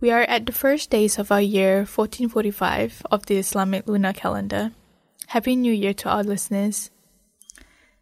We 0.00 0.10
are 0.12 0.22
at 0.22 0.46
the 0.46 0.52
first 0.52 0.88
days 0.88 1.18
of 1.18 1.30
our 1.30 1.42
year 1.42 1.84
1445 1.84 3.02
of 3.10 3.26
the 3.26 3.36
Islamic 3.36 3.86
lunar 3.86 4.14
calendar. 4.14 4.72
Happy 5.26 5.54
New 5.54 5.74
Year 5.74 5.92
to 5.92 6.08
our 6.08 6.24
listeners. 6.24 6.90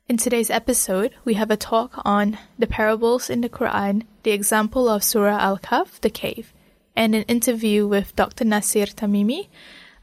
In 0.09 0.17
today's 0.17 0.49
episode, 0.49 1.17
we 1.25 1.35
have 1.35 1.51
a 1.51 1.57
talk 1.57 2.01
on 2.05 2.39
the 2.57 2.69
parables 2.69 3.29
in 3.29 3.41
the 3.41 3.49
Quran, 3.49 4.05
the 4.23 4.31
example 4.31 4.89
of 4.89 5.03
Surah 5.03 5.41
Al 5.41 5.59
Kahf, 5.59 5.99
the 6.01 6.09
cave, 6.09 6.53
and 6.95 7.17
an 7.17 7.25
interview 7.25 7.85
with 7.89 8.15
Dr. 8.15 8.45
Nasser 8.45 8.87
Tamimi, 8.87 9.49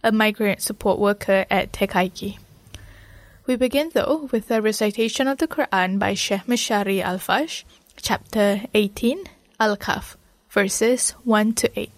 a 0.04 0.12
migrant 0.12 0.62
support 0.62 1.00
worker 1.00 1.46
at 1.50 1.72
Te 1.72 1.88
Kaika. 1.88 2.38
We 3.46 3.56
begin 3.56 3.92
though 3.94 4.28
with 4.34 4.52
a 4.52 4.62
recitation 4.62 5.30
of 5.30 5.38
the 5.38 5.48
Quran 5.48 5.98
by 5.98 6.14
Sheikh 6.14 6.46
Mishari 6.46 7.02
Alafasy, 7.02 7.64
chapter 7.96 8.64
18, 8.74 9.24
Al 9.62 9.78
Kahf 9.78 10.18
verses 10.56 11.12
1 11.26 11.52
to 11.60 11.68
8. 11.76 11.92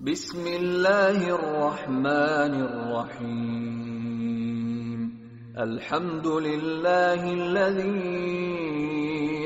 بسم 0.00 0.46
الله 0.46 1.18
الرحمن 1.34 2.54
الرحيم 2.70 4.20
الحمد 5.58 6.26
لله 6.26 7.22
الذي 7.32 7.90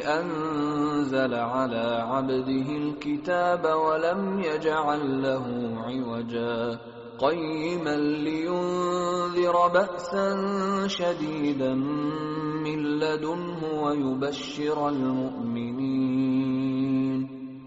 أنزل 0.05 1.35
على 1.35 1.87
عبده 2.13 2.69
الكتاب 2.83 3.65
ولم 3.65 4.41
يجعل 4.41 5.23
له 5.23 5.47
عوجا 5.87 6.79
قيما 7.19 7.97
لينذر 7.97 9.69
بأسا 9.69 10.29
شديدا 10.87 11.75
من 12.65 12.79
لدنه 13.01 13.61
ويبشر 13.83 14.89
المؤمنين 14.89 15.85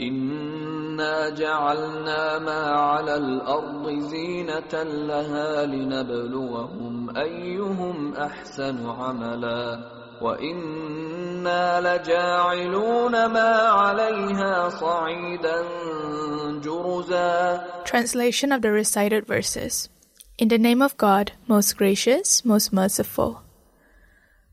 إنا 0.00 1.28
جعلنا 1.28 2.38
ما 2.38 2.62
على 2.70 3.16
الأرض 3.16 3.98
زينة 3.98 4.82
لها 4.82 5.66
لنبلوهم 5.66 7.16
أيهم 7.16 8.14
أحسن 8.14 8.86
عملا 8.86 9.80
وإنا 10.22 11.80
لجاعلون 11.80 13.26
ما 13.26 13.52
عليها 13.58 14.68
صعيدا 14.68 15.62
جرزا 16.64 17.60
Translation 17.84 18.52
of 18.52 18.62
the 18.62 18.70
recited 18.70 19.26
verses. 19.26 19.88
In 20.38 20.48
the 20.48 20.58
name 20.58 20.80
of 20.80 20.96
God, 20.96 21.32
most 21.46 21.76
gracious, 21.76 22.44
most 22.44 22.72
merciful. 22.72 23.42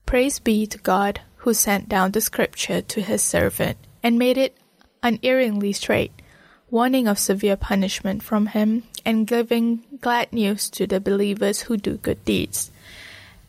Praise 0.06 0.40
be 0.40 0.66
to 0.68 0.78
God 0.78 1.22
who 1.38 1.53
sent 1.53 1.88
down 1.88 2.12
the 2.12 2.22
scripture 2.22 2.81
to 2.81 3.02
his 3.02 3.22
servant 3.22 3.78
and 4.03 4.18
made 4.18 4.38
it 4.38 4.58
unerringly 5.03 5.73
straight, 5.73 6.13
warning 6.71 7.07
of 7.07 7.19
severe 7.19 7.57
punishment 7.57 8.23
from 8.23 8.47
him 8.47 8.83
and 9.05 9.27
giving 9.27 9.83
glad 10.01 10.33
news 10.33 10.71
to 10.71 10.87
the 10.87 11.01
believers 11.01 11.63
who 11.63 11.77
do 11.77 11.97
good 11.97 12.25
deeds. 12.25 12.71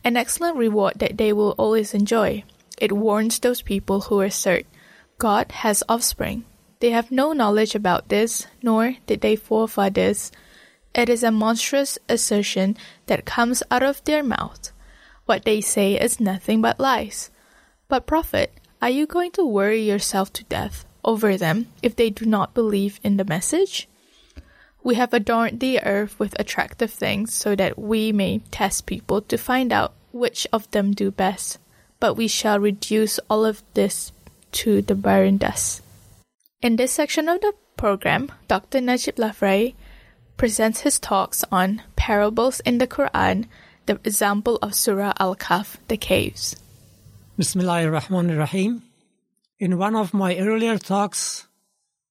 An 0.04 0.16
excellent 0.16 0.56
reward 0.56 0.94
that 0.96 1.16
they 1.16 1.32
will 1.32 1.54
always 1.56 1.94
enjoy. 1.94 2.44
It 2.78 2.92
warns 2.92 3.38
those 3.38 3.62
people 3.62 4.02
who 4.02 4.20
assert, 4.20 4.66
God 5.18 5.52
has 5.52 5.82
offspring. 5.88 6.44
They 6.80 6.90
have 6.90 7.10
no 7.10 7.32
knowledge 7.32 7.74
about 7.74 8.08
this, 8.08 8.46
nor 8.62 8.96
did 9.06 9.22
their 9.22 9.36
forefathers. 9.36 10.30
It 10.94 11.08
is 11.08 11.22
a 11.22 11.30
monstrous 11.30 11.98
assertion 12.08 12.76
that 13.06 13.24
comes 13.24 13.62
out 13.70 13.82
of 13.82 14.04
their 14.04 14.22
mouth. 14.22 14.70
What 15.24 15.44
they 15.44 15.60
say 15.60 15.94
is 15.98 16.20
nothing 16.20 16.60
but 16.60 16.78
lies. 16.78 17.30
But, 17.88 18.06
Prophet, 18.06 18.52
are 18.82 18.90
you 18.90 19.06
going 19.06 19.30
to 19.32 19.46
worry 19.46 19.80
yourself 19.80 20.32
to 20.34 20.44
death 20.44 20.84
over 21.04 21.36
them 21.36 21.68
if 21.82 21.96
they 21.96 22.10
do 22.10 22.24
not 22.26 22.54
believe 22.54 23.00
in 23.02 23.16
the 23.16 23.24
message? 23.24 23.88
We 24.82 24.96
have 24.96 25.14
adorned 25.14 25.60
the 25.60 25.82
earth 25.82 26.18
with 26.18 26.38
attractive 26.38 26.90
things 26.90 27.32
so 27.32 27.56
that 27.56 27.78
we 27.78 28.12
may 28.12 28.40
test 28.50 28.86
people 28.86 29.22
to 29.22 29.38
find 29.38 29.72
out 29.72 29.94
which 30.12 30.46
of 30.52 30.70
them 30.72 30.92
do 30.92 31.10
best, 31.10 31.58
but 32.00 32.14
we 32.14 32.28
shall 32.28 32.60
reduce 32.60 33.18
all 33.30 33.44
of 33.44 33.62
this 33.74 34.12
to 34.52 34.82
the 34.82 34.94
barren 34.94 35.38
dust. 35.38 35.82
In 36.60 36.76
this 36.76 36.92
section 36.92 37.28
of 37.28 37.40
the 37.40 37.54
program, 37.76 38.30
Dr. 38.46 38.80
Najib 38.80 39.16
Lafraie 39.16 39.74
presents 40.36 40.80
his 40.80 40.98
talks 40.98 41.44
on 41.50 41.82
parables 41.96 42.60
in 42.60 42.78
the 42.78 42.86
Quran, 42.86 43.46
the 43.86 43.98
example 44.04 44.58
of 44.62 44.74
Surah 44.74 45.12
Al 45.18 45.36
Kahf, 45.36 45.76
the 45.88 45.96
caves. 45.96 46.56
Bismillahir 47.38 47.90
Rahmanir 47.90 48.38
Rahim. 48.38 48.82
In 49.60 49.78
one 49.78 49.94
of 49.94 50.12
my 50.12 50.36
earlier 50.36 50.78
talks, 50.78 51.46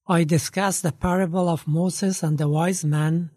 I 0.06 0.24
discussed 0.24 0.82
the 0.82 0.92
parable 0.92 1.46
of 1.50 1.68
Moses 1.68 2.22
and 2.22 2.38
the 2.38 2.48
wise 2.48 2.86
man 2.86 3.30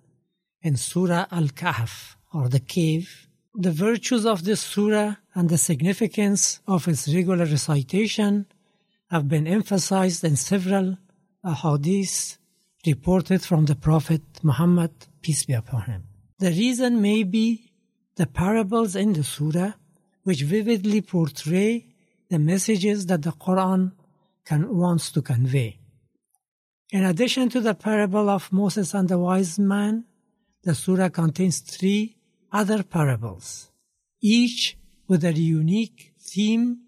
in 0.61 0.77
Surah 0.77 1.25
Al 1.29 1.49
Kahf, 1.49 2.15
or 2.33 2.47
the 2.47 2.61
cave. 2.61 3.27
The 3.53 3.71
virtues 3.71 4.25
of 4.25 4.45
this 4.45 4.61
surah 4.61 5.15
and 5.35 5.49
the 5.49 5.57
significance 5.57 6.61
of 6.67 6.87
its 6.87 7.13
regular 7.13 7.45
recitation 7.45 8.45
have 9.11 9.27
been 9.27 9.45
emphasized 9.45 10.23
in 10.23 10.37
several 10.37 10.97
ahadith 11.43 12.37
reported 12.85 13.41
from 13.41 13.65
the 13.65 13.75
Prophet 13.75 14.21
Muhammad, 14.41 14.91
peace 15.21 15.43
be 15.43 15.53
upon 15.53 15.81
him. 15.81 16.03
The 16.39 16.51
reason 16.51 17.01
may 17.01 17.23
be 17.23 17.71
the 18.15 18.27
parables 18.27 18.95
in 18.95 19.11
the 19.13 19.25
surah, 19.25 19.73
which 20.23 20.43
vividly 20.43 21.01
portray 21.01 21.87
the 22.29 22.39
messages 22.39 23.05
that 23.07 23.21
the 23.21 23.31
Quran 23.31 23.91
can, 24.45 24.75
wants 24.75 25.11
to 25.11 25.21
convey. 25.21 25.79
In 26.91 27.03
addition 27.03 27.49
to 27.49 27.59
the 27.59 27.73
parable 27.73 28.29
of 28.29 28.51
Moses 28.51 28.93
and 28.93 29.09
the 29.09 29.19
wise 29.19 29.59
man, 29.59 30.05
the 30.63 30.73
surah 30.73 31.09
contains 31.09 31.59
three 31.59 32.17
other 32.51 32.83
parables, 32.83 33.71
each 34.21 34.77
with 35.07 35.23
a 35.23 35.33
unique 35.33 36.13
theme, 36.19 36.79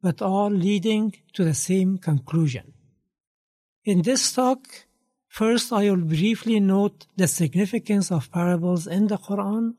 but 0.00 0.22
all 0.22 0.50
leading 0.50 1.14
to 1.32 1.44
the 1.44 1.54
same 1.54 1.98
conclusion. 1.98 2.72
In 3.84 4.02
this 4.02 4.32
talk, 4.32 4.86
first 5.28 5.72
I 5.72 5.90
will 5.90 6.04
briefly 6.04 6.60
note 6.60 7.06
the 7.16 7.26
significance 7.26 8.12
of 8.12 8.30
parables 8.30 8.86
in 8.86 9.08
the 9.08 9.18
Quran. 9.18 9.74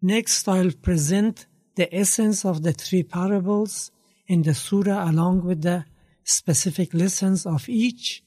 Next, 0.00 0.48
I'll 0.48 0.72
present 0.72 1.46
the 1.74 1.94
essence 1.94 2.44
of 2.44 2.62
the 2.62 2.72
three 2.72 3.02
parables 3.02 3.90
in 4.28 4.42
the 4.42 4.54
surah 4.54 5.08
along 5.10 5.42
with 5.44 5.62
the 5.62 5.84
specific 6.24 6.92
lessons 6.92 7.46
of 7.46 7.68
each 7.68 8.22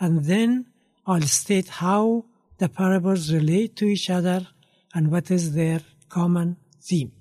and 0.00 0.24
then 0.24 0.66
I'll 1.06 1.22
state 1.22 1.68
how 1.68 2.26
the 2.58 2.68
parables 2.68 3.32
relate 3.32 3.76
to 3.76 3.86
each 3.86 4.10
other 4.10 4.46
and 4.94 5.10
what 5.10 5.30
is 5.30 5.54
their 5.54 5.80
common 6.08 6.56
theme. 6.82 7.12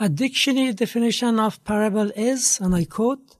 A 0.00 0.08
dictionary 0.08 0.72
definition 0.72 1.40
of 1.40 1.62
parable 1.64 2.10
is, 2.14 2.60
and 2.60 2.74
I 2.74 2.84
quote, 2.84 3.36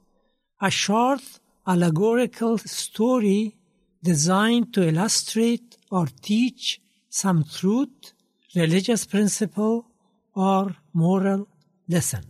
a 0.60 0.70
short 0.70 1.22
allegorical 1.66 2.58
story 2.58 3.56
designed 4.02 4.74
to 4.74 4.86
illustrate 4.86 5.76
or 5.90 6.06
teach 6.20 6.80
some 7.08 7.44
truth, 7.44 8.12
religious 8.54 9.04
principle, 9.06 9.86
or 10.34 10.74
moral 10.92 11.48
lesson. 11.88 12.24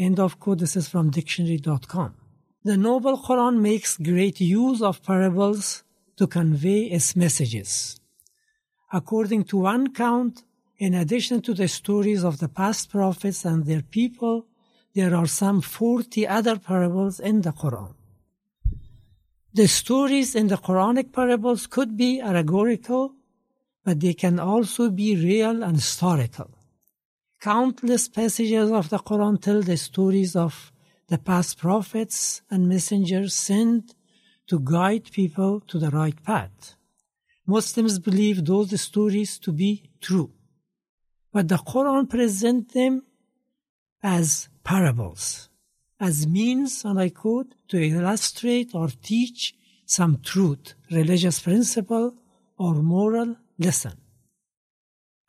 End 0.00 0.18
of 0.18 0.40
quote. 0.40 0.60
This 0.60 0.76
is 0.76 0.88
from 0.88 1.10
dictionary.com. 1.10 2.14
The 2.64 2.78
Noble 2.78 3.18
Quran 3.18 3.60
makes 3.60 3.98
great 3.98 4.40
use 4.40 4.80
of 4.80 5.02
parables 5.02 5.84
to 6.16 6.26
convey 6.26 6.84
its 6.84 7.14
messages. 7.14 8.00
According 8.94 9.44
to 9.50 9.58
one 9.58 9.92
count, 9.92 10.42
in 10.78 10.94
addition 10.94 11.42
to 11.42 11.52
the 11.52 11.68
stories 11.68 12.24
of 12.24 12.38
the 12.38 12.48
past 12.48 12.90
prophets 12.90 13.44
and 13.44 13.66
their 13.66 13.82
people, 13.82 14.46
there 14.94 15.14
are 15.14 15.26
some 15.26 15.60
40 15.60 16.26
other 16.26 16.58
parables 16.58 17.20
in 17.20 17.42
the 17.42 17.52
Quran. 17.52 17.92
The 19.52 19.68
stories 19.68 20.34
in 20.34 20.46
the 20.46 20.56
Quranic 20.56 21.12
parables 21.12 21.66
could 21.66 21.98
be 21.98 22.20
allegorical, 22.20 23.12
but 23.84 24.00
they 24.00 24.14
can 24.14 24.40
also 24.40 24.88
be 24.88 25.14
real 25.14 25.62
and 25.62 25.76
historical. 25.76 26.50
Countless 27.40 28.06
passages 28.06 28.70
of 28.70 28.90
the 28.90 28.98
Quran 28.98 29.40
tell 29.40 29.62
the 29.62 29.78
stories 29.78 30.36
of 30.36 30.70
the 31.08 31.16
past 31.16 31.56
prophets 31.56 32.42
and 32.50 32.68
messengers 32.68 33.32
sent 33.32 33.94
to 34.46 34.60
guide 34.60 35.10
people 35.10 35.60
to 35.60 35.78
the 35.78 35.88
right 35.88 36.22
path. 36.22 36.74
Muslims 37.46 37.98
believe 37.98 38.44
those 38.44 38.78
stories 38.78 39.38
to 39.38 39.52
be 39.52 39.90
true, 40.02 40.30
but 41.32 41.48
the 41.48 41.56
Quran 41.56 42.10
presents 42.10 42.74
them 42.74 43.04
as 44.02 44.50
parables, 44.62 45.48
as 45.98 46.26
means, 46.26 46.84
and 46.84 47.00
I 47.00 47.08
quote, 47.08 47.54
to 47.68 47.80
illustrate 47.82 48.74
or 48.74 48.88
teach 48.88 49.54
some 49.86 50.20
truth, 50.22 50.74
religious 50.90 51.40
principle, 51.40 52.14
or 52.58 52.74
moral 52.74 53.36
lesson. 53.58 53.96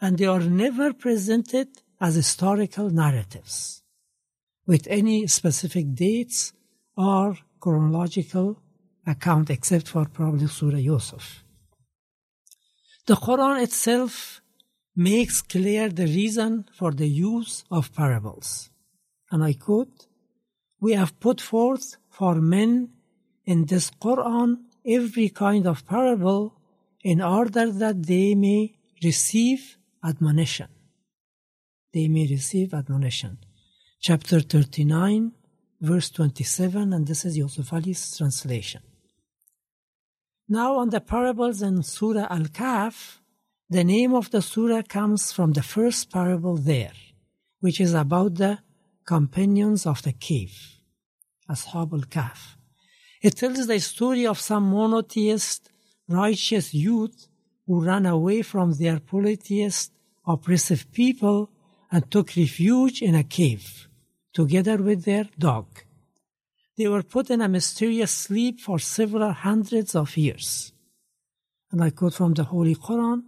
And 0.02 0.18
they 0.18 0.26
are 0.26 0.42
never 0.42 0.92
presented 0.92 1.70
as 2.02 2.16
historical 2.16 2.90
narratives 2.90 3.84
with 4.66 4.88
any 4.88 5.28
specific 5.28 5.94
dates 5.94 6.52
or 6.98 7.38
chronological 7.60 8.60
account 9.06 9.50
except 9.52 9.88
for 9.88 10.06
probably 10.06 10.48
Surah 10.48 10.78
Yusuf. 10.78 11.44
The 13.06 13.16
Quran 13.16 13.62
itself 13.62 14.42
makes 14.96 15.42
clear 15.42 15.90
the 15.90 16.06
reason 16.06 16.66
for 16.74 16.92
the 16.92 17.08
use 17.08 17.64
of 17.72 17.94
parables. 17.94 18.70
And 19.32 19.44
I 19.44 19.54
quote, 19.54 20.08
We 20.80 20.94
have 20.94 21.20
put 21.20 21.40
forth 21.40 21.98
for 22.10 22.36
men 22.36 22.90
in 23.46 23.66
this 23.66 23.92
Quran 23.92 24.58
every 24.86 25.30
kind 25.30 25.68
of 25.68 25.86
parable 25.86 26.56
in 27.04 27.22
order 27.22 27.72
that 27.72 28.04
they 28.04 28.36
may 28.36 28.74
receive 29.04 29.78
admonition 30.04 30.68
they 31.94 32.08
may 32.08 32.28
receive 32.28 32.74
admonition. 32.74 33.38
Chapter 34.00 34.40
39, 34.40 35.32
verse 35.80 36.10
27, 36.10 36.94
and 36.94 37.08
this 37.08 37.26
is 37.26 37.38
Yusuf 37.38 37.72
Ali's 37.74 38.18
translation. 38.18 38.82
Now, 40.48 40.78
on 40.78 40.90
the 40.90 41.02
parables 41.02 41.62
in 41.62 41.84
Surah 41.84 42.28
Al 42.30 42.46
Kahf, 42.46 43.20
the 43.70 43.84
name 43.84 44.14
of 44.14 44.32
the 44.32 44.42
surah 44.42 44.82
comes 44.82 45.32
from 45.32 45.54
the 45.54 45.64
first 45.64 46.12
parable 46.12 46.58
there, 46.58 46.92
which 47.62 47.80
is 47.80 47.94
about 47.94 48.36
the 48.36 48.60
companions 49.06 49.86
of 49.86 50.02
the 50.02 50.12
cave, 50.12 50.58
Ashab 51.50 51.94
al 51.94 52.02
Kahf. 52.02 52.58
It 53.22 53.38
tells 53.38 53.68
the 53.68 53.80
story 53.80 54.26
of 54.26 54.40
some 54.40 54.72
monotheist, 54.72 55.72
righteous 56.10 56.74
youth 56.74 57.28
who 57.66 57.86
ran 57.86 58.06
away 58.06 58.42
from 58.42 58.74
their 58.74 59.00
polytheist, 59.00 59.94
oppressive 60.26 60.92
people 60.92 61.50
and 61.92 62.10
took 62.10 62.36
refuge 62.36 63.02
in 63.02 63.16
a 63.16 63.24
cave 63.24 63.88
together 64.34 64.78
with 64.78 65.04
their 65.04 65.26
dog. 65.38 65.66
They 66.78 66.88
were 66.88 67.04
put 67.04 67.30
in 67.30 67.42
a 67.42 67.50
mysterious 67.50 68.12
sleep 68.12 68.62
for 68.62 68.80
several 68.80 69.32
hundreds 69.34 69.94
of 69.94 70.16
years. 70.16 70.72
And 71.72 71.84
I 71.84 71.90
quote 71.90 72.14
from 72.14 72.34
the 72.34 72.46
Holy 72.46 72.76
Quran 72.76 73.24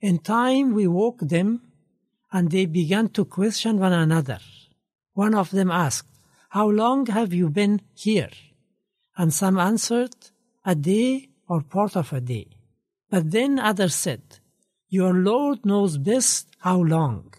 In 0.00 0.18
time 0.18 0.74
we 0.74 0.86
woke 0.86 1.20
them, 1.20 1.62
and 2.30 2.50
they 2.50 2.66
began 2.66 3.08
to 3.10 3.24
question 3.24 3.78
one 3.78 3.92
another. 3.92 4.38
One 5.14 5.34
of 5.34 5.50
them 5.50 5.70
asked, 5.70 6.08
How 6.50 6.68
long 6.68 7.06
have 7.06 7.32
you 7.32 7.48
been 7.48 7.80
here? 7.94 8.30
And 9.16 9.32
some 9.32 9.58
answered, 9.58 10.14
A 10.64 10.74
day 10.74 11.28
or 11.48 11.62
part 11.62 11.96
of 11.96 12.12
a 12.12 12.20
day. 12.20 12.48
But 13.08 13.30
then 13.30 13.58
others 13.58 13.94
said, 13.94 14.22
Your 14.88 15.14
Lord 15.14 15.64
knows 15.64 15.96
best 15.98 16.48
how 16.58 16.78
long 16.78 17.32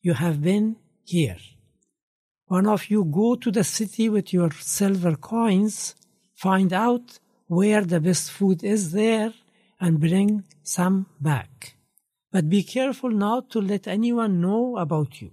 you 0.00 0.14
have 0.14 0.42
been 0.42 0.76
here. 1.04 1.38
One 2.46 2.66
of 2.66 2.88
you 2.90 3.04
go 3.04 3.34
to 3.36 3.50
the 3.50 3.64
city 3.64 4.08
with 4.08 4.32
your 4.32 4.50
silver 4.52 5.16
coins, 5.16 5.94
find 6.34 6.72
out 6.72 7.18
where 7.46 7.84
the 7.84 8.00
best 8.00 8.30
food 8.30 8.64
is 8.64 8.92
there, 8.92 9.32
and 9.80 10.00
bring 10.00 10.44
some 10.62 11.06
back. 11.20 11.76
But 12.32 12.48
be 12.48 12.62
careful 12.62 13.10
not 13.10 13.50
to 13.50 13.60
let 13.60 13.86
anyone 13.86 14.40
know 14.40 14.76
about 14.76 15.20
you. 15.20 15.30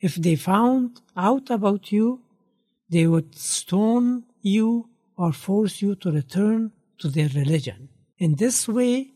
If 0.00 0.14
they 0.16 0.36
found 0.36 1.00
out 1.16 1.50
about 1.50 1.92
you, 1.92 2.20
they 2.88 3.06
would 3.06 3.36
stone 3.36 4.24
you 4.40 4.88
or 5.16 5.32
force 5.32 5.82
you 5.82 5.94
to 5.96 6.10
return 6.10 6.72
to 6.98 7.08
their 7.08 7.28
religion. 7.28 7.88
In 8.18 8.36
this 8.36 8.66
way, 8.66 9.12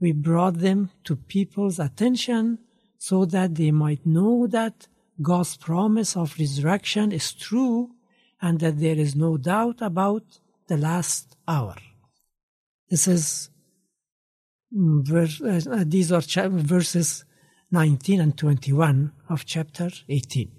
we 0.00 0.12
brought 0.12 0.58
them 0.58 0.90
to 1.04 1.16
people's 1.16 1.78
attention 1.78 2.58
so 3.08 3.24
that 3.24 3.56
they 3.56 3.72
might 3.72 4.06
know 4.06 4.46
that 4.46 4.86
God's 5.20 5.56
promise 5.56 6.16
of 6.16 6.38
resurrection 6.38 7.10
is 7.10 7.32
true 7.32 7.90
and 8.40 8.60
that 8.60 8.78
there 8.78 8.96
is 8.96 9.16
no 9.16 9.36
doubt 9.36 9.78
about 9.80 10.24
the 10.68 10.76
last 10.76 11.36
hour. 11.48 11.74
This 12.88 13.08
is 13.08 13.50
mm, 14.72 15.04
verse, 15.04 15.40
uh, 15.42 15.82
these 15.84 16.12
are 16.12 16.22
verses 16.48 17.24
19 17.72 18.20
and 18.20 18.38
21 18.38 19.10
of 19.28 19.44
chapter 19.46 19.90
18. 20.08 20.52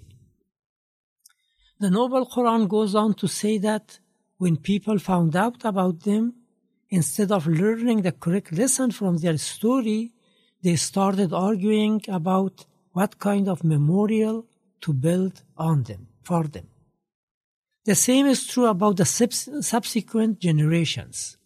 The 1.80 1.90
Noble 1.90 2.26
Quran 2.26 2.68
goes 2.68 2.94
on 2.94 3.14
to 3.14 3.26
say 3.26 3.56
that 3.56 4.00
when 4.36 4.58
people 4.58 4.98
found 4.98 5.34
out 5.34 5.64
about 5.64 6.00
them, 6.00 6.34
instead 6.90 7.32
of 7.32 7.46
learning 7.46 8.02
the 8.02 8.12
correct 8.12 8.52
lesson 8.52 8.90
from 8.90 9.16
their 9.16 9.38
story, 9.38 10.13
they 10.64 10.76
started 10.76 11.30
arguing 11.34 12.00
about 12.08 12.64
what 12.92 13.18
kind 13.18 13.48
of 13.48 13.62
memorial 13.62 14.46
to 14.80 14.94
build 14.94 15.42
on 15.58 15.82
them, 15.82 16.08
for 16.22 16.44
them. 16.44 16.68
The 17.84 17.94
same 17.94 18.24
is 18.26 18.46
true 18.46 18.66
about 18.66 18.96
the 18.96 19.04
subsequent 19.04 20.40
generations. 20.40 21.36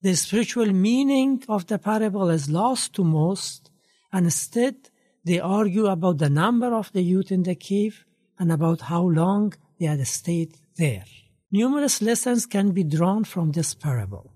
The 0.00 0.14
spiritual 0.16 0.72
meaning 0.72 1.42
of 1.46 1.66
the 1.66 1.78
parable 1.78 2.30
is 2.30 2.48
lost 2.48 2.94
to 2.94 3.04
most, 3.04 3.70
and 4.10 4.24
instead 4.24 4.76
they 5.24 5.40
argue 5.40 5.86
about 5.86 6.16
the 6.18 6.30
number 6.30 6.74
of 6.74 6.90
the 6.92 7.02
youth 7.02 7.30
in 7.30 7.42
the 7.42 7.54
cave 7.54 8.06
and 8.38 8.50
about 8.50 8.80
how 8.92 9.02
long 9.02 9.52
they 9.78 9.86
had 9.86 10.06
stayed 10.06 10.56
there. 10.76 11.04
Numerous 11.52 12.00
lessons 12.00 12.46
can 12.46 12.70
be 12.70 12.82
drawn 12.82 13.24
from 13.24 13.52
this 13.52 13.74
parable. 13.74 14.32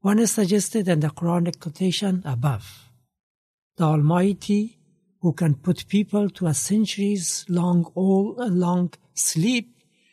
One 0.00 0.18
is 0.18 0.32
suggested 0.32 0.88
in 0.88 0.98
the 0.98 1.10
Quranic 1.10 1.60
quotation 1.60 2.22
above 2.24 2.81
the 3.76 3.84
Almighty, 3.84 4.78
who 5.20 5.32
can 5.32 5.54
put 5.54 5.88
people 5.88 6.28
to 6.30 6.46
a 6.46 6.54
centuries 6.54 7.44
long, 7.48 7.90
all, 7.94 8.34
long 8.38 8.92
sleep 9.14 9.68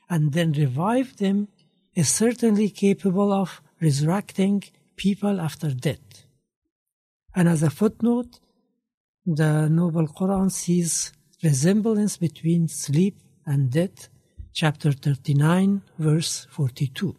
and 0.09 0.33
then 0.33 0.51
revive 0.53 1.17
them, 1.17 1.47
is 1.95 2.09
certainly 2.09 2.69
capable 2.69 3.33
of 3.33 3.61
resurrecting 3.81 4.63
people 4.95 5.39
after 5.41 5.71
death. 5.71 6.25
And 7.35 7.47
as 7.47 7.63
a 7.63 7.69
footnote, 7.69 8.39
the 9.25 9.67
Noble 9.69 10.07
Quran 10.07 10.51
sees 10.51 11.11
resemblance 11.43 12.17
between 12.17 12.67
sleep 12.67 13.17
and 13.45 13.71
death, 13.71 14.09
chapter 14.53 14.91
39, 14.91 15.81
verse 15.97 16.47
42. 16.51 17.15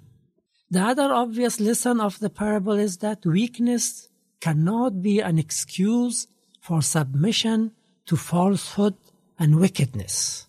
The 0.70 0.80
other 0.80 1.12
obvious 1.12 1.58
lesson 1.58 2.00
of 2.00 2.18
the 2.20 2.30
parable 2.30 2.74
is 2.74 2.98
that 2.98 3.26
weakness 3.26 4.09
cannot 4.40 5.02
be 5.02 5.20
an 5.20 5.38
excuse 5.38 6.26
for 6.60 6.82
submission 6.82 7.72
to 8.06 8.16
falsehood 8.16 8.96
and 9.38 9.60
wickedness. 9.60 10.46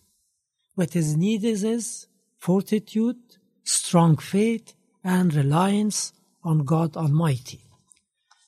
What 0.75 0.95
is 0.95 1.15
needed 1.15 1.63
is 1.63 2.07
fortitude, 2.37 3.19
strong 3.63 4.17
faith, 4.17 4.73
and 5.03 5.33
reliance 5.33 6.13
on 6.43 6.65
God 6.65 6.97
Almighty. 6.97 7.61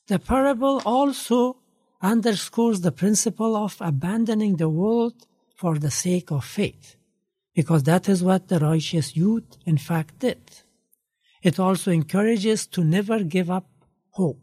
The 0.08 0.20
parable 0.20 0.82
also 0.86 1.58
underscores 2.02 2.82
the 2.82 2.92
principle 2.92 3.56
of 3.56 3.78
abandoning 3.80 4.58
the 4.58 4.70
world 4.70 5.28
for 5.56 5.78
the 5.78 5.92
sake 5.92 6.32
of 6.32 6.44
faith, 6.44 6.96
because 7.54 7.84
that 7.84 8.10
is 8.10 8.24
what 8.24 8.48
the 8.48 8.60
righteous 8.60 9.16
youth 9.16 9.50
in 9.66 9.78
fact 9.78 10.20
did. 10.20 10.44
It 11.42 11.60
also 11.60 11.92
encourages 11.92 12.68
to 12.68 12.84
never 12.84 13.24
give 13.24 13.50
up 13.50 13.68
hope. 14.12 14.43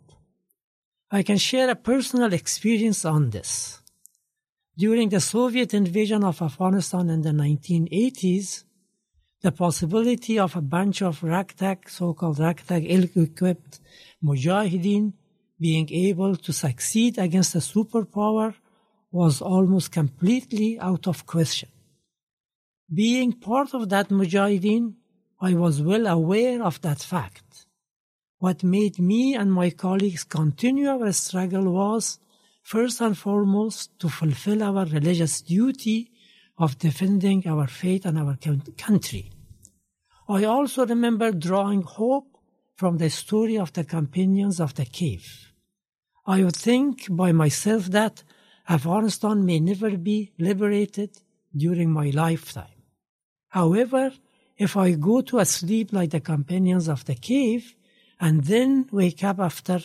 I 1.12 1.22
can 1.24 1.38
share 1.38 1.68
a 1.70 1.74
personal 1.74 2.32
experience 2.32 3.04
on 3.04 3.30
this. 3.30 3.80
During 4.78 5.08
the 5.08 5.20
Soviet 5.20 5.74
invasion 5.74 6.22
of 6.22 6.40
Afghanistan 6.40 7.10
in 7.10 7.22
the 7.22 7.30
1980s, 7.30 8.64
the 9.42 9.50
possibility 9.50 10.38
of 10.38 10.54
a 10.54 10.60
bunch 10.60 11.02
of 11.02 11.22
ragtag, 11.22 11.88
so-called 11.88 12.38
ragtag 12.38 12.84
ill-equipped 12.88 13.80
mujahideen 14.22 15.12
being 15.58 15.88
able 15.90 16.36
to 16.36 16.52
succeed 16.52 17.18
against 17.18 17.54
a 17.56 17.58
superpower 17.58 18.54
was 19.10 19.42
almost 19.42 19.90
completely 19.90 20.78
out 20.78 21.08
of 21.08 21.26
question. 21.26 21.70
Being 22.92 23.32
part 23.32 23.74
of 23.74 23.88
that 23.88 24.10
mujahideen, 24.10 24.94
I 25.40 25.54
was 25.54 25.82
well 25.82 26.06
aware 26.06 26.62
of 26.62 26.80
that 26.82 27.00
fact. 27.00 27.49
What 28.40 28.64
made 28.64 28.98
me 28.98 29.34
and 29.34 29.52
my 29.52 29.68
colleagues 29.68 30.24
continue 30.24 30.88
our 30.88 31.12
struggle 31.12 31.70
was, 31.70 32.18
first 32.62 33.02
and 33.02 33.16
foremost, 33.16 33.98
to 34.00 34.08
fulfill 34.08 34.62
our 34.62 34.86
religious 34.86 35.42
duty 35.42 36.10
of 36.56 36.78
defending 36.78 37.46
our 37.46 37.66
faith 37.66 38.06
and 38.06 38.18
our 38.18 38.38
country. 38.78 39.30
I 40.26 40.44
also 40.44 40.86
remember 40.86 41.32
drawing 41.32 41.82
hope 41.82 42.38
from 42.76 42.96
the 42.96 43.10
story 43.10 43.58
of 43.58 43.74
the 43.74 43.84
companions 43.84 44.58
of 44.58 44.74
the 44.74 44.86
cave. 44.86 45.52
I 46.26 46.42
would 46.42 46.56
think 46.56 47.14
by 47.14 47.32
myself 47.32 47.86
that 47.86 48.22
Afghanistan 48.70 49.44
may 49.44 49.60
never 49.60 49.98
be 49.98 50.32
liberated 50.38 51.10
during 51.54 51.90
my 51.90 52.08
lifetime. 52.08 52.78
However, 53.48 54.12
if 54.56 54.78
I 54.78 54.92
go 54.92 55.20
to 55.20 55.44
sleep 55.44 55.92
like 55.92 56.10
the 56.10 56.20
companions 56.20 56.88
of 56.88 57.04
the 57.04 57.16
cave 57.16 57.74
and 58.20 58.44
then 58.44 58.86
wake 58.92 59.24
up 59.24 59.40
after 59.40 59.80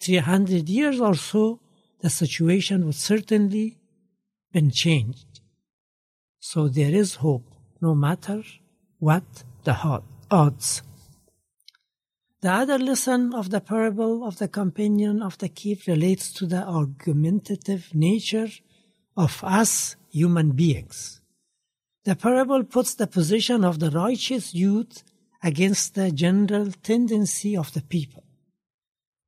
300 0.00 0.68
years 0.68 1.00
or 1.00 1.14
so, 1.14 1.60
the 2.00 2.10
situation 2.10 2.86
would 2.86 2.94
certainly 2.94 3.78
been 4.52 4.70
changed. 4.70 5.40
So 6.38 6.68
there 6.68 6.94
is 6.94 7.16
hope, 7.16 7.50
no 7.80 7.94
matter 7.94 8.42
what 8.98 9.24
the 9.64 10.02
odds. 10.30 10.82
The 12.40 12.52
other 12.52 12.78
lesson 12.78 13.34
of 13.34 13.50
the 13.50 13.60
parable 13.60 14.24
of 14.24 14.38
the 14.38 14.46
companion 14.46 15.22
of 15.22 15.38
the 15.38 15.48
cave 15.48 15.82
relates 15.88 16.32
to 16.34 16.46
the 16.46 16.62
argumentative 16.62 17.92
nature 17.94 18.48
of 19.16 19.42
us 19.42 19.96
human 20.10 20.52
beings. 20.52 21.20
The 22.04 22.14
parable 22.14 22.62
puts 22.62 22.94
the 22.94 23.08
position 23.08 23.64
of 23.64 23.80
the 23.80 23.90
righteous 23.90 24.54
youth 24.54 25.02
against 25.42 25.94
the 25.94 26.10
general 26.10 26.72
tendency 26.82 27.56
of 27.56 27.72
the 27.72 27.82
people. 27.82 28.24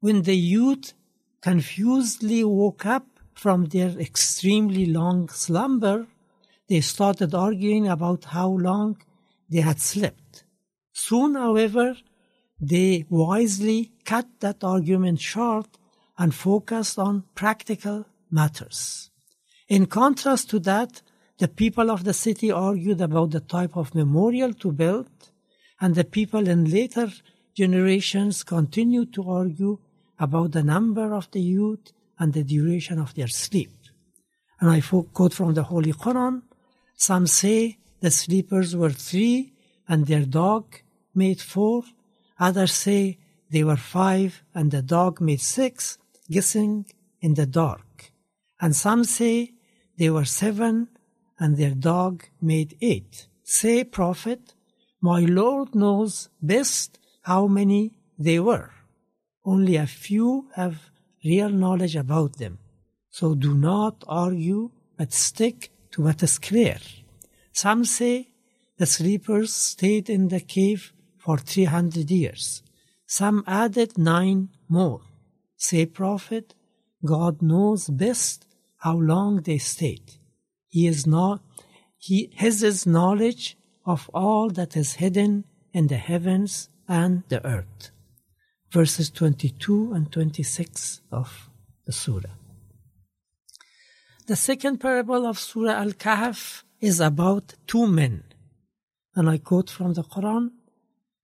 When 0.00 0.22
the 0.22 0.36
youth 0.36 0.94
confusedly 1.40 2.44
woke 2.44 2.86
up 2.86 3.06
from 3.34 3.66
their 3.66 3.90
extremely 3.98 4.86
long 4.86 5.28
slumber, 5.28 6.06
they 6.68 6.80
started 6.80 7.34
arguing 7.34 7.88
about 7.88 8.24
how 8.24 8.48
long 8.48 8.96
they 9.48 9.60
had 9.60 9.80
slept. 9.80 10.44
Soon, 10.92 11.34
however, 11.34 11.96
they 12.60 13.06
wisely 13.08 13.92
cut 14.04 14.26
that 14.40 14.62
argument 14.62 15.20
short 15.20 15.66
and 16.18 16.34
focused 16.34 16.98
on 16.98 17.24
practical 17.34 18.04
matters. 18.30 19.10
In 19.68 19.86
contrast 19.86 20.50
to 20.50 20.58
that, 20.60 21.02
the 21.38 21.48
people 21.48 21.90
of 21.90 22.04
the 22.04 22.12
city 22.12 22.50
argued 22.50 23.00
about 23.00 23.30
the 23.30 23.40
type 23.40 23.76
of 23.76 23.94
memorial 23.94 24.52
to 24.54 24.72
build, 24.72 25.08
and 25.80 25.94
the 25.94 26.04
people 26.04 26.49
in 26.49 26.70
later 26.70 27.08
generations 27.54 28.42
continue 28.42 29.04
to 29.06 29.28
argue 29.28 29.78
about 30.18 30.52
the 30.52 30.62
number 30.62 31.14
of 31.14 31.30
the 31.30 31.40
youth 31.40 31.92
and 32.18 32.32
the 32.32 32.44
duration 32.44 32.99
of 32.99 33.14
their 33.14 33.28
sleep. 33.28 33.72
And 34.60 34.70
I 34.70 34.80
quote 34.80 35.32
from 35.32 35.54
the 35.54 35.64
Holy 35.64 35.92
Quran 35.92 36.42
some 36.96 37.26
say 37.26 37.78
the 38.00 38.10
sleepers 38.10 38.76
were 38.76 38.90
three 38.90 39.54
and 39.88 40.06
their 40.06 40.26
dog 40.26 40.64
made 41.14 41.40
four. 41.40 41.82
Others 42.38 42.72
say 42.75 43.18
they 43.50 43.64
were 43.64 43.76
five 43.76 44.42
and 44.54 44.70
the 44.70 44.82
dog 44.82 45.20
made 45.20 45.40
six, 45.40 45.96
guessing 46.30 46.84
in 47.22 47.34
the 47.34 47.46
dark. 47.46 48.12
And 48.60 48.76
some 48.76 49.04
say 49.04 49.54
they 49.96 50.10
were 50.10 50.26
seven 50.26 50.88
and 51.38 51.56
their 51.56 51.75
dog 51.75 52.25
made 52.40 52.76
eight. 52.82 53.28
Say, 53.42 53.82
Prophet, 53.84 54.54
my 55.00 55.21
Lord 55.21 55.75
knows 55.75 56.28
best 56.42 56.99
how 57.23 57.47
many 57.47 57.92
they 58.19 58.38
were. 58.38 58.71
Only 59.45 59.76
a 59.76 59.87
few 59.87 60.49
have 60.54 60.90
real 61.25 61.49
knowledge 61.49 61.97
about 61.97 62.37
them. 62.37 62.59
So 63.11 63.35
do 63.35 63.54
not 63.54 64.04
argue, 64.07 64.71
but 64.97 65.12
stick 65.12 65.71
to 65.92 66.02
what 66.02 66.23
is 66.23 66.38
clear. 66.38 66.78
Some 67.52 67.85
say 67.85 68.28
the 68.76 68.87
sleepers 68.87 69.52
stayed 69.52 70.09
in 70.09 70.28
the 70.28 70.40
cave 70.40 70.92
for 71.19 71.38
300 71.38 72.11
years. 72.11 72.62
Some 73.07 73.42
added 73.47 73.99
nine 73.99 74.50
more. 74.69 75.00
Say, 75.57 75.85
Prophet, 75.85 76.54
God 77.04 77.42
knows 77.42 77.88
best 77.88 78.47
how 78.78 78.97
long 78.97 79.42
they 79.42 79.59
stayed. 79.59 80.14
He 80.69 80.87
is 80.87 81.07
not, 81.07 81.42
he, 81.99 82.30
has 82.37 82.61
his 82.61 82.87
knowledge 82.87 83.59
of 83.84 84.10
all 84.12 84.50
that 84.50 84.76
is 84.76 84.94
hidden 84.94 85.44
in 85.72 85.87
the 85.87 85.96
heavens 85.96 86.68
and 86.88 87.22
the 87.28 87.44
earth. 87.46 87.90
Verses 88.70 89.10
22 89.10 89.92
and 89.92 90.12
26 90.12 91.00
of 91.10 91.50
the 91.87 91.92
Surah. 91.92 92.37
The 94.26 94.37
second 94.37 94.78
parable 94.78 95.26
of 95.26 95.38
Surah 95.38 95.80
Al 95.80 95.92
Kahf 95.92 96.62
is 96.80 97.00
about 97.00 97.54
two 97.66 97.87
men. 97.87 98.22
And 99.14 99.28
I 99.28 99.38
quote 99.38 99.70
from 99.70 99.94
the 99.94 100.04
Quran 100.04 100.50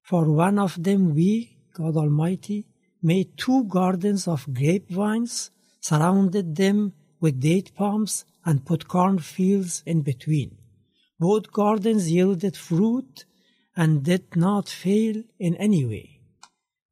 For 0.02 0.25
one 0.25 0.58
of 0.58 0.82
them, 0.82 1.14
we, 1.14 1.56
God 1.72 1.96
Almighty, 1.96 2.66
made 3.02 3.36
two 3.36 3.64
gardens 3.64 4.26
of 4.26 4.52
grapevines, 4.52 5.50
surrounded 5.80 6.56
them 6.56 6.94
with 7.20 7.40
date 7.40 7.72
palms, 7.75 8.25
and 8.44 8.64
put 8.64 8.88
cornfields 8.88 9.82
in 9.86 10.02
between. 10.02 10.56
Both 11.18 11.52
gardens 11.52 12.11
yielded 12.11 12.56
fruit 12.56 13.25
and 13.75 14.02
did 14.02 14.37
not 14.37 14.68
fail 14.68 15.23
in 15.38 15.54
any 15.56 15.85
way. 15.85 16.20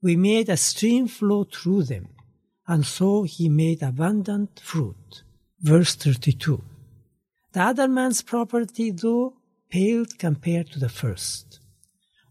We 0.02 0.16
made 0.16 0.48
a 0.48 0.56
stream 0.56 1.08
flow 1.08 1.44
through 1.44 1.84
them, 1.84 2.08
and 2.66 2.84
so 2.84 3.22
he 3.22 3.48
made 3.48 3.82
abundant 3.82 4.60
fruit. 4.60 5.22
Verse 5.60 5.94
32. 5.94 6.62
The 7.52 7.62
other 7.62 7.88
man's 7.88 8.20
property, 8.22 8.90
though, 8.90 9.34
paled 9.70 10.18
compared 10.18 10.70
to 10.72 10.78
the 10.78 10.88
first. 10.88 11.60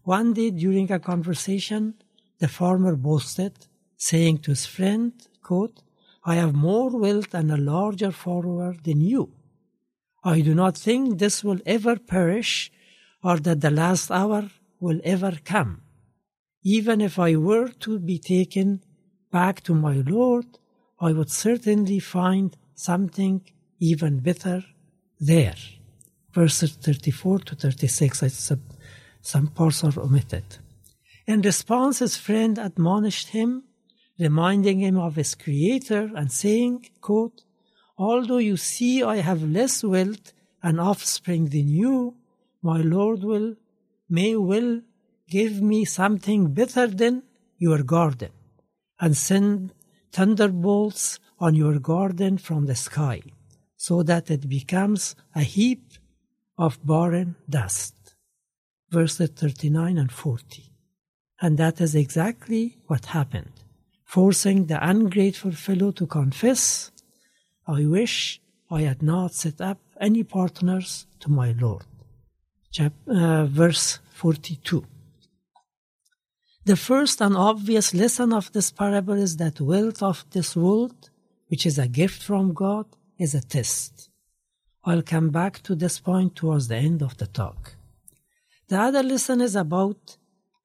One 0.02 0.34
day 0.34 0.50
during 0.50 0.92
a 0.92 1.00
conversation, 1.00 1.94
the 2.38 2.48
farmer 2.48 2.94
boasted, 2.94 3.54
saying 3.96 4.38
to 4.38 4.50
his 4.50 4.66
friend, 4.66 5.12
quote, 5.42 5.82
I 6.24 6.36
have 6.36 6.54
more 6.54 6.90
wealth 6.90 7.34
and 7.34 7.50
a 7.50 7.56
larger 7.56 8.12
follower 8.12 8.74
than 8.82 9.00
you. 9.00 9.32
I 10.24 10.40
do 10.40 10.54
not 10.54 10.76
think 10.76 11.18
this 11.18 11.44
will 11.44 11.60
ever 11.66 11.96
perish 11.96 12.72
or 13.22 13.38
that 13.40 13.60
the 13.60 13.70
last 13.70 14.10
hour 14.10 14.50
will 14.80 15.00
ever 15.04 15.38
come. 15.44 15.82
Even 16.62 17.00
if 17.00 17.18
I 17.18 17.36
were 17.36 17.68
to 17.80 17.98
be 17.98 18.18
taken 18.18 18.82
back 19.30 19.60
to 19.64 19.74
my 19.74 19.96
Lord, 20.06 20.46
I 20.98 21.12
would 21.12 21.30
certainly 21.30 21.98
find 21.98 22.56
something 22.74 23.42
even 23.80 24.20
better 24.20 24.64
there. 25.20 25.56
Verses 26.32 26.72
34 26.72 27.40
to 27.40 27.54
36, 27.54 28.52
some 29.20 29.46
parts 29.48 29.84
are 29.84 30.00
omitted. 30.00 30.44
In 31.26 31.42
response, 31.42 31.98
his 31.98 32.16
friend 32.16 32.58
admonished 32.58 33.28
him 33.28 33.64
reminding 34.18 34.80
him 34.80 34.96
of 34.96 35.16
his 35.16 35.34
creator 35.34 36.10
and 36.14 36.30
saying, 36.30 36.86
quote, 37.00 37.42
Although 37.96 38.38
you 38.38 38.56
see 38.56 39.02
I 39.02 39.16
have 39.16 39.42
less 39.42 39.84
wealth 39.84 40.32
and 40.62 40.80
offspring 40.80 41.46
than 41.46 41.68
you, 41.68 42.16
my 42.62 42.80
Lord 42.80 43.22
will, 43.22 43.56
may 44.08 44.36
will 44.36 44.80
give 45.28 45.62
me 45.62 45.84
something 45.84 46.52
better 46.52 46.86
than 46.86 47.22
your 47.58 47.82
garden 47.82 48.30
and 49.00 49.16
send 49.16 49.72
thunderbolts 50.12 51.18
on 51.38 51.54
your 51.54 51.78
garden 51.78 52.38
from 52.38 52.66
the 52.66 52.74
sky 52.74 53.22
so 53.76 54.02
that 54.02 54.30
it 54.30 54.48
becomes 54.48 55.14
a 55.34 55.42
heap 55.42 55.92
of 56.56 56.84
barren 56.86 57.36
dust. 57.48 57.94
Verses 58.90 59.30
39 59.30 59.98
and 59.98 60.12
40. 60.12 60.70
And 61.40 61.58
that 61.58 61.80
is 61.80 61.94
exactly 61.94 62.78
what 62.86 63.06
happened 63.06 63.64
forcing 64.14 64.66
the 64.66 64.78
ungrateful 64.88 65.50
fellow 65.50 65.90
to 65.90 66.06
confess, 66.06 66.92
I 67.66 67.86
wish 67.86 68.40
I 68.70 68.82
had 68.82 69.02
not 69.02 69.32
set 69.34 69.60
up 69.60 69.78
any 70.00 70.22
partners 70.22 71.06
to 71.20 71.30
my 71.30 71.52
Lord. 71.52 71.84
Chap- 72.70 73.08
uh, 73.08 73.46
verse 73.46 74.00
42. 74.12 74.84
The 76.64 76.76
first 76.76 77.20
and 77.20 77.36
obvious 77.36 77.94
lesson 77.94 78.32
of 78.32 78.52
this 78.52 78.70
parable 78.70 79.14
is 79.14 79.36
that 79.36 79.60
wealth 79.60 80.02
of 80.02 80.24
this 80.30 80.56
world, 80.56 81.10
which 81.48 81.66
is 81.66 81.78
a 81.78 81.88
gift 81.88 82.22
from 82.22 82.52
God, 82.52 82.86
is 83.18 83.34
a 83.34 83.40
test. 83.40 84.08
I'll 84.84 85.02
come 85.02 85.30
back 85.30 85.62
to 85.62 85.74
this 85.74 85.98
point 85.98 86.36
towards 86.36 86.68
the 86.68 86.76
end 86.76 87.02
of 87.02 87.16
the 87.16 87.26
talk. 87.26 87.76
The 88.68 88.78
other 88.80 89.02
lesson 89.02 89.40
is 89.40 89.56
about 89.56 90.16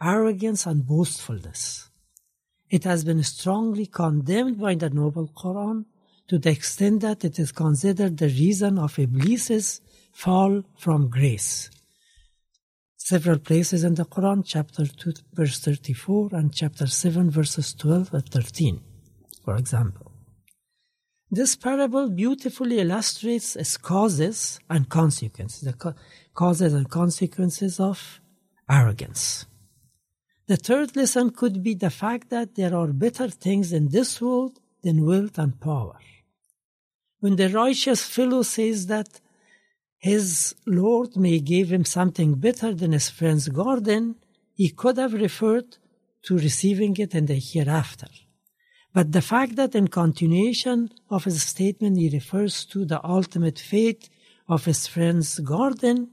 arrogance 0.01 0.65
and 0.65 0.85
boastfulness. 0.85 1.89
It 2.69 2.83
has 2.83 3.03
been 3.03 3.23
strongly 3.23 3.85
condemned 3.85 4.59
by 4.59 4.75
the 4.75 4.89
Noble 4.89 5.27
Quran 5.27 5.85
to 6.29 6.37
the 6.37 6.51
extent 6.51 7.01
that 7.01 7.25
it 7.25 7.37
is 7.39 7.51
considered 7.51 8.17
the 8.17 8.27
reason 8.27 8.79
of 8.79 8.97
Iblis's 8.97 9.81
fall 10.13 10.63
from 10.77 11.09
grace 11.09 11.69
several 13.09 13.39
places 13.39 13.83
in 13.83 13.95
the 13.95 14.05
Quran, 14.05 14.43
chapter 14.45 14.85
2, 14.85 15.13
verse 15.33 15.59
34, 15.59 16.29
and 16.33 16.53
chapter 16.53 16.85
7, 16.85 17.31
verses 17.31 17.73
12 17.73 18.13
and 18.13 18.29
13, 18.29 18.81
for 19.43 19.55
example. 19.55 20.11
This 21.31 21.55
parable 21.55 22.09
beautifully 22.09 22.79
illustrates 22.79 23.55
its 23.55 23.77
causes 23.77 24.59
and 24.69 24.89
consequences, 24.89 25.61
the 25.61 25.95
causes 26.35 26.73
and 26.73 26.87
consequences 26.87 27.79
of 27.79 28.21
arrogance. 28.69 29.47
The 30.45 30.57
third 30.57 30.95
lesson 30.95 31.31
could 31.31 31.63
be 31.63 31.73
the 31.73 31.89
fact 31.89 32.29
that 32.29 32.53
there 32.53 32.75
are 32.75 32.93
better 32.93 33.27
things 33.27 33.73
in 33.73 33.89
this 33.89 34.21
world 34.21 34.59
than 34.83 35.03
wealth 35.03 35.39
and 35.39 35.59
power. 35.59 35.97
When 37.19 37.35
the 37.35 37.49
righteous 37.49 38.03
fellow 38.03 38.43
says 38.43 38.87
that 38.87 39.19
his 39.97 40.55
Lord 40.65 41.17
may 41.17 41.39
give 41.39 41.71
him 41.71 41.83
something 41.83 42.35
better 42.35 42.73
than 42.73 42.93
his 42.93 43.09
friend's 43.09 43.49
garden, 43.49 44.15
he 44.53 44.69
could 44.69 44.97
have 44.97 45.13
referred 45.13 45.77
to 46.23 46.37
receiving 46.37 46.95
it 46.97 47.13
in 47.13 47.25
the 47.25 47.35
hereafter. 47.35 48.07
But 48.93 49.11
the 49.11 49.21
fact 49.21 49.55
that 49.57 49.75
in 49.75 49.89
continuation 49.89 50.91
of 51.09 51.25
his 51.25 51.43
statement 51.43 51.97
he 51.97 52.09
refers 52.09 52.65
to 52.65 52.85
the 52.85 53.05
ultimate 53.05 53.59
fate 53.59 54.09
of 54.47 54.65
his 54.65 54.87
friend's 54.87 55.39
garden 55.39 56.11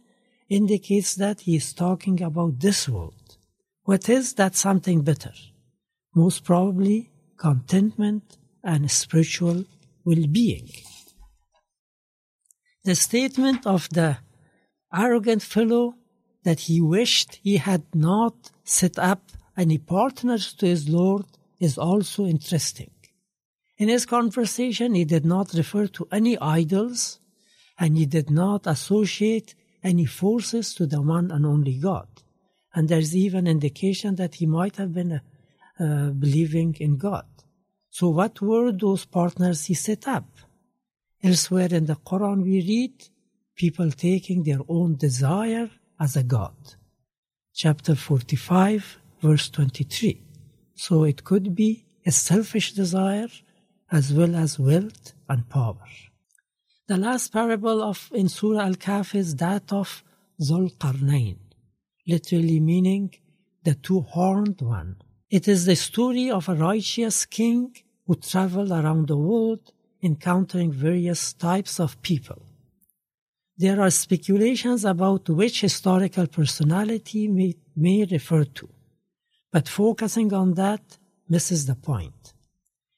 indicates 0.48 1.14
that 1.14 1.40
he 1.42 1.56
is 1.56 1.72
talking 1.72 2.22
about 2.22 2.60
this 2.60 2.88
world. 2.88 3.36
What 3.84 4.08
is 4.08 4.34
that 4.34 4.56
something 4.56 5.02
better? 5.02 5.32
Most 6.14 6.44
probably 6.44 7.10
contentment 7.36 8.36
and 8.62 8.90
spiritual 8.90 9.64
well-being. 10.04 10.70
The 12.86 12.94
statement 12.94 13.66
of 13.66 13.88
the 13.88 14.18
arrogant 14.94 15.42
fellow 15.42 15.96
that 16.44 16.60
he 16.60 16.80
wished 16.80 17.40
he 17.42 17.56
had 17.56 17.82
not 17.92 18.52
set 18.62 18.96
up 18.96 19.32
any 19.56 19.76
partners 19.76 20.54
to 20.58 20.66
his 20.66 20.88
Lord 20.88 21.26
is 21.58 21.78
also 21.78 22.26
interesting. 22.26 22.92
In 23.76 23.88
his 23.88 24.06
conversation, 24.06 24.94
he 24.94 25.04
did 25.04 25.24
not 25.24 25.52
refer 25.54 25.88
to 25.88 26.06
any 26.12 26.38
idols 26.38 27.18
and 27.76 27.98
he 27.98 28.06
did 28.06 28.30
not 28.30 28.68
associate 28.68 29.56
any 29.82 30.04
forces 30.06 30.72
to 30.76 30.86
the 30.86 31.02
one 31.02 31.32
and 31.32 31.44
only 31.44 31.74
God. 31.78 32.06
And 32.72 32.88
there's 32.88 33.16
even 33.16 33.48
indication 33.48 34.14
that 34.14 34.36
he 34.36 34.46
might 34.46 34.76
have 34.76 34.94
been 34.94 35.20
uh, 35.80 36.10
believing 36.10 36.76
in 36.78 36.98
God. 36.98 37.26
So 37.90 38.10
what 38.10 38.40
were 38.40 38.70
those 38.70 39.04
partners 39.06 39.64
he 39.64 39.74
set 39.74 40.06
up? 40.06 40.28
Elsewhere 41.22 41.72
in 41.72 41.86
the 41.86 41.96
Quran, 41.96 42.42
we 42.42 42.60
read 42.60 43.08
people 43.54 43.90
taking 43.90 44.42
their 44.42 44.60
own 44.68 44.96
desire 44.96 45.70
as 45.98 46.16
a 46.16 46.22
God. 46.22 46.54
Chapter 47.54 47.94
45, 47.94 48.98
verse 49.22 49.48
23. 49.48 50.22
So 50.74 51.04
it 51.04 51.24
could 51.24 51.54
be 51.54 51.86
a 52.04 52.12
selfish 52.12 52.72
desire 52.72 53.28
as 53.90 54.12
well 54.12 54.36
as 54.36 54.58
wealth 54.58 55.14
and 55.28 55.48
power. 55.48 55.88
The 56.86 56.98
last 56.98 57.32
parable 57.32 57.82
of 57.82 58.10
in 58.12 58.28
Surah 58.28 58.66
Al-Kahf 58.66 59.14
is 59.14 59.36
that 59.36 59.72
of 59.72 60.04
Zul 60.40 60.76
Qarnayn, 60.76 61.38
literally 62.06 62.60
meaning 62.60 63.14
the 63.64 63.74
two-horned 63.74 64.60
one. 64.60 64.96
It 65.30 65.48
is 65.48 65.64
the 65.64 65.76
story 65.76 66.30
of 66.30 66.48
a 66.48 66.54
righteous 66.54 67.26
king 67.26 67.74
who 68.06 68.14
traveled 68.16 68.70
around 68.70 69.08
the 69.08 69.16
world 69.16 69.72
encountering 70.02 70.72
various 70.72 71.32
types 71.32 71.80
of 71.80 72.00
people. 72.02 72.42
There 73.58 73.80
are 73.80 73.90
speculations 73.90 74.84
about 74.84 75.28
which 75.28 75.62
historical 75.62 76.26
personality 76.26 77.26
may, 77.28 77.54
may 77.74 78.04
refer 78.04 78.44
to, 78.44 78.68
but 79.50 79.68
focusing 79.68 80.32
on 80.32 80.54
that 80.54 80.98
misses 81.28 81.66
the 81.66 81.74
point. 81.74 82.34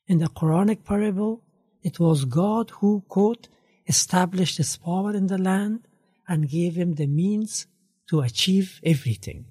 In 0.08 0.18
the 0.18 0.28
Quranic 0.28 0.84
parable, 0.84 1.42
it 1.82 2.00
was 2.00 2.24
God 2.24 2.70
who, 2.70 3.04
quote, 3.08 3.48
established 3.86 4.58
his 4.58 4.76
power 4.76 5.14
in 5.14 5.28
the 5.28 5.38
land 5.38 5.86
and 6.26 6.48
gave 6.48 6.74
him 6.74 6.94
the 6.94 7.06
means 7.06 7.66
to 8.08 8.20
achieve 8.20 8.80
everything. 8.84 9.46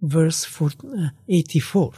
Verse 0.00 0.60
uh, 0.60 1.10
84. 1.28 1.92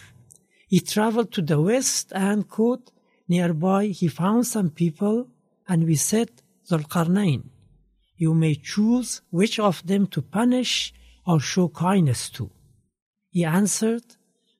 He 0.68 0.80
traveled 0.80 1.32
to 1.32 1.42
the 1.42 1.60
west 1.60 2.12
and, 2.14 2.48
quote, 2.48 2.91
Nearby, 3.28 3.86
he 3.86 4.08
found 4.08 4.46
some 4.46 4.70
people, 4.70 5.28
and 5.68 5.84
we 5.84 5.96
said, 5.96 6.30
Zulqarnain, 6.68 7.44
you 8.16 8.34
may 8.34 8.54
choose 8.54 9.22
which 9.30 9.58
of 9.58 9.86
them 9.86 10.06
to 10.08 10.22
punish 10.22 10.92
or 11.26 11.40
show 11.40 11.68
kindness 11.68 12.30
to. 12.30 12.50
He 13.30 13.44
answered, 13.44 14.04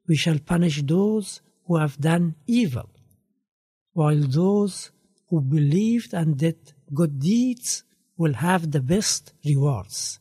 We 0.06 0.16
shall 0.16 0.38
punish 0.38 0.82
those 0.82 1.40
who 1.66 1.76
have 1.76 2.00
done 2.00 2.34
evil, 2.46 2.88
while 3.92 4.20
those 4.20 4.90
who 5.28 5.40
believed 5.40 6.12
and 6.14 6.36
did 6.36 6.72
good 6.94 7.18
deeds 7.20 7.84
will 8.16 8.34
have 8.34 8.70
the 8.70 8.80
best 8.80 9.32
rewards. 9.44 10.18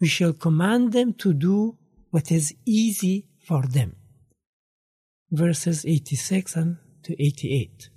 We 0.00 0.08
shall 0.08 0.32
command 0.32 0.92
them 0.92 1.12
to 1.14 1.32
do 1.32 1.76
what 2.10 2.30
is 2.30 2.54
easy 2.64 3.26
for 3.46 3.62
them. 3.62 3.96
Verses 5.30 5.84
86 5.84 6.56
and 6.56 6.76
to 7.08 7.22
88. 7.22 7.88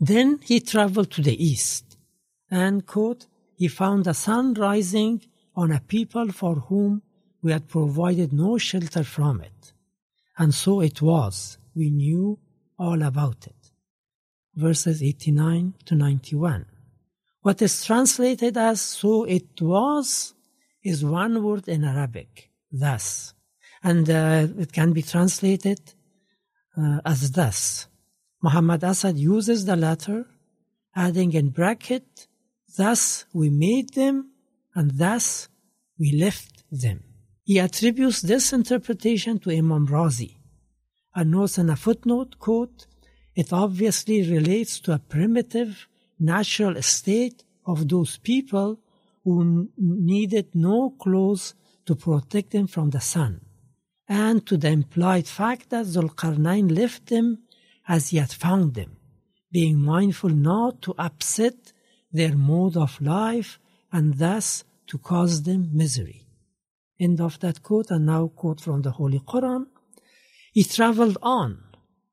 Then 0.00 0.40
he 0.42 0.58
traveled 0.60 1.10
to 1.12 1.22
the 1.22 1.44
east, 1.52 1.98
and, 2.50 2.86
quote, 2.86 3.26
he 3.56 3.68
found 3.68 4.04
the 4.04 4.14
sun 4.14 4.54
rising 4.54 5.20
on 5.54 5.70
a 5.70 5.80
people 5.80 6.32
for 6.32 6.54
whom 6.68 7.02
we 7.42 7.52
had 7.52 7.68
provided 7.68 8.32
no 8.32 8.56
shelter 8.56 9.04
from 9.04 9.42
it. 9.42 9.72
And 10.38 10.54
so 10.54 10.80
it 10.80 11.02
was. 11.02 11.58
We 11.74 11.90
knew 11.90 12.38
all 12.78 13.02
about 13.02 13.46
it. 13.46 13.62
Verses 14.54 15.02
89 15.02 15.74
to 15.84 15.94
91. 15.94 16.64
What 17.42 17.60
is 17.60 17.84
translated 17.84 18.56
as 18.56 18.80
so 18.80 19.24
it 19.24 19.60
was 19.60 20.34
is 20.82 21.04
one 21.04 21.42
word 21.42 21.68
in 21.68 21.84
Arabic, 21.84 22.50
thus. 22.72 23.34
And 23.82 24.08
uh, 24.08 24.46
it 24.58 24.72
can 24.72 24.92
be 24.92 25.02
translated 25.02 25.80
uh, 26.78 27.00
as 27.04 27.30
thus. 27.32 27.86
Muhammad 28.42 28.84
Asad 28.84 29.18
uses 29.18 29.64
the 29.64 29.76
latter, 29.76 30.26
adding 30.94 31.32
in 31.32 31.50
bracket, 31.50 32.28
thus 32.76 33.24
we 33.32 33.50
made 33.50 33.94
them 33.94 34.30
and 34.74 34.96
thus 34.96 35.48
we 35.98 36.12
left 36.12 36.62
them. 36.70 37.02
He 37.44 37.58
attributes 37.58 38.20
this 38.20 38.52
interpretation 38.52 39.38
to 39.40 39.50
Imam 39.50 39.86
Razi 39.88 40.36
and 41.14 41.30
notes 41.32 41.58
in 41.58 41.70
a 41.70 41.76
footnote, 41.76 42.38
quote, 42.38 42.86
it 43.34 43.52
obviously 43.52 44.22
relates 44.30 44.78
to 44.80 44.92
a 44.92 44.98
primitive 44.98 45.88
natural 46.18 46.80
state 46.82 47.44
of 47.66 47.88
those 47.88 48.18
people 48.18 48.78
who 49.24 49.68
needed 49.76 50.54
no 50.54 50.90
clothes 50.90 51.54
to 51.86 51.94
protect 51.94 52.50
them 52.50 52.66
from 52.66 52.90
the 52.90 53.00
sun 53.00 53.40
and 54.08 54.46
to 54.46 54.56
the 54.56 54.68
implied 54.68 55.28
fact 55.28 55.68
that 55.70 55.86
Zulqarnain 55.86 56.74
left 56.74 57.06
them 57.06 57.42
as 57.86 58.08
he 58.08 58.16
had 58.16 58.32
found 58.32 58.74
them, 58.74 58.96
being 59.52 59.78
mindful 59.78 60.30
not 60.30 60.80
to 60.82 60.94
upset 60.98 61.72
their 62.10 62.34
mode 62.34 62.76
of 62.76 63.00
life 63.02 63.58
and 63.92 64.18
thus 64.18 64.64
to 64.86 64.96
cause 64.96 65.42
them 65.42 65.70
misery. 65.72 66.24
End 66.98 67.20
of 67.20 67.38
that 67.40 67.62
quote, 67.62 67.90
and 67.90 68.06
now 68.06 68.28
quote 68.28 68.60
from 68.60 68.82
the 68.82 68.90
Holy 68.92 69.20
Quran. 69.20 69.66
He 70.52 70.64
traveled 70.64 71.18
on. 71.22 71.62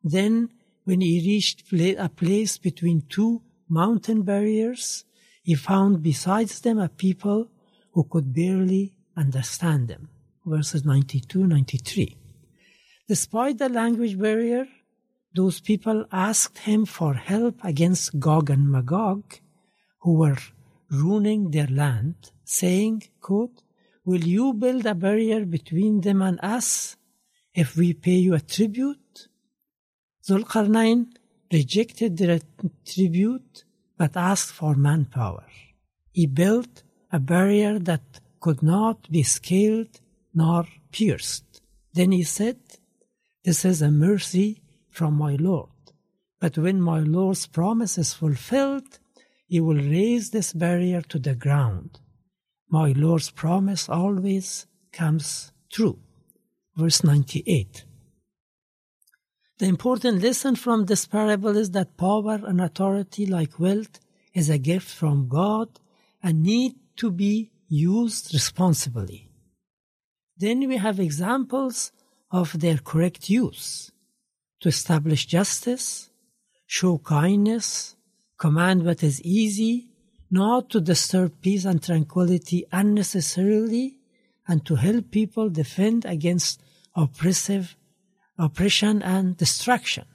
Then, 0.03 0.49
when 0.83 1.01
he 1.01 1.21
reached 1.25 1.63
a 1.73 2.09
place 2.09 2.57
between 2.57 3.03
two 3.09 3.41
mountain 3.67 4.21
barriers, 4.21 5.05
he 5.41 5.55
found 5.55 6.03
besides 6.03 6.59
them 6.59 6.77
a 6.77 6.89
people 6.89 7.47
who 7.93 8.03
could 8.03 8.33
barely 8.33 8.93
understand 9.15 9.87
them 9.87 10.09
verses 10.45 10.85
92 10.85 11.45
93. 11.45 12.17
Despite 13.07 13.57
the 13.57 13.69
language 13.69 14.17
barrier, 14.17 14.67
those 15.33 15.59
people 15.59 16.05
asked 16.11 16.59
him 16.59 16.85
for 16.85 17.13
help 17.13 17.59
against 17.63 18.19
Gog 18.19 18.49
and 18.49 18.71
Magog, 18.71 19.23
who 19.99 20.13
were 20.13 20.37
ruining 20.89 21.51
their 21.51 21.67
land, 21.67 22.15
saying, 22.43 23.03
quote, 23.21 23.61
Will 24.05 24.23
you 24.23 24.53
build 24.53 24.85
a 24.85 24.95
barrier 24.95 25.45
between 25.45 26.01
them 26.01 26.21
and 26.21 26.39
us? 26.41 26.95
if 27.55 27.77
we 27.77 27.93
pay 27.93 28.19
you 28.25 28.35
a 28.35 28.41
tribute? 28.41 29.27
Zulqarnain 30.27 31.07
rejected 31.51 32.17
the 32.17 32.41
tribute 32.85 33.63
but 33.97 34.17
asked 34.17 34.51
for 34.51 34.75
manpower. 34.75 35.45
He 36.11 36.27
built 36.27 36.83
a 37.11 37.19
barrier 37.19 37.79
that 37.79 38.01
could 38.41 38.61
not 38.61 39.09
be 39.09 39.23
scaled 39.23 40.01
nor 40.35 40.67
pierced. 40.91 41.61
Then 41.93 42.11
he 42.11 42.23
said, 42.23 42.59
This 43.43 43.65
is 43.65 43.81
a 43.81 43.89
mercy 43.89 44.61
from 44.89 45.15
my 45.15 45.35
Lord. 45.35 45.69
But 46.39 46.57
when 46.57 46.81
my 46.81 46.99
Lord's 46.99 47.47
promise 47.47 47.97
is 47.97 48.13
fulfilled, 48.13 48.99
he 49.47 49.59
will 49.59 49.77
raise 49.77 50.29
this 50.29 50.53
barrier 50.53 51.01
to 51.01 51.17
the 51.17 51.35
ground. 51.35 51.99
My 52.69 52.91
Lord's 52.91 53.31
promise 53.31 53.87
always 53.87 54.67
comes 54.91 55.51
true. 55.71 55.99
Verse 56.75 57.03
98. 57.03 57.85
The 59.57 59.67
important 59.67 60.21
lesson 60.21 60.55
from 60.57 60.85
this 60.85 61.05
parable 61.05 61.55
is 61.55 61.71
that 61.71 61.95
power 61.95 62.41
and 62.43 62.59
authority, 62.59 63.25
like 63.25 63.57
wealth, 63.57 64.01
is 64.33 64.49
a 64.49 64.57
gift 64.57 64.89
from 64.89 65.29
God 65.29 65.79
and 66.21 66.43
need 66.43 66.75
to 66.97 67.09
be 67.09 67.51
used 67.69 68.33
responsibly. 68.33 69.24
Then 70.37 70.67
we 70.67 70.77
have 70.77 70.99
examples 70.99 71.91
of 72.31 72.59
their 72.59 72.77
correct 72.77 73.29
use 73.29 73.91
to 74.59 74.69
establish 74.69 75.25
justice, 75.25 76.09
show 76.65 76.97
kindness, 76.97 77.95
command 78.37 78.85
what 78.85 79.03
is 79.03 79.21
easy, 79.21 79.87
not 80.29 80.69
to 80.71 80.81
disturb 80.81 81.41
peace 81.41 81.65
and 81.65 81.81
tranquility 81.81 82.65
unnecessarily, 82.71 83.97
and 84.47 84.65
to 84.65 84.75
help 84.75 85.11
people 85.11 85.49
defend 85.49 86.05
against 86.05 86.61
oppressive 86.95 87.75
oppression 88.37 89.01
and 89.01 89.37
destruction. 89.37 90.05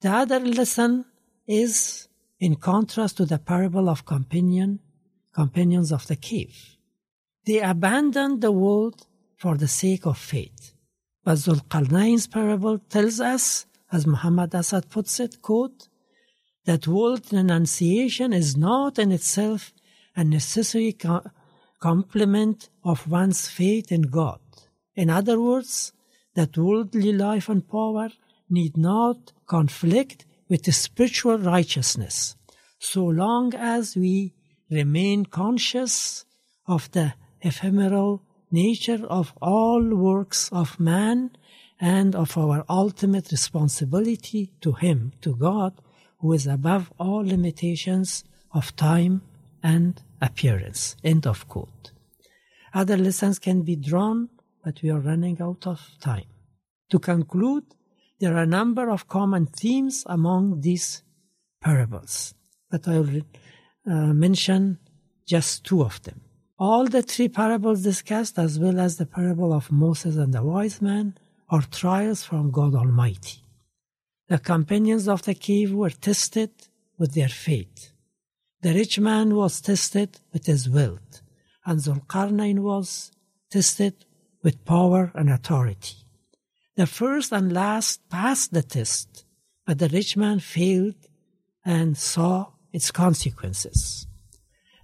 The 0.00 0.10
other 0.10 0.40
lesson 0.40 1.04
is 1.46 2.08
in 2.38 2.56
contrast 2.56 3.18
to 3.18 3.26
the 3.26 3.38
parable 3.38 3.88
of 3.88 4.04
companion, 4.04 4.80
companions 5.32 5.92
of 5.92 6.06
the 6.06 6.16
cave. 6.16 6.76
They 7.46 7.60
abandoned 7.60 8.40
the 8.40 8.52
world 8.52 9.06
for 9.36 9.56
the 9.56 9.68
sake 9.68 10.06
of 10.06 10.18
faith. 10.18 10.74
But 11.24 11.38
Zulqarnain's 11.38 12.26
parable 12.26 12.78
tells 12.78 13.20
us, 13.20 13.66
as 13.92 14.06
Muhammad 14.06 14.54
Asad 14.54 14.88
puts 14.90 15.18
it, 15.20 15.42
quote, 15.42 15.88
that 16.66 16.86
world 16.86 17.32
renunciation 17.32 18.32
is 18.32 18.56
not 18.56 18.98
in 18.98 19.10
itself 19.12 19.72
a 20.14 20.22
necessary 20.24 20.92
co- 20.92 21.24
complement 21.80 22.68
of 22.84 23.08
one's 23.08 23.48
faith 23.48 23.90
in 23.90 24.02
God. 24.02 24.40
In 24.94 25.08
other 25.08 25.40
words, 25.40 25.92
that 26.34 26.56
worldly 26.56 27.12
life 27.12 27.48
and 27.48 27.66
power 27.68 28.10
need 28.48 28.76
not 28.76 29.32
conflict 29.46 30.26
with 30.48 30.64
the 30.64 30.72
spiritual 30.72 31.38
righteousness, 31.38 32.36
so 32.78 33.04
long 33.04 33.54
as 33.54 33.96
we 33.96 34.34
remain 34.70 35.24
conscious 35.24 36.24
of 36.66 36.90
the 36.92 37.14
ephemeral 37.42 38.22
nature 38.50 39.04
of 39.06 39.32
all 39.40 39.82
works 39.94 40.50
of 40.52 40.78
man 40.80 41.30
and 41.80 42.14
of 42.14 42.36
our 42.36 42.64
ultimate 42.68 43.30
responsibility 43.30 44.52
to 44.60 44.72
Him, 44.72 45.12
to 45.22 45.34
God, 45.34 45.80
who 46.18 46.32
is 46.32 46.46
above 46.46 46.92
all 46.98 47.24
limitations 47.24 48.24
of 48.52 48.74
time 48.76 49.22
and 49.62 50.02
appearance. 50.20 50.96
End 51.02 51.26
of 51.26 51.48
quote. 51.48 51.92
Other 52.74 52.96
lessons 52.96 53.38
can 53.38 53.62
be 53.62 53.76
drawn, 53.76 54.28
but 54.62 54.82
we 54.82 54.90
are 54.90 55.00
running 55.00 55.40
out 55.40 55.66
of 55.66 55.80
time. 56.00 56.26
To 56.90 56.98
conclude, 56.98 57.64
there 58.20 58.34
are 58.34 58.42
a 58.42 58.46
number 58.46 58.90
of 58.90 59.08
common 59.08 59.46
themes 59.46 60.04
among 60.06 60.60
these 60.60 61.02
parables, 61.62 62.34
but 62.70 62.86
I 62.86 63.00
will 63.00 63.22
uh, 63.86 64.12
mention 64.12 64.78
just 65.26 65.64
two 65.64 65.82
of 65.82 66.02
them. 66.02 66.20
All 66.60 66.84
the 66.84 67.00
three 67.00 67.30
parables 67.30 67.82
discussed, 67.82 68.38
as 68.38 68.58
well 68.58 68.78
as 68.78 68.98
the 68.98 69.06
parable 69.06 69.54
of 69.54 69.72
Moses 69.72 70.16
and 70.16 70.34
the 70.34 70.42
wise 70.42 70.82
man, 70.82 71.16
are 71.48 71.62
trials 71.62 72.22
from 72.22 72.50
God 72.50 72.74
Almighty. 72.74 73.38
The 74.28 74.38
companions 74.38 75.08
of 75.08 75.22
the 75.22 75.32
cave 75.32 75.72
were 75.72 75.88
tested 75.88 76.50
with 76.98 77.14
their 77.14 77.30
faith. 77.30 77.92
The 78.60 78.74
rich 78.74 79.00
man 79.00 79.36
was 79.36 79.62
tested 79.62 80.20
with 80.34 80.44
his 80.44 80.68
wealth, 80.68 81.22
and 81.64 81.80
Zulqarnain 81.80 82.58
was 82.58 83.10
tested 83.50 84.04
with 84.42 84.66
power 84.66 85.12
and 85.14 85.30
authority. 85.30 85.96
The 86.76 86.86
first 86.86 87.32
and 87.32 87.54
last 87.54 88.06
passed 88.10 88.52
the 88.52 88.62
test, 88.62 89.24
but 89.64 89.78
the 89.78 89.88
rich 89.88 90.14
man 90.14 90.40
failed 90.40 91.08
and 91.64 91.96
saw 91.96 92.48
its 92.70 92.90
consequences. 92.90 94.06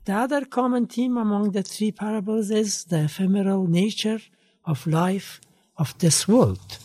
The 0.07 0.15
other 0.15 0.45
common 0.45 0.87
theme 0.87 1.17
among 1.17 1.51
the 1.51 1.65
three 1.65 1.91
parables 1.91 2.53
is 2.53 2.85
the 2.85 3.07
ephemeral 3.07 3.67
nature 3.67 4.21
of 4.65 4.87
life 4.87 5.41
of 5.77 5.99
this 5.99 6.29
world. 6.29 6.79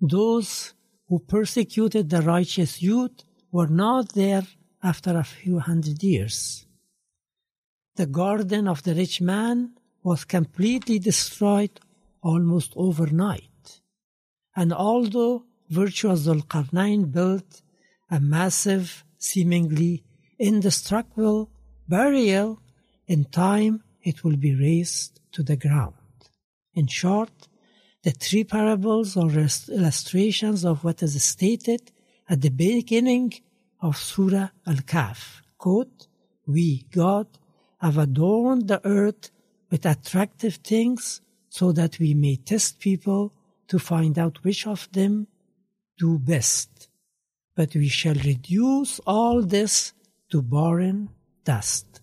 Those 0.00 0.74
who 1.08 1.20
persecuted 1.20 2.10
the 2.10 2.20
righteous 2.22 2.82
youth 2.82 3.22
were 3.52 3.68
not 3.68 4.14
there 4.14 4.42
after 4.82 5.16
a 5.16 5.22
few 5.22 5.60
hundred 5.60 6.02
years. 6.02 6.66
The 7.94 8.06
garden 8.06 8.66
of 8.66 8.82
the 8.82 8.96
rich 8.96 9.20
man 9.20 9.74
was 10.02 10.24
completely 10.24 10.98
destroyed 10.98 11.78
almost 12.22 12.72
overnight. 12.74 13.80
And 14.56 14.72
although 14.72 15.44
virtuous 15.68 16.26
Zulqarnain 16.26 17.12
built 17.12 17.62
a 18.10 18.18
massive, 18.18 19.04
seemingly 19.16 20.02
indestructible 20.40 21.51
burial, 21.98 22.58
in 23.06 23.22
time 23.26 23.74
it 24.02 24.24
will 24.24 24.38
be 24.46 24.54
razed 24.54 25.20
to 25.34 25.42
the 25.42 25.58
ground. 25.64 26.16
In 26.74 26.86
short, 26.86 27.36
the 28.04 28.12
three 28.12 28.44
parables 28.44 29.10
are 29.22 29.30
illustrations 29.78 30.64
of 30.64 30.84
what 30.84 31.02
is 31.02 31.22
stated 31.22 31.82
at 32.32 32.40
the 32.40 32.54
beginning 32.68 33.28
of 33.86 33.98
Surah 33.98 34.48
Al-Kahf. 34.66 35.42
Quote, 35.58 36.06
We, 36.46 36.86
God, 36.90 37.28
have 37.84 37.98
adorned 37.98 38.68
the 38.68 38.80
earth 38.86 39.30
with 39.70 39.84
attractive 39.84 40.56
things 40.72 41.20
so 41.50 41.72
that 41.72 41.98
we 41.98 42.14
may 42.14 42.36
test 42.36 42.78
people 42.78 43.34
to 43.68 43.78
find 43.78 44.18
out 44.18 44.42
which 44.44 44.66
of 44.66 44.88
them 44.92 45.26
do 45.98 46.18
best. 46.18 46.88
But 47.54 47.74
we 47.74 47.88
shall 47.88 48.18
reduce 48.32 48.98
all 49.00 49.42
this 49.42 49.92
to 50.30 50.40
barren 50.40 51.10
dust. 51.44 52.00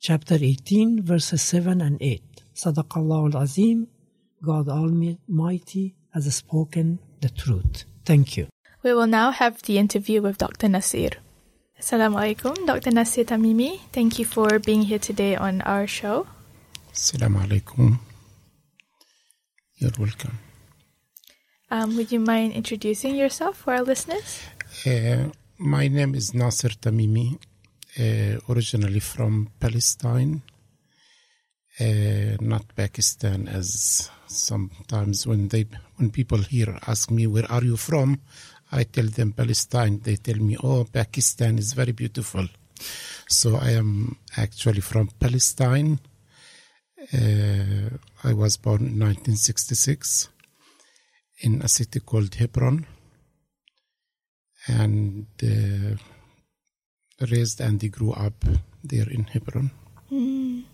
Chapter 0.00 0.34
18, 0.34 1.02
verses 1.02 1.42
7 1.42 1.80
and 1.80 1.96
8. 2.00 2.22
Sadaqallah 2.54 3.34
al-Azim, 3.34 3.88
God 4.42 4.68
Almighty 4.68 5.94
has 6.12 6.34
spoken 6.34 6.98
the 7.20 7.28
truth. 7.30 7.84
Thank 8.04 8.36
you. 8.36 8.48
We 8.82 8.92
will 8.92 9.06
now 9.06 9.30
have 9.30 9.62
the 9.62 9.78
interview 9.78 10.20
with 10.20 10.38
Dr. 10.38 10.68
Nasser. 10.68 11.10
Assalamu 11.80 12.16
alaikum, 12.20 12.66
Dr. 12.66 12.90
Nasser 12.90 13.24
Tamimi. 13.24 13.80
Thank 13.92 14.18
you 14.18 14.24
for 14.24 14.58
being 14.58 14.82
here 14.82 14.98
today 14.98 15.36
on 15.36 15.62
our 15.62 15.86
show. 15.86 16.26
Assalamu 16.92 17.46
alaikum. 17.46 17.98
You're 19.76 19.90
welcome. 19.98 20.38
Um, 21.70 21.96
would 21.96 22.12
you 22.12 22.20
mind 22.20 22.52
introducing 22.52 23.16
yourself 23.16 23.56
for 23.56 23.74
our 23.74 23.82
listeners? 23.82 24.42
Uh, 24.86 25.30
my 25.58 25.88
name 25.88 26.14
is 26.14 26.32
Nasser 26.34 26.68
Tamimi, 26.68 27.38
uh, 27.98 28.38
originally 28.48 29.00
from 29.00 29.50
Palestine, 29.58 30.42
uh, 31.80 32.36
not 32.40 32.74
Pakistan. 32.74 33.48
As 33.48 34.10
sometimes 34.26 35.26
when 35.26 35.48
they 35.48 35.66
when 35.96 36.10
people 36.10 36.38
here 36.38 36.78
ask 36.86 37.10
me 37.10 37.26
where 37.26 37.50
are 37.50 37.64
you 37.64 37.76
from, 37.76 38.20
I 38.72 38.84
tell 38.84 39.06
them 39.06 39.32
Palestine. 39.32 40.00
They 40.02 40.16
tell 40.16 40.36
me, 40.36 40.56
oh, 40.62 40.84
Pakistan 40.84 41.58
is 41.58 41.72
very 41.72 41.92
beautiful. 41.92 42.48
So 43.28 43.56
I 43.56 43.70
am 43.70 44.16
actually 44.36 44.80
from 44.80 45.08
Palestine. 45.18 46.00
Uh, 47.12 47.90
I 48.24 48.32
was 48.32 48.56
born 48.56 48.80
in 48.80 48.98
1966 48.98 50.28
in 51.40 51.62
a 51.62 51.68
city 51.68 52.00
called 52.00 52.34
Hebron 52.34 52.86
and 54.66 55.26
uh, 55.42 55.96
raised 57.20 57.60
and 57.60 57.80
they 57.80 57.88
grew 57.88 58.12
up 58.12 58.44
there 58.82 59.08
in 59.08 59.24
Hebron. 59.24 59.70
Mm. 60.10 60.64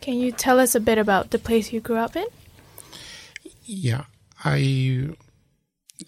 Can 0.00 0.14
you 0.14 0.32
tell 0.32 0.58
us 0.58 0.74
a 0.74 0.80
bit 0.80 0.98
about 0.98 1.30
the 1.30 1.38
place 1.38 1.72
you 1.72 1.80
grew 1.80 1.96
up 1.96 2.16
in? 2.16 2.26
Yeah, 3.64 4.04
I 4.44 5.10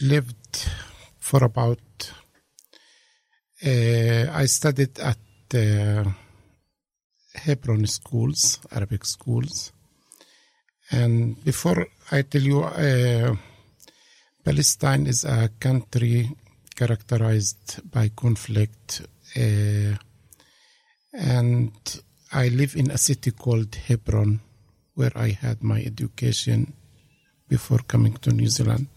lived 0.00 0.70
for 1.18 1.44
about. 1.44 1.78
Uh, 3.64 4.26
I 4.32 4.46
studied 4.46 4.98
at 4.98 5.18
uh, 5.54 6.04
Hebron 7.34 7.86
schools, 7.86 8.58
Arabic 8.72 9.04
schools. 9.04 9.72
And 10.90 11.42
before 11.44 11.86
I 12.10 12.22
tell 12.22 12.42
you, 12.42 12.62
uh, 12.62 13.36
Palestine 14.44 15.06
is 15.06 15.24
a 15.24 15.50
country 15.60 16.30
characterized 16.74 17.80
by 17.90 18.10
conflict. 18.10 19.02
Uh, 19.36 19.96
and 21.12 21.72
I 22.32 22.48
live 22.48 22.76
in 22.76 22.90
a 22.90 22.98
city 22.98 23.30
called 23.32 23.74
Hebron, 23.74 24.40
where 24.94 25.12
I 25.14 25.28
had 25.28 25.62
my 25.62 25.80
education 25.82 26.72
before 27.48 27.80
coming 27.86 28.14
to 28.14 28.30
New 28.30 28.48
Zealand. 28.48 28.88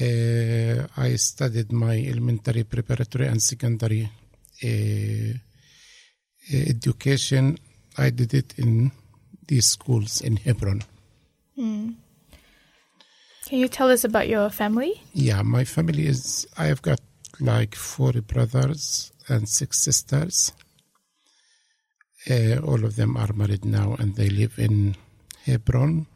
Uh, 0.00 0.86
I 0.96 1.16
studied 1.16 1.72
my 1.72 1.96
elementary, 1.96 2.64
preparatory, 2.64 3.28
and 3.28 3.40
secondary 3.40 4.10
uh, 4.64 5.32
education. 6.52 7.56
I 7.96 8.10
did 8.10 8.34
it 8.34 8.58
in 8.58 8.90
these 9.46 9.68
schools 9.68 10.20
in 10.20 10.36
Hebron. 10.36 10.82
Can 13.46 13.60
you 13.60 13.68
tell 13.68 13.90
us 13.92 14.02
about 14.02 14.26
your 14.26 14.50
family? 14.50 15.00
Yeah, 15.12 15.42
my 15.42 15.62
family 15.62 16.08
is, 16.08 16.48
I've 16.58 16.82
got 16.82 17.00
like 17.38 17.76
four 17.76 18.10
brothers 18.14 19.12
and 19.28 19.48
six 19.48 19.84
sisters. 19.84 20.52
Uh, 22.28 22.58
all 22.58 22.84
of 22.84 22.96
them 22.96 23.16
are 23.16 23.32
married 23.32 23.64
now 23.64 23.94
and 24.00 24.16
they 24.16 24.28
live 24.30 24.58
in 24.58 24.96
Hebron. 25.44 26.08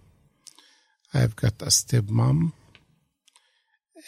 I've 1.14 1.36
got 1.36 1.62
a 1.62 1.66
stepmom. 1.66 2.52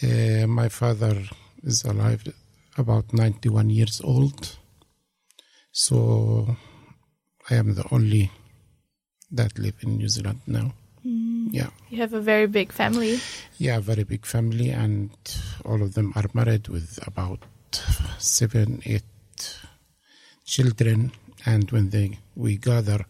Uh, 0.02 0.46
my 0.48 0.68
father 0.68 1.22
is 1.62 1.84
alive 1.84 2.24
about 2.76 3.12
91 3.12 3.70
years 3.70 4.00
old. 4.02 4.58
So 5.70 6.56
I 7.48 7.54
am 7.54 7.76
the 7.76 7.86
only 7.92 8.32
that 9.30 9.56
live 9.60 9.76
in 9.82 9.98
New 9.98 10.08
Zealand 10.08 10.40
now. 10.48 10.74
Yeah. 11.52 11.68
You 11.90 11.98
have 11.98 12.14
a 12.14 12.20
very 12.20 12.46
big 12.46 12.72
family. 12.72 13.20
Yeah, 13.58 13.78
very 13.80 14.04
big 14.04 14.24
family, 14.24 14.70
and 14.70 15.10
all 15.66 15.82
of 15.82 15.92
them 15.92 16.12
are 16.16 16.24
married 16.32 16.68
with 16.68 16.98
about 17.06 17.44
seven, 18.18 18.80
eight 18.86 19.04
children. 20.46 21.12
And 21.44 21.70
when 21.70 21.90
they 21.90 22.18
we 22.34 22.56
gather 22.56 23.04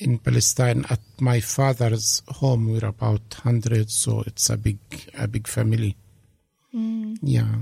in 0.00 0.18
Palestine 0.18 0.84
at 0.90 0.98
my 1.20 1.38
father's 1.38 2.22
home, 2.26 2.72
we're 2.72 2.86
about 2.86 3.34
hundred, 3.34 3.90
so 3.90 4.24
it's 4.26 4.50
a 4.50 4.56
big, 4.56 4.78
a 5.14 5.28
big 5.28 5.46
family. 5.46 5.96
Yeah. 6.72 7.54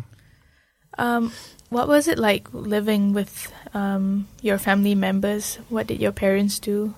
Um, 0.96 1.33
what 1.68 1.87
was 1.87 2.09
it 2.09 2.18
like 2.18 2.49
living 2.53 3.12
with 3.12 3.53
um, 3.75 4.27
your 4.40 4.57
family 4.57 4.94
members? 4.94 5.57
What 5.68 5.87
did 5.87 6.01
your 6.01 6.12
parents 6.12 6.59
do? 6.59 6.94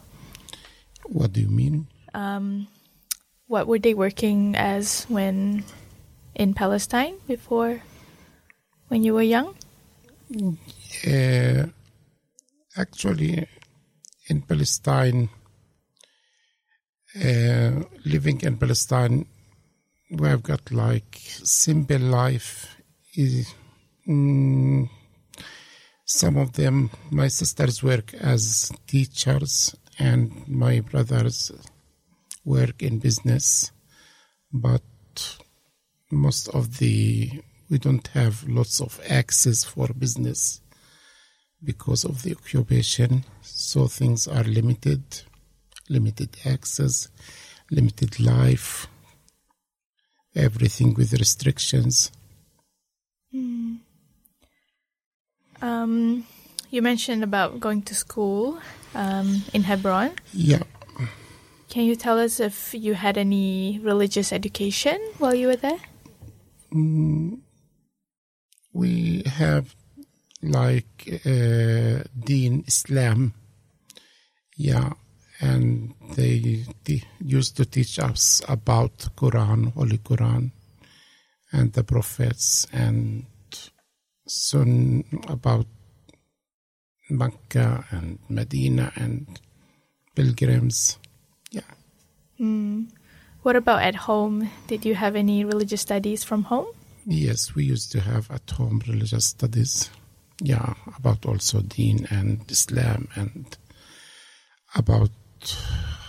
What 1.07 1.33
do 1.33 1.41
you 1.41 1.49
mean? 1.49 1.89
Um, 2.15 2.69
what 3.47 3.67
were 3.67 3.79
they 3.79 3.95
working 3.95 4.57
as 4.57 5.05
when 5.09 5.65
in 6.35 6.55
Palestine 6.55 7.17
before 7.27 7.83
when 8.89 9.03
you 9.03 9.15
were 9.15 9.23
young? 9.23 9.55
Uh, 11.07 11.67
actually, 12.77 13.47
in 14.29 14.43
Palestine, 14.43 15.29
uh, 17.17 17.83
living 18.05 18.41
in 18.41 18.57
Palestine, 18.57 19.27
we 20.11 20.29
have 20.29 20.43
got 20.43 20.71
like 20.71 21.21
simple 21.45 21.99
life. 21.99 22.77
Is, 23.15 23.53
mm, 24.09 24.89
some 26.07 26.39
of 26.39 26.55
them, 26.55 26.91
my 27.11 27.29
sisters 27.29 27.83
work 27.83 28.15
as 28.15 28.73
teachers, 28.87 29.77
and 29.99 30.49
my 30.49 30.81
brothers 30.81 31.53
work 32.45 32.83
in 32.83 32.99
business, 32.99 33.73
but 34.53 34.83
most 36.11 36.49
of 36.49 36.79
the 36.79 37.31
we 37.71 37.79
don't 37.79 38.07
have 38.09 38.47
lots 38.47 38.81
of 38.81 39.01
access 39.09 39.65
for 39.65 39.89
business 39.99 40.61
because 41.65 42.05
of 42.05 42.23
the 42.23 42.33
occupation. 42.33 43.25
So 43.43 43.87
things 43.87 44.29
are 44.29 44.45
limited 44.45 45.03
limited 45.89 46.37
access 46.45 47.09
limited 47.71 48.21
life 48.21 48.87
everything 50.35 50.95
with 50.95 51.13
restrictions. 51.13 52.11
Um, 55.61 56.27
you 56.71 56.83
mentioned 56.83 57.23
about 57.23 57.61
going 57.61 57.83
to 57.83 57.95
school 57.95 58.59
um, 58.95 59.43
in 59.53 59.63
Hebron. 59.63 60.13
yeah 60.33 60.63
Can 61.73 61.85
you 61.85 61.97
tell 61.97 62.19
us 62.19 62.39
if 62.39 62.75
you 62.75 62.93
had 62.93 63.17
any 63.17 63.81
religious 63.83 64.31
education 64.31 65.01
while 65.17 65.35
you 65.35 65.47
were 65.47 65.57
there? 65.57 65.81
we 68.75 69.23
have 69.25 69.75
like 70.43 71.09
uh, 71.25 72.05
Deen 72.13 72.65
Islam, 72.67 73.33
yeah, 74.55 74.93
and 75.41 75.95
they, 76.15 76.67
they 76.85 77.05
used 77.25 77.57
to 77.57 77.65
teach 77.65 77.99
us 77.99 78.43
about 78.47 79.09
Quran, 79.17 79.73
Holy 79.73 79.97
Quran, 79.97 80.53
and 81.53 81.73
the 81.73 81.85
prophets, 81.85 82.67
and 82.71 83.25
soon 84.27 85.05
about 85.27 85.65
Mecca 87.09 87.87
and 87.91 88.19
Medina 88.29 88.93
and 88.95 89.41
pilgrims. 90.15 90.99
Yeah, 92.39 92.81
What 93.43 93.57
about 93.57 93.83
at 93.83 93.95
home? 94.07 94.51
Did 94.69 94.85
you 94.85 94.95
have 94.95 95.17
any 95.17 95.45
religious 95.45 95.81
studies 95.83 96.25
from 96.25 96.45
home? 96.45 96.67
yes, 97.05 97.55
we 97.57 97.65
used 97.65 97.91
to 97.93 98.01
have 98.01 98.31
at 98.31 98.49
home 98.51 98.81
religious 98.87 99.27
studies. 99.27 99.91
Yeah, 100.41 100.75
about 100.97 101.27
also 101.27 101.61
Deen 101.61 102.07
and 102.11 102.49
Islam 102.51 103.09
and 103.17 103.57
about 104.75 105.11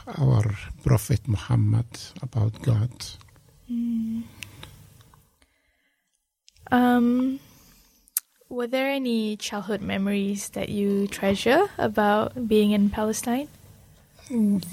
our 0.08 0.44
Prophet 0.84 1.28
Muhammad, 1.28 1.86
about 2.22 2.62
God. 2.62 2.92
Mm. 3.72 4.24
Um, 6.72 7.40
were 8.50 8.68
there 8.68 8.90
any 8.90 9.36
childhood 9.38 9.82
memories 9.82 10.50
that 10.50 10.70
you 10.70 11.08
treasure 11.08 11.70
about 11.78 12.48
being 12.48 12.72
in 12.72 12.90
Palestine? 12.90 13.48
Mm. 14.30 14.64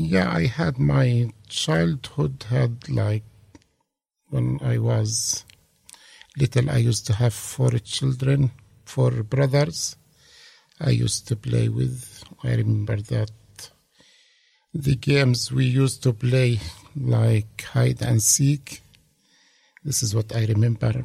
Yeah, 0.00 0.30
I 0.30 0.46
had 0.46 0.78
my 0.78 1.32
childhood 1.48 2.44
had 2.48 2.88
like 2.88 3.24
when 4.28 4.60
I 4.62 4.78
was 4.78 5.44
little, 6.36 6.70
I 6.70 6.76
used 6.76 7.04
to 7.08 7.14
have 7.14 7.34
four 7.34 7.72
children, 7.80 8.52
four 8.84 9.10
brothers. 9.24 9.96
I 10.80 10.90
used 10.90 11.26
to 11.26 11.34
play 11.34 11.68
with. 11.68 12.22
I 12.44 12.54
remember 12.54 12.94
that 13.14 13.32
the 14.72 14.94
games 14.94 15.50
we 15.50 15.64
used 15.64 16.04
to 16.04 16.12
play 16.12 16.60
like 16.94 17.62
hide 17.62 18.00
and 18.00 18.22
seek. 18.22 18.82
This 19.82 20.04
is 20.04 20.14
what 20.14 20.32
I 20.32 20.44
remember. 20.44 21.02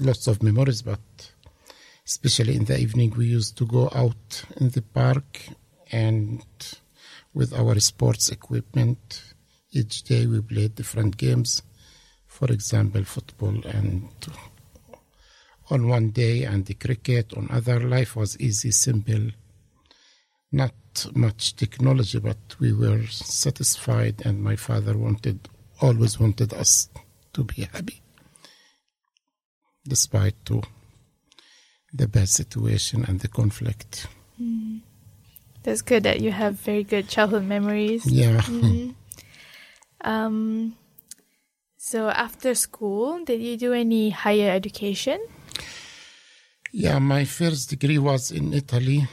Lots 0.00 0.26
of 0.26 0.42
memories, 0.42 0.82
but 0.82 1.32
especially 2.04 2.56
in 2.56 2.64
the 2.64 2.76
evening, 2.76 3.14
we 3.16 3.26
used 3.26 3.56
to 3.58 3.66
go 3.66 3.88
out 3.94 4.42
in 4.56 4.70
the 4.70 4.82
park 4.82 5.42
and 5.92 6.42
with 7.34 7.52
our 7.52 7.78
sports 7.80 8.28
equipment. 8.28 9.22
Each 9.70 10.02
day 10.02 10.26
we 10.26 10.40
played 10.40 10.74
different 10.74 11.16
games, 11.16 11.62
for 12.26 12.50
example, 12.52 13.04
football 13.04 13.56
and 13.64 14.08
on 15.70 15.88
one 15.88 16.10
day 16.10 16.44
and 16.44 16.66
the 16.66 16.74
cricket 16.74 17.32
on 17.34 17.48
other 17.50 17.80
life 17.80 18.14
was 18.14 18.38
easy, 18.38 18.70
simple, 18.70 19.30
not 20.50 20.74
much 21.14 21.56
technology, 21.56 22.18
but 22.18 22.36
we 22.60 22.72
were 22.72 23.06
satisfied 23.06 24.20
and 24.24 24.42
my 24.42 24.56
father 24.56 24.96
wanted, 24.98 25.48
always 25.80 26.20
wanted 26.20 26.52
us 26.52 26.90
to 27.32 27.44
be 27.44 27.62
happy, 27.62 28.02
despite 29.86 30.44
to 30.44 30.62
the 31.94 32.06
bad 32.06 32.28
situation 32.28 33.04
and 33.06 33.20
the 33.20 33.28
conflict. 33.28 34.06
Mm. 34.40 34.80
That's 35.62 35.82
good 35.82 36.02
that 36.02 36.20
you 36.20 36.32
have 36.32 36.54
very 36.54 36.82
good 36.82 37.08
childhood 37.08 37.44
memories. 37.44 38.06
Yeah. 38.06 38.42
Um, 40.04 40.74
so 41.76 42.08
after 42.08 42.54
school, 42.54 43.24
did 43.24 43.40
you 43.40 43.56
do 43.56 43.72
any 43.72 44.10
higher 44.10 44.50
education? 44.50 45.20
Yeah, 46.72 46.98
my 46.98 47.24
first 47.24 47.70
degree 47.70 47.98
was 47.98 48.32
in 48.32 48.52
Italy 48.52 49.06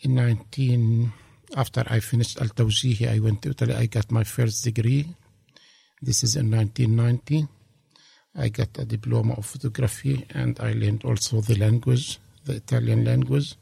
in 0.00 0.14
19. 0.14 1.12
After 1.56 1.84
I 1.86 2.00
finished 2.00 2.40
Al 2.40 2.48
Tawjihi, 2.48 3.08
I 3.08 3.20
went 3.20 3.42
to 3.42 3.50
Italy. 3.50 3.74
I 3.74 3.86
got 3.86 4.10
my 4.10 4.24
first 4.24 4.64
degree. 4.64 5.14
This 6.00 6.24
is 6.24 6.36
in 6.36 6.50
1990. 6.50 7.46
I 8.34 8.48
got 8.48 8.78
a 8.78 8.84
diploma 8.84 9.34
of 9.34 9.44
photography 9.44 10.26
and 10.30 10.58
I 10.58 10.72
learned 10.72 11.04
also 11.04 11.42
the 11.42 11.56
language, 11.56 12.18
the 12.44 12.54
Italian 12.54 13.04
language. 13.04 13.54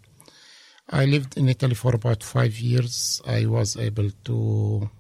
I 0.91 1.05
lived 1.05 1.37
in 1.37 1.49
Italy 1.49 1.75
for 1.75 1.95
about 1.95 2.23
five 2.23 2.59
years. 2.59 3.23
I 3.27 3.47
was 3.47 3.77
able 3.77 4.11
to 4.25 4.91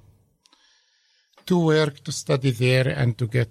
to 1.46 1.59
work, 1.59 2.05
to 2.05 2.12
study 2.12 2.53
there, 2.53 2.88
and 2.88 3.18
to 3.18 3.26
get 3.26 3.50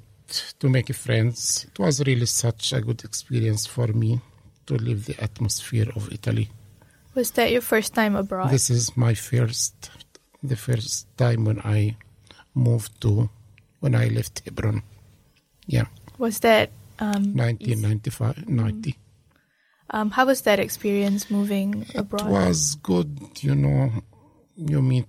to 0.60 0.70
make 0.70 0.94
friends. 0.96 1.66
It 1.70 1.80
was 1.80 2.00
really 2.06 2.28
such 2.28 2.72
a 2.72 2.82
good 2.82 3.04
experience 3.04 3.66
for 3.66 3.88
me 3.88 4.22
to 4.68 4.76
live 4.76 5.06
the 5.06 5.22
atmosphere 5.22 5.90
of 5.96 6.12
Italy. 6.14 6.50
Was 7.16 7.32
that 7.32 7.52
your 7.52 7.62
first 7.62 7.94
time 7.94 8.16
abroad? 8.16 8.52
This 8.52 8.70
is 8.70 8.96
my 8.96 9.14
first, 9.14 9.90
the 10.42 10.56
first 10.56 11.08
time 11.18 11.44
when 11.44 11.60
I 11.60 11.98
moved 12.54 13.02
to, 13.02 13.30
when 13.82 13.96
I 13.96 14.08
left 14.08 14.44
Hebron. 14.46 14.84
Yeah, 15.66 15.86
was 16.18 16.40
that 16.40 16.70
um, 17.00 17.36
1995, 17.36 18.48
90. 18.48 18.96
Um, 19.92 20.12
how 20.12 20.26
was 20.26 20.42
that 20.42 20.60
experience 20.60 21.30
moving 21.32 21.86
abroad? 21.96 22.28
It 22.28 22.32
was 22.32 22.76
good, 22.76 23.20
you 23.42 23.56
know. 23.56 23.92
You 24.56 24.82
meet. 24.82 25.08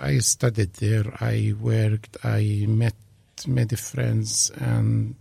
I 0.00 0.18
studied 0.18 0.74
there. 0.74 1.04
I 1.20 1.54
worked. 1.58 2.16
I 2.24 2.66
met 2.68 2.94
many 3.46 3.76
friends 3.76 4.50
and 4.56 5.14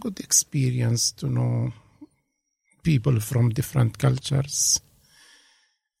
good 0.00 0.20
experience 0.20 1.12
to 1.12 1.26
know 1.28 1.72
people 2.82 3.20
from 3.20 3.50
different 3.50 3.98
cultures 3.98 4.80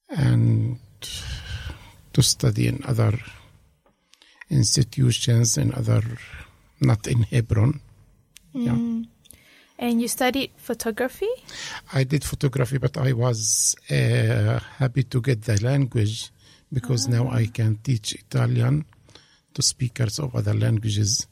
and 0.08 0.78
to 2.12 2.22
study 2.22 2.66
in 2.66 2.82
other 2.86 3.18
institutions 4.50 5.56
in 5.56 5.72
other 5.74 6.02
not 6.80 7.06
in 7.06 7.22
Hebron. 7.22 7.80
Yeah. 8.52 8.76
And 9.80 9.98
you 10.02 10.08
studied 10.08 10.50
photography? 10.58 11.30
I 11.94 12.04
did 12.04 12.22
photography, 12.22 12.76
but 12.76 12.98
I 12.98 13.14
was 13.14 13.74
uh, 13.90 14.60
happy 14.76 15.04
to 15.04 15.22
get 15.22 15.40
the 15.40 15.58
language 15.64 16.30
because 16.70 17.08
now 17.08 17.30
I 17.30 17.46
can 17.46 17.76
teach 17.76 18.12
Italian 18.12 18.84
to 19.54 19.62
speakers 19.62 20.18
of 20.18 20.36
other 20.36 20.52
languages. 20.52 21.26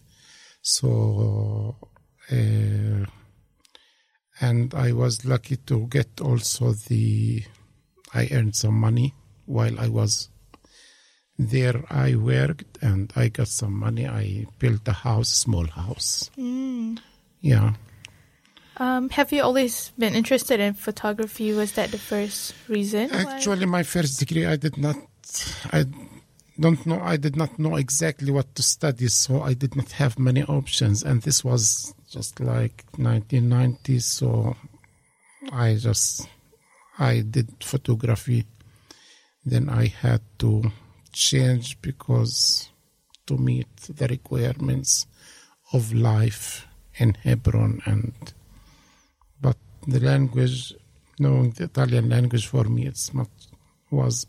So, 0.63 1.77
uh, 2.33 3.05
and 4.41 4.75
I 4.75 4.93
was 4.93 5.27
lucky 5.27 5.57
to 5.67 5.87
get 5.89 6.19
also 6.23 6.73
the, 6.73 7.43
I 8.15 8.29
earned 8.33 8.57
some 8.57 8.81
money 8.81 9.13
while 9.45 9.79
I 9.79 9.89
was 9.89 10.31
there. 11.39 11.85
I 11.91 12.15
worked 12.15 12.79
and 12.81 13.13
I 13.15 13.29
got 13.29 13.49
some 13.49 13.75
money. 13.75 14.09
I 14.09 14.47
built 14.59 14.89
a 14.89 14.93
house, 14.95 15.29
small 15.29 15.67
house. 15.67 16.31
Yeah. 17.43 17.75
Um, 18.79 19.11
have 19.11 19.33
you 19.33 19.43
always 19.43 19.91
been 19.99 20.15
interested 20.15 20.61
in 20.61 20.75
photography? 20.75 21.53
Was 21.53 21.73
that 21.73 21.91
the 21.91 21.99
first 21.99 22.55
reason? 22.69 23.11
why? 23.11 23.35
Actually, 23.35 23.67
my 23.67 23.83
first 23.83 24.21
degree, 24.21 24.47
I 24.47 24.57
did 24.57 24.79
not, 24.79 24.97
I 25.73 25.85
don't 26.59 26.87
know, 26.87 27.01
I 27.01 27.17
did 27.17 27.35
not 27.35 27.59
know 27.59 27.75
exactly 27.75 28.31
what 28.31 28.55
to 28.55 28.63
study, 28.63 29.09
so 29.09 29.43
I 29.43 29.55
did 29.55 29.75
not 29.75 29.91
have 29.93 30.19
many 30.19 30.45
options. 30.45 31.03
And 31.03 31.23
this 31.23 31.43
was 31.43 31.93
just 32.09 32.39
like 32.39 32.85
1990, 32.97 33.99
so 33.99 34.57
I 35.51 35.75
just, 35.75 36.29
I 36.99 37.21
did 37.29 37.65
photography. 37.65 38.47
Then 39.45 39.69
I 39.69 39.87
had 39.87 40.21
to 40.39 40.71
change 41.13 41.83
because 41.83 42.71
to 43.27 43.37
meet 43.37 43.75
the 43.77 44.07
requirements 44.07 45.07
of 45.73 45.93
life 45.93 46.67
in 46.97 47.15
Hebron 47.15 47.81
and 47.85 48.15
the 49.89 50.01
language 50.01 50.75
knowing 51.19 51.51
the 51.57 51.65
Italian 51.65 52.09
language 52.09 52.47
for 52.47 52.65
me 52.65 52.87
it's 52.87 53.13
much 53.15 53.35
was 53.91 54.27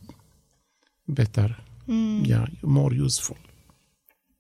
better. 1.08 1.50
Yeah 1.88 2.46
more 2.62 2.94
useful. 2.94 3.38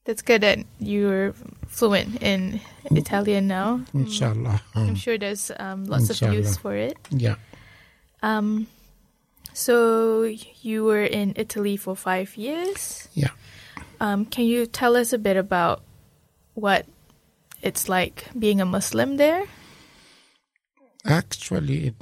That's 0.05 0.21
good 0.21 0.41
that 0.41 0.59
you're 0.79 1.33
fluent 1.67 2.23
in 2.23 2.61
Italian 2.89 3.47
now. 3.47 3.81
inshallah. 3.93 4.61
I'm 4.73 4.95
sure 4.95 5.17
there's 5.17 5.51
um, 5.59 5.85
lots 5.85 6.09
of 6.09 6.33
use 6.33 6.57
for 6.57 6.73
it. 6.75 6.97
yeah. 7.11 7.35
Um, 8.23 8.67
so 9.53 10.23
you 10.61 10.83
were 10.83 11.03
in 11.03 11.33
Italy 11.35 11.77
for 11.77 11.95
five 11.95 12.35
years. 12.37 13.07
yeah. 13.13 13.29
Um, 13.99 14.25
can 14.25 14.45
you 14.45 14.65
tell 14.65 14.95
us 14.95 15.11
a 15.13 15.17
bit 15.17 15.35
about 15.37 15.83
what 16.53 16.85
it's 17.61 17.89
like 17.89 18.25
being 18.37 18.61
a 18.61 18.65
Muslim 18.65 19.17
there? 19.17 19.45
Actually 21.05 21.93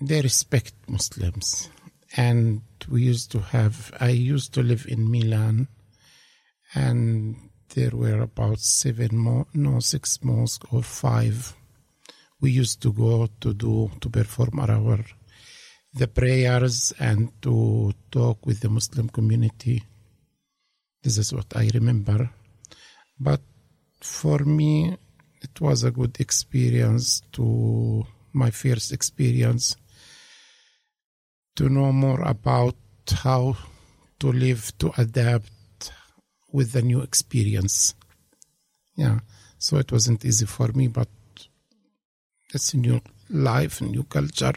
they 0.00 0.22
respect 0.22 0.74
Muslims. 0.88 1.68
And 2.16 2.62
we 2.88 3.02
used 3.02 3.30
to 3.32 3.40
have 3.40 3.92
I 4.00 4.10
used 4.10 4.54
to 4.54 4.62
live 4.62 4.86
in 4.88 5.10
Milan. 5.10 5.68
And 6.74 7.36
there 7.74 7.90
were 7.92 8.20
about 8.20 8.60
seven 8.60 9.16
more 9.16 9.46
no 9.54 9.80
six 9.80 10.22
mosques 10.22 10.66
or 10.72 10.82
five. 10.82 11.54
We 12.40 12.50
used 12.50 12.82
to 12.82 12.92
go 12.92 13.28
to 13.40 13.54
do 13.54 13.90
to 14.00 14.10
perform 14.10 14.60
our 14.60 15.04
the 15.94 16.06
prayers 16.06 16.92
and 16.98 17.32
to 17.40 17.92
talk 18.10 18.44
with 18.44 18.60
the 18.60 18.68
Muslim 18.68 19.08
community. 19.08 19.82
This 21.02 21.16
is 21.16 21.32
what 21.32 21.56
I 21.56 21.70
remember. 21.72 22.30
But 23.18 23.40
for 24.00 24.40
me 24.40 24.96
it 25.46 25.60
was 25.60 25.84
a 25.84 25.90
good 25.90 26.14
experience 26.20 27.22
to 27.36 28.04
my 28.32 28.50
first 28.50 28.92
experience 28.92 29.76
to 31.56 31.68
know 31.68 31.90
more 31.92 32.22
about 32.22 32.76
how 33.24 33.56
to 34.20 34.28
live 34.44 34.62
to 34.78 34.92
adapt 34.98 35.92
with 36.52 36.72
the 36.72 36.82
new 36.82 37.00
experience. 37.00 37.94
Yeah 38.96 39.18
so 39.58 39.78
it 39.78 39.90
wasn't 39.90 40.24
easy 40.24 40.46
for 40.46 40.68
me 40.78 40.86
but 40.88 41.08
it's 42.54 42.74
a 42.74 42.78
new 42.86 43.00
life 43.30 43.80
new 43.80 44.04
culture. 44.04 44.56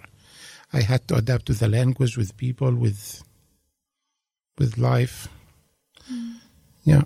I 0.73 0.81
had 0.81 1.07
to 1.07 1.15
adapt 1.15 1.45
to 1.47 1.53
the 1.53 1.67
language 1.67 2.17
with 2.17 2.37
people 2.45 2.73
with 2.85 3.23
with 4.59 4.77
life. 4.77 5.17
Mm. 6.11 6.35
Yeah 6.83 7.03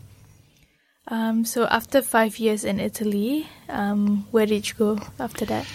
Um, 1.07 1.43
so 1.45 1.65
after 1.65 2.01
five 2.01 2.39
years 2.39 2.63
in 2.63 2.79
Italy, 2.79 3.47
um, 3.69 4.25
where 4.31 4.45
did 4.45 4.67
you 4.69 4.75
go 4.75 4.99
after 5.19 5.45
that? 5.45 5.65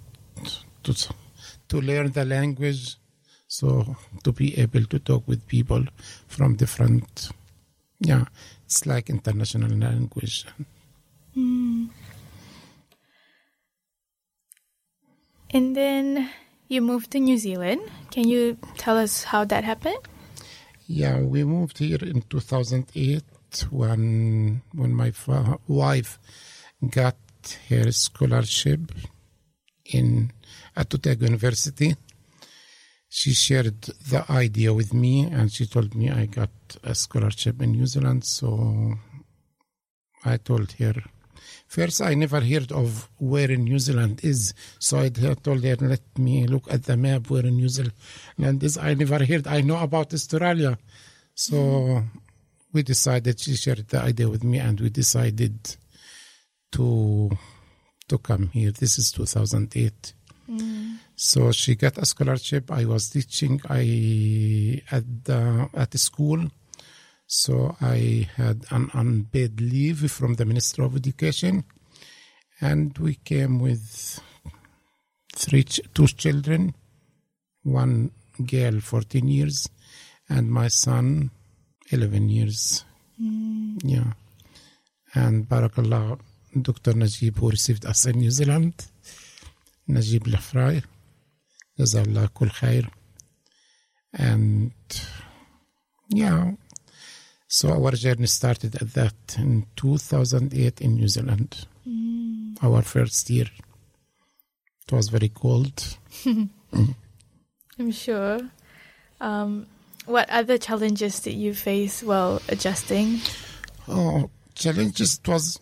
to 0.82 0.94
to 1.68 1.80
learn 1.80 2.12
the 2.12 2.24
language, 2.24 2.96
so 3.46 3.96
to 4.24 4.32
be 4.32 4.58
able 4.58 4.84
to 4.84 4.98
talk 4.98 5.26
with 5.26 5.46
people 5.46 5.84
from 6.26 6.56
different, 6.56 7.30
yeah, 8.00 8.24
it's 8.64 8.86
like 8.86 9.08
international 9.10 9.70
language. 9.70 10.46
Hmm. 11.34 11.86
And 15.52 15.76
then 15.76 16.30
you 16.70 16.80
moved 16.80 17.10
to 17.10 17.18
New 17.18 17.36
Zealand. 17.36 17.80
Can 18.12 18.28
you 18.28 18.56
tell 18.78 18.96
us 18.96 19.24
how 19.24 19.44
that 19.44 19.64
happened? 19.64 19.98
Yeah, 20.86 21.18
we 21.20 21.44
moved 21.44 21.78
here 21.78 21.98
in 22.00 22.22
2008 22.22 23.22
when 23.70 24.62
when 24.72 24.94
my 24.94 25.10
fa- 25.10 25.58
wife 25.66 26.18
got 26.88 27.16
her 27.68 27.90
scholarship 27.90 28.80
in 29.84 30.30
at 30.76 30.94
Otago 30.94 31.26
University. 31.26 31.96
She 33.08 33.32
shared 33.32 33.82
the 33.82 34.24
idea 34.30 34.72
with 34.72 34.94
me, 34.94 35.24
and 35.24 35.50
she 35.50 35.66
told 35.66 35.96
me 35.96 36.08
I 36.10 36.26
got 36.26 36.50
a 36.84 36.94
scholarship 36.94 37.60
in 37.60 37.72
New 37.72 37.86
Zealand. 37.86 38.24
So 38.24 38.94
I 40.24 40.36
told 40.36 40.70
her. 40.72 40.94
First, 41.70 42.02
I 42.02 42.14
never 42.14 42.40
heard 42.40 42.72
of 42.72 43.08
where 43.18 43.48
in 43.48 43.62
New 43.62 43.78
Zealand 43.78 44.24
is, 44.24 44.54
so 44.80 44.98
I 44.98 45.08
told 45.08 45.46
her, 45.46 45.76
"Let 45.76 46.02
me 46.18 46.48
look 46.48 46.66
at 46.68 46.82
the 46.82 46.96
map 46.96 47.30
where 47.30 47.46
in 47.46 47.58
New 47.58 47.68
Zealand 47.68 47.94
is." 48.64 48.76
I 48.76 48.94
never 48.94 49.24
heard. 49.24 49.46
I 49.46 49.60
know 49.60 49.78
about 49.78 50.12
Australia, 50.12 50.76
so 51.32 52.02
we 52.72 52.82
decided. 52.82 53.38
She 53.38 53.54
shared 53.54 53.86
the 53.86 54.00
idea 54.02 54.28
with 54.28 54.42
me, 54.42 54.58
and 54.58 54.80
we 54.80 54.90
decided 54.90 55.76
to 56.72 57.30
to 58.08 58.18
come 58.18 58.48
here. 58.48 58.72
This 58.72 58.98
is 58.98 59.12
2008. 59.12 60.12
Mm. 60.50 60.98
So 61.14 61.52
she 61.52 61.76
got 61.76 61.98
a 61.98 62.04
scholarship. 62.04 62.72
I 62.72 62.84
was 62.84 63.10
teaching 63.10 63.60
I 63.70 64.82
at 64.90 65.04
the 65.22 65.70
at 65.72 65.92
the 65.92 65.98
school. 65.98 66.50
So 67.32 67.76
I 67.80 68.28
had 68.34 68.64
an 68.72 68.90
unpaid 68.92 69.60
leave 69.60 70.10
from 70.10 70.34
the 70.34 70.44
Minister 70.44 70.82
of 70.82 70.96
Education, 70.96 71.62
and 72.60 72.98
we 72.98 73.14
came 73.14 73.60
with 73.60 74.18
three 75.36 75.62
two 75.62 76.08
children, 76.08 76.74
one 77.62 78.10
girl 78.44 78.80
14 78.80 79.28
years, 79.28 79.68
and 80.28 80.50
my 80.50 80.66
son 80.66 81.30
11 81.90 82.30
years. 82.30 82.84
Mm. 83.22 83.78
Yeah, 83.84 84.12
and 85.14 85.48
Barakallah, 85.48 86.18
Dr. 86.60 86.94
Najib, 86.94 87.38
who 87.38 87.50
received 87.50 87.86
us 87.86 88.06
in 88.06 88.18
New 88.18 88.32
Zealand, 88.32 88.74
Najib 89.86 90.24
Lafraie, 90.24 90.82
Jazallah 91.78 92.34
Kul 92.34 92.48
Khair, 92.48 92.90
and 94.14 94.72
yeah. 96.08 96.54
So 97.52 97.72
our 97.72 97.90
journey 97.90 98.26
started 98.26 98.76
at 98.76 98.94
that 98.94 99.36
in 99.36 99.66
2008 99.74 100.80
in 100.80 100.94
New 100.94 101.08
Zealand. 101.08 101.66
Our 102.62 102.82
first 102.82 103.28
year. 103.28 103.46
It 104.86 104.92
was 104.92 105.08
very 105.08 105.30
cold. 105.30 105.96
I'm 106.24 107.90
sure. 107.90 108.38
Um, 109.20 109.66
what 110.06 110.30
other 110.30 110.58
challenges 110.58 111.18
did 111.18 111.34
you 111.34 111.52
face 111.52 112.04
while 112.04 112.40
adjusting? 112.48 113.18
Oh, 113.88 114.30
challenges 114.54 115.18
it 115.18 115.26
was, 115.28 115.58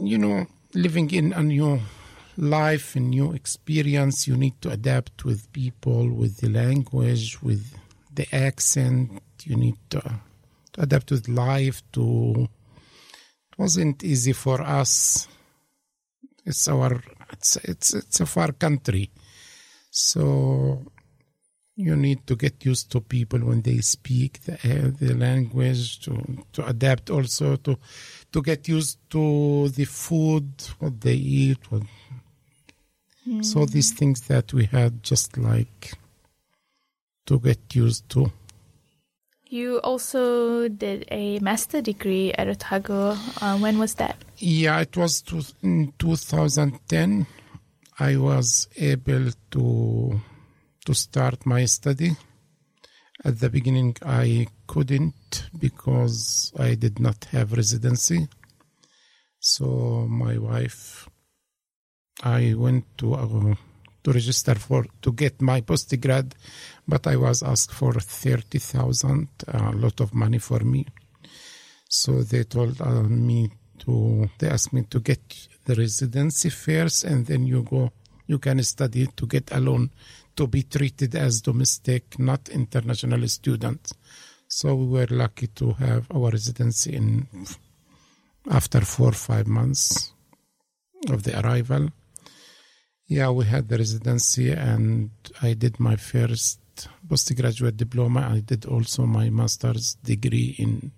you 0.00 0.16
know, 0.16 0.46
living 0.72 1.10
in 1.10 1.34
a 1.34 1.42
new 1.42 1.80
life, 2.38 2.96
a 2.96 3.00
new 3.00 3.34
experience. 3.34 4.26
You 4.26 4.38
need 4.38 4.58
to 4.62 4.70
adapt 4.70 5.26
with 5.26 5.52
people, 5.52 6.08
with 6.08 6.38
the 6.38 6.48
language, 6.48 7.42
with 7.42 7.76
the 8.14 8.26
accent. 8.34 9.20
You 9.44 9.56
need 9.56 9.76
to, 9.90 10.20
to 10.72 10.82
adapt 10.82 11.10
with 11.10 11.28
life. 11.28 11.82
To 11.92 12.48
it 13.52 13.58
wasn't 13.58 14.04
easy 14.04 14.32
for 14.32 14.60
us. 14.62 15.28
It's 16.44 16.68
our 16.68 17.02
it's 17.32 17.56
it's 17.56 17.94
it's 17.94 18.20
a 18.20 18.26
far 18.26 18.52
country, 18.52 19.10
so 19.90 20.84
you 21.80 21.96
need 21.96 22.26
to 22.26 22.36
get 22.36 22.64
used 22.64 22.90
to 22.92 23.00
people 23.00 23.38
when 23.40 23.62
they 23.62 23.78
speak 23.78 24.42
the, 24.44 24.54
uh, 24.54 24.90
the 24.98 25.14
language 25.14 26.00
to 26.00 26.12
to 26.52 26.66
adapt 26.66 27.10
also 27.10 27.56
to 27.56 27.78
to 28.32 28.42
get 28.42 28.68
used 28.68 28.98
to 29.08 29.68
the 29.70 29.84
food 29.84 30.50
what 30.78 31.00
they 31.00 31.14
eat 31.14 31.58
what, 31.70 31.82
so 33.42 33.64
these 33.64 33.92
things 33.92 34.22
that 34.22 34.52
we 34.52 34.64
had 34.64 35.02
just 35.02 35.38
like 35.38 35.94
to 37.26 37.38
get 37.38 37.74
used 37.74 38.08
to 38.08 38.30
You 39.50 39.80
also 39.82 40.68
did 40.68 41.06
a 41.10 41.38
master 41.40 41.82
degree 41.82 42.32
at 42.32 42.48
Otago. 42.48 43.16
Uh, 43.42 43.58
when 43.58 43.78
was 43.78 43.94
that? 43.94 44.16
yeah 44.40 44.80
it 44.80 44.96
was 44.96 45.20
to, 45.20 45.42
in 45.62 45.92
2010 45.98 47.26
i 47.98 48.16
was 48.16 48.68
able 48.76 49.30
to 49.50 50.20
to 50.86 50.94
start 50.94 51.44
my 51.44 51.66
study 51.66 52.10
at 53.24 53.38
the 53.38 53.50
beginning 53.50 53.94
i 54.02 54.46
couldn't 54.66 55.50
because 55.58 56.52
i 56.58 56.74
did 56.74 56.98
not 56.98 57.22
have 57.26 57.52
residency 57.52 58.26
so 59.38 60.06
my 60.08 60.38
wife 60.38 61.06
i 62.22 62.54
went 62.54 62.84
to 62.96 63.14
uh, 63.14 63.54
to 64.02 64.12
register 64.12 64.54
for 64.54 64.86
to 65.02 65.12
get 65.12 65.42
my 65.42 65.60
postgrad 65.60 66.32
but 66.90 67.06
i 67.06 67.16
was 67.16 67.38
asked 67.52 67.72
for 67.80 67.92
30000 67.92 69.28
a 69.46 69.70
lot 69.84 70.00
of 70.00 70.12
money 70.12 70.38
for 70.38 70.60
me. 70.64 70.82
So 71.88 72.22
they 72.22 72.44
told 72.44 72.80
uh, 72.80 73.02
me 73.02 73.50
to 73.80 74.28
they 74.38 74.48
asked 74.48 74.72
me 74.72 74.82
to 74.90 75.00
get 75.00 75.20
the 75.64 75.74
residency 75.74 76.50
first 76.50 77.04
and 77.04 77.26
then 77.26 77.46
you 77.46 77.62
go 77.62 77.90
you 78.26 78.38
can 78.38 78.62
study 78.62 79.06
to 79.18 79.26
get 79.26 79.50
a 79.52 79.60
loan 79.60 79.90
to 80.36 80.46
be 80.46 80.62
treated 80.62 81.14
as 81.16 81.40
domestic 81.40 82.18
not 82.18 82.48
international 82.48 83.26
students 83.28 83.92
so 84.46 84.74
we 84.74 84.86
were 84.86 85.08
lucky 85.10 85.48
to 85.48 85.72
have 85.72 86.06
our 86.14 86.30
residency 86.30 86.94
in 86.94 87.26
after 88.50 88.80
four 88.82 89.08
or 89.08 89.20
five 89.30 89.46
months 89.46 90.12
of 91.08 91.22
the 91.22 91.38
arrival. 91.40 91.88
Yeah 93.06 93.30
we 93.30 93.44
had 93.46 93.68
the 93.68 93.78
residency 93.78 94.50
and 94.52 95.10
i 95.42 95.54
did 95.54 95.80
my 95.80 95.96
first 95.96 96.60
postgraduate 97.10 97.76
diploma 97.76 98.20
i 98.36 98.40
did 98.40 98.62
also 98.74 99.00
my 99.18 99.26
master's 99.30 99.86
degree 100.10 100.50
in 100.64 100.92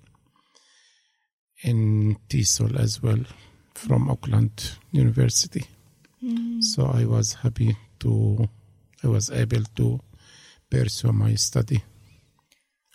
in 1.62 2.16
TESOL 2.28 2.78
as 2.78 3.02
well 3.02 3.22
from 3.74 4.10
Auckland 4.10 4.76
University. 4.90 5.64
So 6.60 6.86
I 6.86 7.04
was 7.04 7.34
happy 7.34 7.76
to, 8.00 8.48
I 9.02 9.08
was 9.08 9.30
able 9.30 9.64
to 9.76 10.00
pursue 10.70 11.12
my 11.12 11.34
study. 11.34 11.82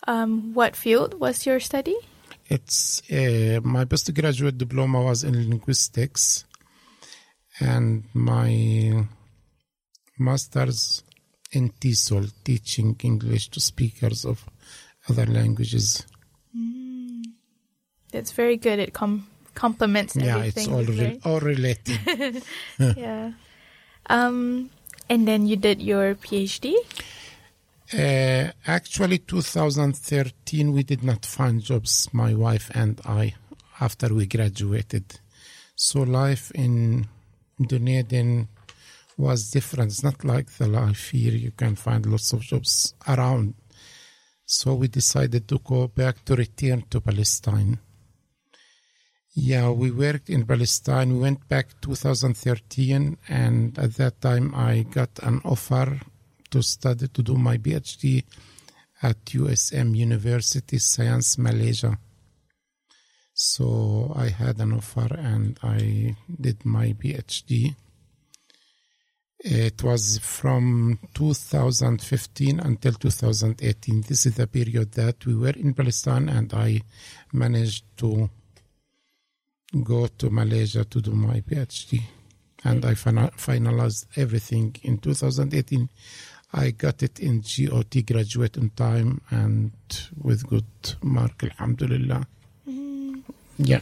Um, 0.08 0.54
what 0.54 0.76
field 0.76 1.20
was 1.20 1.46
your 1.46 1.60
study? 1.60 1.96
It's 2.46 3.02
uh, 3.12 3.60
my 3.64 3.84
postgraduate 3.84 4.58
diploma 4.58 5.02
was 5.02 5.26
in 5.26 5.50
linguistics, 5.50 6.46
and 7.60 8.06
my 8.14 9.06
master's 10.18 11.04
in 11.52 11.70
TESOL, 11.80 12.32
teaching 12.44 12.96
English 13.04 13.50
to 13.50 13.60
speakers 13.60 14.26
of 14.26 14.46
other 15.10 15.26
languages. 15.26 16.06
That's 18.12 18.32
very 18.32 18.58
good. 18.58 18.80
It 18.80 18.94
com- 18.94 19.28
complements 19.54 20.16
Yeah, 20.16 20.38
it's 20.44 20.58
everything. 20.58 20.74
all 20.74 20.84
re- 20.84 21.06
right? 21.06 21.20
all 21.26 21.40
related. 21.40 22.44
yeah. 22.80 23.32
Um, 24.10 24.70
and 25.10 25.28
then 25.28 25.46
you 25.48 25.56
did 25.58 25.82
your 25.82 26.16
PhD. 26.16 26.74
Uh, 27.94 28.52
actually, 28.66 29.18
2013, 29.20 30.74
we 30.74 30.84
did 30.84 31.04
not 31.04 31.26
find 31.26 31.62
jobs, 31.62 32.10
my 32.14 32.34
wife 32.34 32.70
and 32.74 33.00
I, 33.06 33.36
after 33.80 34.14
we 34.14 34.26
graduated. 34.26 35.20
So 35.76 36.02
life 36.02 36.52
in 36.52 37.08
Dunedin 37.62 38.48
was 39.18 39.50
different. 39.50 39.92
It's 39.92 40.04
not 40.04 40.24
like 40.24 40.52
the 40.52 40.68
life 40.68 41.10
here. 41.10 41.34
You 41.34 41.52
can 41.52 41.76
find 41.76 42.06
lots 42.06 42.34
of 42.34 42.42
jobs 42.42 42.94
around. 43.08 43.56
So 44.46 44.76
we 44.76 44.88
decided 44.88 45.48
to 45.50 45.60
go 45.60 45.88
back 45.88 46.24
to 46.26 46.36
return 46.36 46.84
to 46.92 47.02
Palestine. 47.02 47.80
Yeah, 49.34 49.70
we 49.72 49.92
worked 49.92 50.30
in 50.30 50.46
Palestine. 50.46 51.14
We 51.14 51.20
went 51.20 51.48
back 51.48 51.80
2013, 51.82 53.18
and 53.28 53.78
at 53.78 53.94
that 53.96 54.22
time 54.22 54.56
I 54.56 54.84
got 54.84 55.20
an 55.22 55.42
offer 55.44 56.00
to 56.50 56.62
study 56.64 57.08
to 57.10 57.22
do 57.22 57.36
my 57.36 57.58
PhD 57.58 58.24
at 59.04 59.26
USM 59.26 59.96
University 59.96 60.80
Science 60.80 61.38
Malaysia. 61.38 62.00
So 63.34 64.12
I 64.16 64.30
had 64.30 64.60
an 64.60 64.74
offer 64.74 65.14
and 65.14 65.60
I 65.62 66.16
did 66.42 66.66
my 66.66 66.94
PhD. 66.94 67.76
It 69.40 69.84
was 69.84 70.18
from 70.18 70.98
2015 71.14 72.60
until 72.60 72.94
2018. 72.94 74.02
This 74.02 74.26
is 74.26 74.36
the 74.36 74.48
period 74.48 74.94
that 74.94 75.26
we 75.26 75.36
were 75.36 75.54
in 75.56 75.74
Palestine, 75.76 76.28
and 76.30 76.52
I 76.54 76.82
managed 77.32 77.86
to 77.98 78.30
go 79.84 80.08
to 80.08 80.30
Malaysia 80.30 80.86
to 80.86 81.02
do 81.02 81.12
my 81.12 81.42
PhD. 81.42 82.02
And 82.64 82.84
I 82.84 82.96
finalized 82.96 84.08
everything 84.16 84.76
in 84.82 84.98
2018. 84.98 85.88
I 86.54 86.72
got 86.72 87.04
it 87.04 87.20
in 87.20 87.42
GOT, 87.42 88.04
graduate 88.06 88.58
in 88.58 88.72
time, 88.72 89.22
and 89.30 89.72
with 90.20 90.48
good 90.48 90.66
mark, 91.04 91.44
alhamdulillah. 91.44 92.26
Mm-hmm. 92.68 93.20
Yeah. 93.60 93.82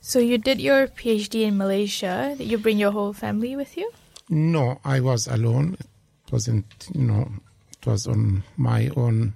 So 0.00 0.18
you 0.18 0.36
did 0.36 0.60
your 0.60 0.88
PhD 0.88 1.42
in 1.42 1.56
Malaysia. 1.56 2.34
Did 2.36 2.50
you 2.50 2.58
bring 2.58 2.78
your 2.78 2.90
whole 2.90 3.14
family 3.14 3.56
with 3.56 3.76
you? 3.76 3.90
No, 4.30 4.80
I 4.84 5.00
was 5.00 5.26
alone. 5.26 5.76
It 5.80 6.32
wasn't, 6.32 6.88
you 6.94 7.04
know, 7.04 7.30
it 7.70 7.86
was 7.86 8.06
on 8.06 8.44
my 8.56 8.90
own 8.96 9.34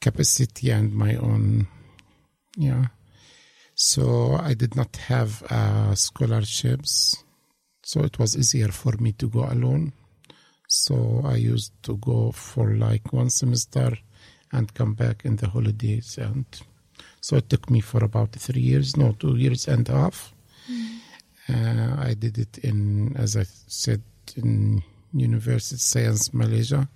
capacity 0.00 0.70
and 0.70 0.94
my 0.94 1.16
own, 1.16 1.68
yeah. 2.56 2.86
So 3.74 4.36
I 4.40 4.54
did 4.54 4.76
not 4.76 4.96
have 4.96 5.42
uh, 5.50 5.94
scholarships. 5.94 7.22
So 7.82 8.00
it 8.00 8.18
was 8.18 8.36
easier 8.36 8.68
for 8.68 8.92
me 8.98 9.12
to 9.12 9.28
go 9.28 9.44
alone. 9.44 9.92
So 10.68 11.22
I 11.24 11.36
used 11.36 11.72
to 11.82 11.96
go 11.98 12.32
for 12.32 12.74
like 12.74 13.12
one 13.12 13.30
semester 13.30 13.98
and 14.52 14.72
come 14.72 14.94
back 14.94 15.24
in 15.24 15.36
the 15.36 15.48
holidays. 15.48 16.18
And 16.18 16.46
so 17.20 17.36
it 17.36 17.50
took 17.50 17.70
me 17.70 17.80
for 17.80 18.04
about 18.04 18.32
three 18.32 18.62
years, 18.62 18.96
no, 18.96 19.12
two 19.12 19.36
years 19.36 19.68
and 19.68 19.88
a 19.88 19.92
half. 19.92 20.32
Uh, 21.52 21.96
I 21.98 22.14
did 22.14 22.38
it 22.38 22.58
in, 22.58 23.14
as 23.16 23.36
I 23.36 23.44
said, 23.66 24.02
in 24.36 24.82
University 25.12 25.76
Science 25.76 26.32
Malaysia, 26.32 26.88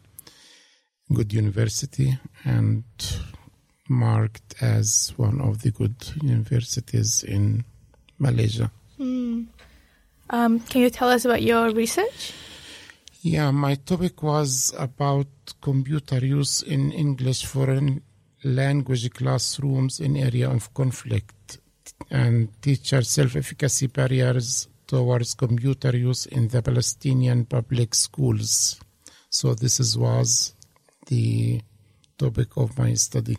good 1.12 1.32
university, 1.32 2.18
and 2.44 2.84
marked 3.88 4.54
as 4.62 5.12
one 5.16 5.40
of 5.40 5.62
the 5.62 5.70
good 5.70 5.96
universities 6.22 7.22
in 7.22 7.64
Malaysia. 8.18 8.70
Um, 10.30 10.60
can 10.60 10.80
you 10.80 10.90
tell 10.90 11.08
us 11.08 11.24
about 11.24 11.42
your 11.42 11.70
research? 11.70 12.32
Yeah, 13.20 13.50
my 13.50 13.74
topic 13.74 14.22
was 14.22 14.74
about 14.78 15.26
computer 15.60 16.24
use 16.24 16.62
in 16.62 16.92
English 16.92 17.44
foreign 17.44 18.02
language 18.44 19.10
classrooms 19.10 20.00
in 20.00 20.16
area 20.16 20.48
of 20.48 20.72
conflict 20.74 21.35
and 22.10 22.48
teacher 22.62 23.02
self-efficacy 23.02 23.88
barriers 23.88 24.68
towards 24.86 25.34
computer 25.34 25.96
use 25.96 26.26
in 26.26 26.48
the 26.48 26.62
Palestinian 26.62 27.44
public 27.44 27.94
schools. 27.94 28.80
So 29.28 29.54
this 29.54 29.80
is, 29.80 29.98
was 29.98 30.54
the 31.06 31.60
topic 32.16 32.56
of 32.56 32.78
my 32.78 32.94
study. 32.94 33.36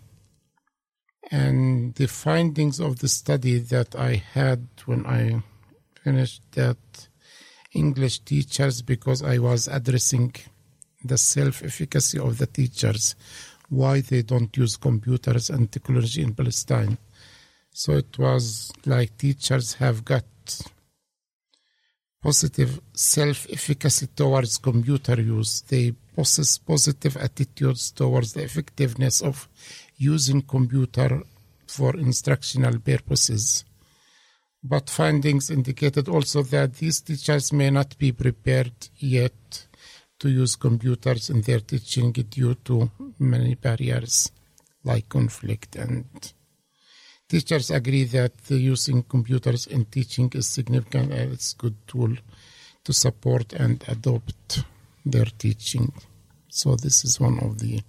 And 1.32 1.94
the 1.96 2.08
findings 2.08 2.80
of 2.80 3.00
the 3.00 3.08
study 3.08 3.60
that 3.60 3.96
I 3.96 4.16
had 4.34 4.68
when 4.86 5.06
I 5.06 5.42
finished 6.04 6.44
that 6.54 6.78
English 7.74 8.20
teachers, 8.20 8.82
because 8.82 9.24
I 9.24 9.38
was 9.40 9.68
addressing 9.68 10.34
the 11.04 11.18
self 11.18 11.64
efficacy 11.64 12.18
of 12.20 12.38
the 12.38 12.48
teachers, 12.48 13.16
why 13.70 14.02
they 14.02 14.22
don't 14.22 14.56
use 14.56 14.78
computers 14.78 15.50
and 15.50 15.72
technology 15.72 16.22
in 16.22 16.34
Palestine. 16.34 16.98
So 17.82 17.94
it 17.94 18.18
was 18.18 18.72
like 18.88 19.20
teachers 19.20 19.76
have 19.76 20.04
got 20.04 20.26
positive 22.24 22.82
self 22.92 23.46
efficacy 23.52 24.08
towards 24.16 24.58
computer 24.58 25.22
use. 25.22 25.62
They 25.62 25.94
possess 26.16 26.58
positive 26.58 27.18
attitudes 27.18 27.92
towards 27.92 28.34
the 28.34 28.42
effectiveness 28.42 29.22
of 29.22 29.48
using 29.96 30.42
computer 30.42 31.22
for 31.68 31.96
instructional 31.98 32.80
purposes. 32.80 33.64
But 34.64 34.90
findings 34.90 35.52
indicated 35.52 36.10
also 36.10 36.42
that 36.42 36.74
these 36.78 37.02
teachers 37.02 37.54
may 37.54 37.70
not 37.70 37.96
be 38.00 38.12
prepared 38.12 38.90
yet 38.96 39.68
to 40.18 40.30
use 40.30 40.56
computers 40.56 41.30
in 41.30 41.42
their 41.42 41.60
teaching 41.60 42.12
due 42.12 42.56
to 42.56 42.90
many 43.20 43.54
barriers 43.54 44.32
like 44.84 45.08
conflict 45.10 45.76
and 45.76 46.34
teachers 47.30 47.72
agree 47.72 48.06
that 48.06 48.34
using 48.50 49.04
computers 49.04 49.68
in 49.68 49.86
teaching 49.86 50.32
is 50.34 50.48
significant 50.48 51.12
and 51.12 51.34
it's 51.34 51.54
a 51.54 51.58
good 51.58 51.76
tool 51.88 52.16
to 52.84 52.94
support 52.94 53.54
and 53.54 53.84
adopt 53.88 54.64
their 55.06 55.26
teaching. 55.38 55.92
So 56.50 56.76
this 56.76 57.04
is 57.04 57.20
one 57.20 57.40
of 57.40 57.60
the 57.60 57.82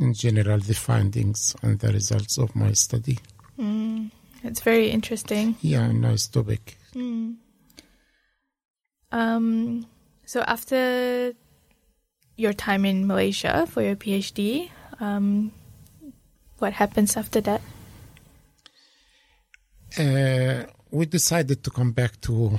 in 0.00 0.12
general 0.12 0.58
the 0.58 0.74
findings 0.74 1.54
and 1.62 1.78
the 1.78 1.92
results 1.92 2.38
of 2.38 2.54
my 2.56 2.72
study. 2.72 3.18
It's 4.42 4.60
very 4.60 4.90
interesting. 4.90 5.56
yeah 5.62 5.90
nice 5.92 6.26
topic. 6.26 6.76
Um, 9.10 9.86
so 10.26 10.42
after 10.42 11.32
your 12.36 12.52
time 12.52 12.84
in 12.84 13.06
Malaysia 13.06 13.66
for 13.66 13.82
your 13.82 13.96
PhD, 13.96 14.70
um, 15.00 15.52
what 16.64 16.72
happens 16.72 17.16
after 17.16 17.40
that? 17.48 17.60
uh, 19.98 20.64
we 20.90 21.06
decided 21.06 21.62
to 21.62 21.70
come 21.70 21.92
back 21.92 22.20
to 22.20 22.58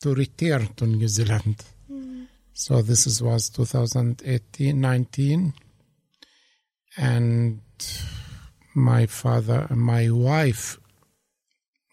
to 0.00 0.14
return 0.14 0.66
to 0.74 0.86
New 0.86 1.08
Zealand. 1.08 1.62
So 2.54 2.82
this 2.82 3.06
is, 3.06 3.22
was 3.22 3.48
2018, 3.50 4.78
19, 4.78 5.54
and 6.98 7.60
my 8.74 9.06
father, 9.06 9.66
and 9.70 9.80
my 9.80 10.10
wife, 10.10 10.78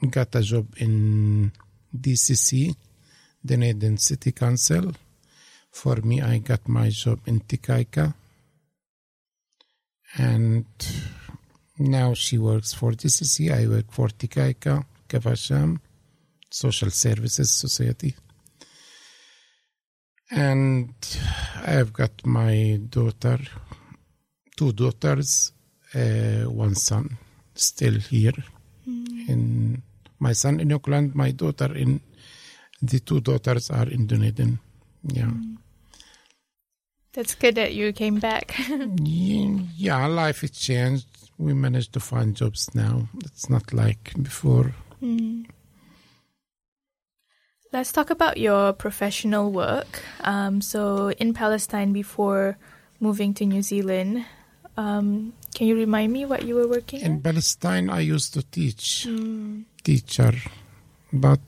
got 0.09 0.35
a 0.35 0.41
job 0.41 0.67
in 0.77 1.51
DCC, 1.95 2.75
Dunedin 3.45 3.97
City 3.97 4.31
Council. 4.31 4.91
For 5.71 5.97
me, 5.97 6.21
I 6.21 6.39
got 6.39 6.67
my 6.67 6.89
job 6.89 7.19
in 7.25 7.39
Te 7.41 7.57
Kaika, 7.57 8.13
and 10.17 10.65
now 11.77 12.13
she 12.13 12.37
works 12.37 12.73
for 12.73 12.91
DCC. 12.91 13.51
I 13.51 13.67
work 13.67 13.91
for 13.91 14.07
Tikaika, 14.07 14.83
Caversham, 15.07 15.79
Social 16.49 16.89
Services 16.89 17.51
Society. 17.51 18.15
And 20.31 20.93
I've 21.65 21.91
got 21.93 22.25
my 22.25 22.79
daughter, 22.89 23.39
two 24.55 24.73
daughters, 24.73 25.51
uh, 25.95 26.43
one 26.49 26.75
son, 26.75 27.17
still 27.55 27.99
here. 27.99 28.33
In 28.85 29.81
my 30.19 30.33
son 30.33 30.59
in 30.59 30.71
Auckland, 30.71 31.15
my 31.15 31.31
daughter 31.31 31.73
in 31.75 32.01
the 32.81 32.99
two 32.99 33.21
daughters 33.21 33.69
are 33.69 33.87
in 33.87 34.07
Dunedin. 34.07 34.59
Yeah. 35.03 35.31
That's 37.13 37.35
good 37.35 37.55
that 37.55 37.73
you 37.73 37.91
came 37.91 38.19
back. 38.19 38.55
yeah, 39.03 40.05
life 40.07 40.41
has 40.41 40.51
changed. 40.51 41.07
We 41.37 41.53
managed 41.53 41.93
to 41.93 41.99
find 41.99 42.35
jobs 42.35 42.69
now. 42.75 43.07
It's 43.25 43.49
not 43.49 43.73
like 43.73 44.13
before. 44.21 44.73
Let's 47.71 47.91
talk 47.91 48.09
about 48.09 48.37
your 48.37 48.73
professional 48.73 49.51
work. 49.51 50.01
Um, 50.21 50.61
so, 50.61 51.11
in 51.11 51.33
Palestine 51.33 51.93
before 51.93 52.57
moving 52.99 53.33
to 53.35 53.45
New 53.45 53.61
Zealand, 53.61 54.25
um, 54.75 55.33
can 55.53 55.67
you 55.67 55.75
remind 55.75 56.11
me 56.11 56.25
what 56.25 56.43
you 56.43 56.55
were 56.55 56.67
working 56.67 57.01
In 57.01 57.11
in? 57.13 57.21
Palestine, 57.21 57.89
I 57.89 58.01
used 58.01 58.33
to 58.33 58.43
teach, 58.43 59.07
teacher, 59.83 60.33
but 61.13 61.39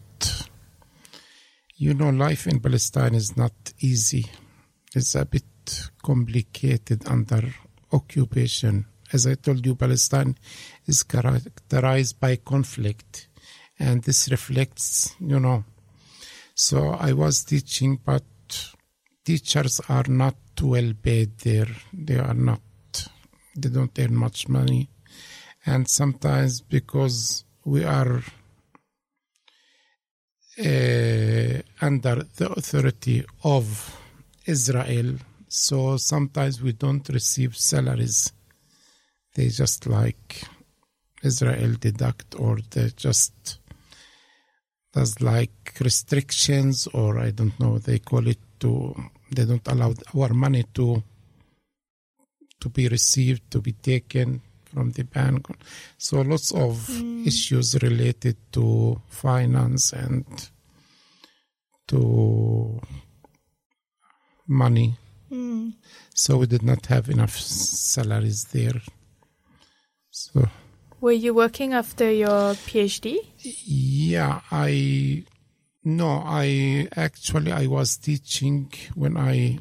you 1.75 1.93
know, 1.93 2.09
life 2.09 2.45
in 2.47 2.59
Palestine 2.59 3.15
is 3.15 3.35
not 3.35 3.53
easy. 3.79 4.25
It's 4.93 5.15
a 5.15 5.25
bit 5.25 5.43
complicated 6.01 7.07
under 7.07 7.43
occupation. 7.91 8.85
As 9.13 9.27
I 9.27 9.35
told 9.35 9.65
you, 9.65 9.75
Palestine 9.75 10.35
is 10.85 11.03
characterized 11.03 12.19
by 12.19 12.37
conflict, 12.37 13.27
and 13.77 14.03
this 14.03 14.29
reflects, 14.29 15.15
you 15.19 15.39
know. 15.39 15.63
So 16.53 16.89
I 16.89 17.13
was 17.13 17.43
teaching, 17.43 17.99
but 18.05 18.23
teachers 19.23 19.81
are 19.89 20.07
not 20.07 20.35
well 20.61 20.93
paid 21.01 21.37
there. 21.39 21.67
They 21.91 22.19
are 22.19 22.33
not, 22.33 22.61
they 23.55 23.69
don't 23.69 23.97
earn 23.99 24.15
much 24.15 24.47
money. 24.47 24.89
And 25.65 25.87
sometimes 25.87 26.61
because 26.61 27.43
we 27.65 27.83
are 27.83 28.23
uh, 30.59 31.61
under 31.81 32.23
the 32.37 32.53
authority 32.57 33.25
of 33.43 33.97
Israel, 34.45 35.15
so 35.53 35.97
sometimes 35.97 36.61
we 36.61 36.71
don't 36.71 37.07
receive 37.09 37.57
salaries. 37.57 38.31
They 39.35 39.49
just 39.49 39.85
like 39.85 40.43
Israel 41.21 41.75
deduct 41.77 42.35
or 42.39 42.59
they 42.69 42.91
just 42.95 43.59
there's 44.93 45.21
like 45.21 45.73
restrictions, 45.81 46.87
or 46.93 47.19
I 47.19 47.31
don't 47.31 47.57
know, 47.59 47.79
they 47.79 47.99
call 47.99 48.27
it 48.27 48.39
to, 48.61 48.95
they 49.29 49.43
don't 49.43 49.67
allow 49.67 49.93
our 50.15 50.33
money 50.33 50.63
to 50.73 51.03
to 52.61 52.69
be 52.69 52.87
received, 52.87 53.51
to 53.51 53.59
be 53.59 53.73
taken 53.73 54.39
from 54.63 54.91
the 54.91 55.03
bank. 55.03 55.47
So 55.97 56.21
lots 56.21 56.51
of 56.53 56.87
hmm. 56.87 57.27
issues 57.27 57.81
related 57.81 58.37
to 58.53 59.01
finance 59.09 59.91
and 59.91 60.25
to 61.87 62.79
money. 64.47 64.95
So 66.13 66.37
we 66.37 66.45
did 66.47 66.63
not 66.63 66.85
have 66.87 67.09
enough 67.09 67.35
salaries 67.37 68.45
there. 68.51 68.81
So 70.09 70.47
Were 70.99 71.11
you 71.13 71.33
working 71.33 71.73
after 71.73 72.11
your 72.11 72.53
PhD? 72.67 73.17
yeah, 73.65 74.41
I 74.51 75.23
no, 75.83 76.21
I 76.25 76.87
actually 76.95 77.51
I 77.51 77.67
was 77.67 77.97
teaching 77.97 78.71
when 78.95 79.17
I 79.17 79.59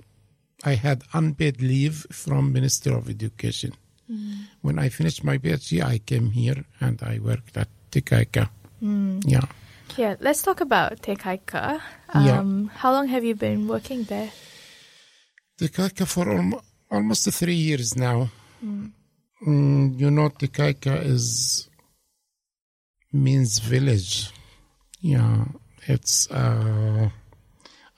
I 0.64 0.75
had 0.75 1.03
unpaid 1.14 1.62
leave 1.62 2.07
from 2.11 2.53
Minister 2.53 2.95
of 2.97 3.09
Education. 3.09 3.73
When 4.62 4.79
I 4.79 4.89
finished 4.89 5.23
my 5.23 5.39
PhD, 5.39 5.83
I 5.85 5.99
came 5.99 6.33
here 6.33 6.64
and 6.81 7.01
I 7.01 7.21
worked 7.23 7.57
at 7.57 7.68
Te 7.93 8.01
Kaika. 8.01 8.51
Yeah. 9.25 9.47
Yeah, 9.97 10.16
let's 10.21 10.43
talk 10.43 10.61
about 10.61 11.01
Te 11.03 11.14
Kaika. 11.14 11.81
Yeah. 12.14 12.41
Um, 12.41 12.71
How 12.75 12.91
long 12.93 13.07
have 13.09 13.23
you 13.25 13.37
been 13.37 13.68
working 13.68 14.03
there? 14.05 14.31
Te 15.61 15.69
Kaika 15.69 16.07
for 16.07 16.27
almo- 16.27 16.63
almost 16.91 17.31
three 17.33 17.55
years 17.55 17.95
now. 17.95 18.31
Mm, 18.65 20.01
you 20.01 20.11
know, 20.11 20.31
Te 20.31 20.49
Kaika 20.49 21.05
is 21.05 21.69
means 23.13 23.59
village. 23.59 24.31
Yeah, 25.03 25.45
it's 25.87 26.31
uh, 26.31 27.11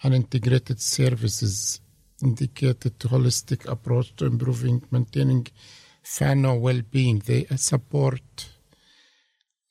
an 0.03 0.13
integrated 0.13 0.81
services 0.81 1.81
indicated 2.21 2.99
to 2.99 3.07
holistic 3.07 3.65
approach 3.71 4.17
to 4.17 4.27
improving, 4.27 4.83
maintaining 4.91 5.47
whānau 6.05 6.59
well-being. 6.59 7.21
They 7.21 7.47
support 7.55 8.49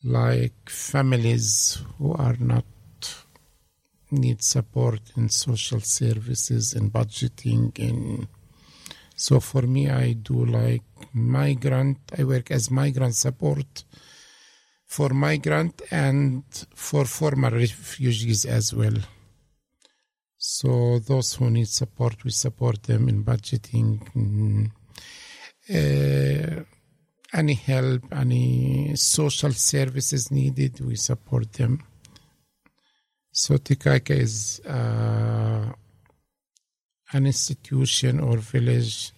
like 0.02 0.70
families 0.70 1.78
who 1.98 2.14
are 2.14 2.38
not 2.40 2.64
need 4.12 4.42
support 4.42 5.02
in 5.18 5.30
social 5.30 5.82
services 5.82 6.74
and 6.74 6.92
budgeting 6.92 7.78
and 7.80 8.28
so 9.16 9.40
for 9.40 9.64
me 9.64 9.90
i 9.90 10.14
do 10.14 10.46
like 10.46 10.84
migrant 11.14 12.00
i 12.18 12.24
work 12.24 12.52
as 12.52 12.70
migrant 12.70 13.16
support 13.16 13.84
for 14.92 15.14
migrant 15.14 15.82
and 15.90 16.44
for 16.76 17.06
former 17.06 17.50
refugees 17.50 18.44
as 18.44 18.74
well. 18.74 18.98
So 20.38 21.00
those 21.00 21.36
who 21.36 21.50
need 21.50 21.70
support 21.70 22.26
we 22.26 22.32
support 22.32 22.84
them 22.84 23.08
in 23.08 23.24
budgeting 23.24 24.70
uh, 25.70 26.64
any 27.34 27.54
help 27.54 28.02
any 28.12 28.94
social 28.96 29.54
services 29.54 30.30
needed 30.30 30.74
we 30.82 30.98
support 30.98 31.54
them 31.54 31.74
so 33.32 33.58
Te 33.58 33.76
Kaika 33.76 34.12
is 34.12 34.62
uh, 34.68 35.72
an 37.14 37.26
institution 37.26 38.20
or 38.20 38.38
village 38.38 39.12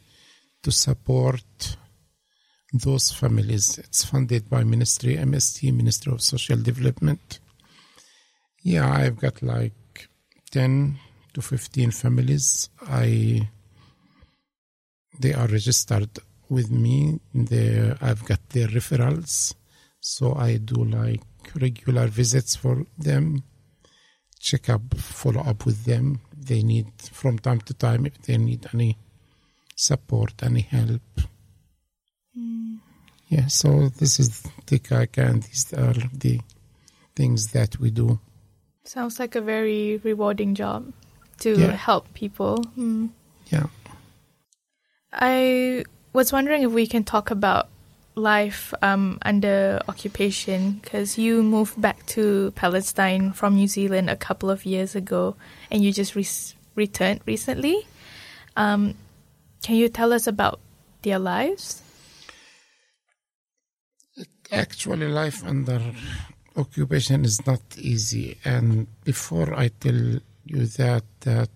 to 0.61 0.71
support 0.71 1.77
those 2.71 3.11
families. 3.11 3.79
It's 3.79 4.05
funded 4.05 4.49
by 4.49 4.63
Ministry 4.63 5.15
MSD, 5.17 5.73
Ministry 5.73 6.13
of 6.13 6.21
Social 6.21 6.57
Development. 6.57 7.39
Yeah, 8.63 8.91
I've 8.91 9.19
got 9.19 9.41
like 9.41 10.07
10 10.51 10.97
to 11.33 11.41
15 11.41 11.91
families. 11.91 12.69
I 12.81 13.49
they 15.19 15.33
are 15.33 15.47
registered 15.47 16.09
with 16.49 16.71
me. 16.71 17.19
They, 17.33 17.95
I've 18.01 18.25
got 18.25 18.47
their 18.49 18.67
referrals. 18.67 19.53
So 19.99 20.35
I 20.35 20.57
do 20.57 20.83
like 20.83 21.21
regular 21.55 22.07
visits 22.07 22.55
for 22.55 22.85
them 22.97 23.43
check 24.43 24.69
up, 24.69 24.81
follow 24.97 25.41
up 25.41 25.65
with 25.65 25.85
them. 25.85 26.19
They 26.37 26.61
need 26.63 26.87
from 27.11 27.39
time 27.39 27.61
to 27.61 27.73
time 27.73 28.05
if 28.05 28.21
they 28.23 28.37
need 28.37 28.67
any 28.73 28.97
support, 29.75 30.33
any 30.43 30.61
help. 30.61 31.01
Yeah, 33.29 33.47
so 33.47 33.89
this 33.89 34.19
is 34.19 34.43
Te 34.65 34.77
Kaika 34.79 35.27
and 35.29 35.43
these 35.43 35.73
are 35.73 35.93
the 36.13 36.39
things 37.15 37.47
that 37.53 37.79
we 37.79 37.89
do. 37.89 38.19
Sounds 38.83 39.17
like 39.19 39.35
a 39.35 39.41
very 39.41 39.97
rewarding 40.03 40.53
job 40.55 40.91
to 41.39 41.57
Yeah. 41.57 41.71
help 41.71 42.13
people. 42.13 42.57
Hmm. 42.75 43.07
Yeah. 43.49 43.67
I 45.11 45.85
was 46.11 46.31
wondering 46.33 46.63
if 46.63 46.71
we 46.71 46.85
can 46.85 47.03
talk 47.03 47.31
about 47.31 47.69
life 48.15 48.73
um, 48.81 49.17
under 49.23 49.81
occupation 49.87 50.73
because 50.81 51.17
you 51.17 51.43
moved 51.43 51.79
back 51.79 52.05
to 52.05 52.51
Palestine 52.55 53.33
from 53.33 53.55
New 53.55 53.67
Zealand 53.67 54.09
a 54.09 54.15
couple 54.15 54.49
of 54.49 54.65
years 54.65 54.95
ago 54.95 55.35
and 55.71 55.83
you 55.83 55.91
just 55.91 56.15
re- 56.15 56.27
returned 56.75 57.21
recently. 57.25 57.87
Um, 58.55 58.95
can 59.63 59.75
you 59.75 59.89
tell 59.89 60.13
us 60.13 60.27
about 60.27 60.59
their 61.01 61.19
lives? 61.19 61.81
Actually, 64.51 65.07
life 65.07 65.43
under 65.43 65.81
occupation 66.55 67.25
is 67.25 67.45
not 67.47 67.61
easy. 67.77 68.37
And 68.45 68.87
before 69.03 69.53
I 69.55 69.69
tell 69.69 70.19
you 70.45 70.65
that, 70.77 71.03
that 71.21 71.49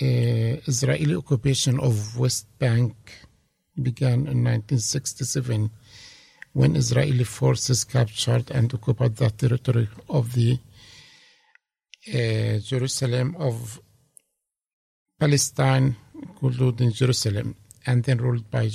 uh, 0.00 0.60
Israeli 0.66 1.16
occupation 1.16 1.80
of 1.80 2.16
West 2.16 2.46
Bank 2.58 2.94
began 3.78 4.26
in 4.26 4.44
1967 4.44 5.70
when 6.52 6.76
Israeli 6.76 7.24
forces 7.24 7.84
captured 7.84 8.50
and 8.50 8.72
occupied 8.74 9.16
the 9.16 9.30
territory 9.30 9.88
of 10.08 10.32
the 10.32 10.58
uh, 12.08 12.58
Jerusalem 12.58 13.36
of 13.38 13.80
Palestine, 15.18 15.96
including 16.14 16.92
Jerusalem, 16.92 17.54
and 17.86 18.04
then 18.04 18.18
ruled 18.18 18.50
by, 18.50 18.70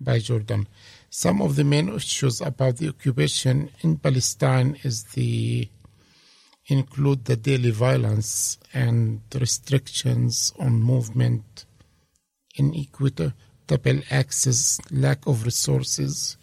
by 0.00 0.18
Jordan. 0.18 0.68
Some 1.10 1.42
of 1.42 1.56
the 1.56 1.64
main 1.64 1.88
issues 1.88 2.40
about 2.40 2.76
the 2.76 2.88
occupation 2.88 3.70
in 3.82 3.98
Palestine 3.98 4.78
is 4.82 5.04
the 5.04 5.68
include 6.66 7.26
the 7.26 7.36
daily 7.36 7.70
violence 7.70 8.58
and 8.72 9.20
restrictions 9.34 10.52
on 10.58 10.80
movement, 10.80 11.66
inequitable 13.68 14.02
access, 14.10 14.80
lack 14.90 15.26
of 15.26 15.44
resources, 15.44 16.36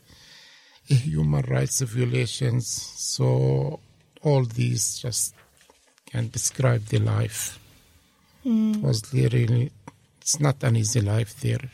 human 0.86 1.44
rights 1.44 1.82
violations. 1.82 2.68
So 2.68 3.80
all 4.22 4.46
these 4.46 5.00
just 5.00 5.34
can 6.10 6.30
describe 6.30 6.86
the 6.86 7.00
life. 7.00 7.60
It 8.44 8.82
was 8.82 9.14
really, 9.14 9.72
it's 10.20 10.40
not 10.40 10.64
an 10.64 10.76
easy 10.76 11.02
life 11.02 11.40
there. 11.42 11.70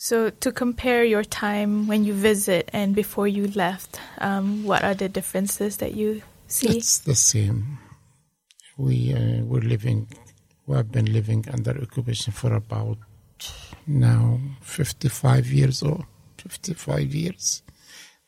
So, 0.00 0.30
to 0.30 0.52
compare 0.52 1.02
your 1.02 1.24
time 1.24 1.88
when 1.88 2.04
you 2.04 2.14
visit 2.14 2.70
and 2.72 2.94
before 2.94 3.26
you 3.26 3.48
left, 3.48 4.00
um, 4.18 4.62
what 4.62 4.84
are 4.84 4.94
the 4.94 5.08
differences 5.08 5.78
that 5.78 5.94
you 5.94 6.22
see? 6.46 6.76
It's 6.76 6.98
the 6.98 7.16
same. 7.16 7.78
We 8.76 9.12
uh, 9.12 9.42
we're 9.42 9.60
living. 9.60 10.06
We 10.68 10.76
have 10.76 10.92
been 10.92 11.12
living 11.12 11.46
under 11.52 11.82
occupation 11.82 12.32
for 12.32 12.54
about 12.54 12.98
now 13.88 14.38
fifty-five 14.60 15.46
years 15.46 15.82
or 15.82 16.06
fifty-five 16.36 17.14
years. 17.14 17.62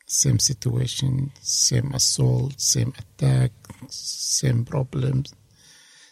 Same 0.06 0.40
situation, 0.40 1.30
same 1.40 1.92
assault, 1.94 2.60
same 2.60 2.92
attack, 2.98 3.52
same 3.88 4.64
problems, 4.64 5.32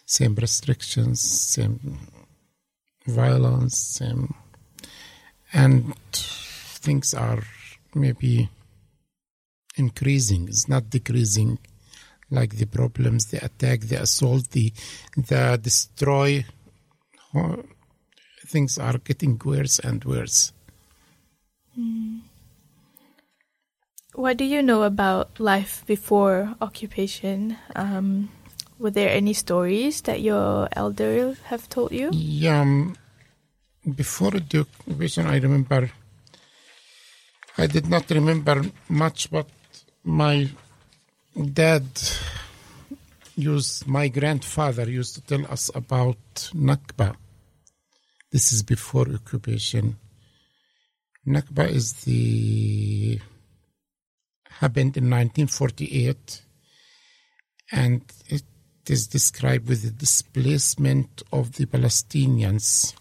same 0.05 0.35
restrictions, 0.35 1.19
same 1.19 1.97
violence, 3.05 3.77
same, 3.77 4.33
and 5.51 5.93
things 6.05 7.13
are 7.13 7.43
maybe 7.93 8.49
increasing. 9.75 10.47
It's 10.47 10.69
not 10.69 10.89
decreasing 10.89 11.59
like 12.31 12.55
the 12.55 12.67
problems, 12.67 13.25
the 13.25 13.43
attack, 13.43 13.81
the 13.81 14.01
assault, 14.01 14.51
the 14.51 14.71
the 15.17 15.59
destroy. 15.61 16.45
Things 18.49 18.79
are 18.79 18.97
getting 18.97 19.39
worse 19.45 19.77
and 19.77 20.03
worse. 20.03 20.51
What 24.15 24.37
do 24.37 24.43
you 24.43 24.63
know 24.63 24.83
about 24.83 25.39
life 25.39 25.83
before 25.85 26.55
occupation? 26.59 27.57
Um, 27.75 28.29
were 28.79 28.89
there 28.89 29.09
any 29.09 29.33
stories 29.33 30.01
that 30.01 30.21
your 30.21 30.67
elder 30.73 31.37
have 31.45 31.69
told 31.69 31.91
you? 31.91 32.09
Yeah, 32.11 32.61
um, 32.61 32.97
before 33.95 34.31
the 34.31 34.65
occupation, 34.65 35.27
I 35.27 35.37
remember. 35.37 35.91
I 37.57 37.67
did 37.67 37.87
not 37.87 38.09
remember 38.09 38.65
much, 38.89 39.29
but 39.29 39.47
my 40.03 40.49
dad 41.53 41.85
used, 43.35 43.85
my 43.85 44.07
grandfather 44.07 44.89
used 44.89 45.15
to 45.15 45.21
tell 45.21 45.45
us 45.51 45.69
about 45.75 46.17
Nakba. 46.55 47.15
This 48.31 48.53
is 48.53 48.63
before 48.63 49.07
occupation. 49.09 49.97
Nakba 51.27 51.69
is 51.69 51.93
the 52.03 53.19
happened 54.49 54.97
in 54.97 55.09
1948 55.09 56.41
and 57.71 58.01
it 58.27 58.43
is 58.87 59.07
described 59.07 59.67
with 59.67 59.83
the 59.83 59.91
displacement 59.91 61.23
of 61.31 61.53
the 61.53 61.65
Palestinians 61.65 62.93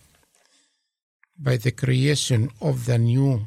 by 1.39 1.57
the 1.57 1.73
creation 1.73 2.51
of 2.61 2.87
the 2.87 2.99
new 2.99 3.47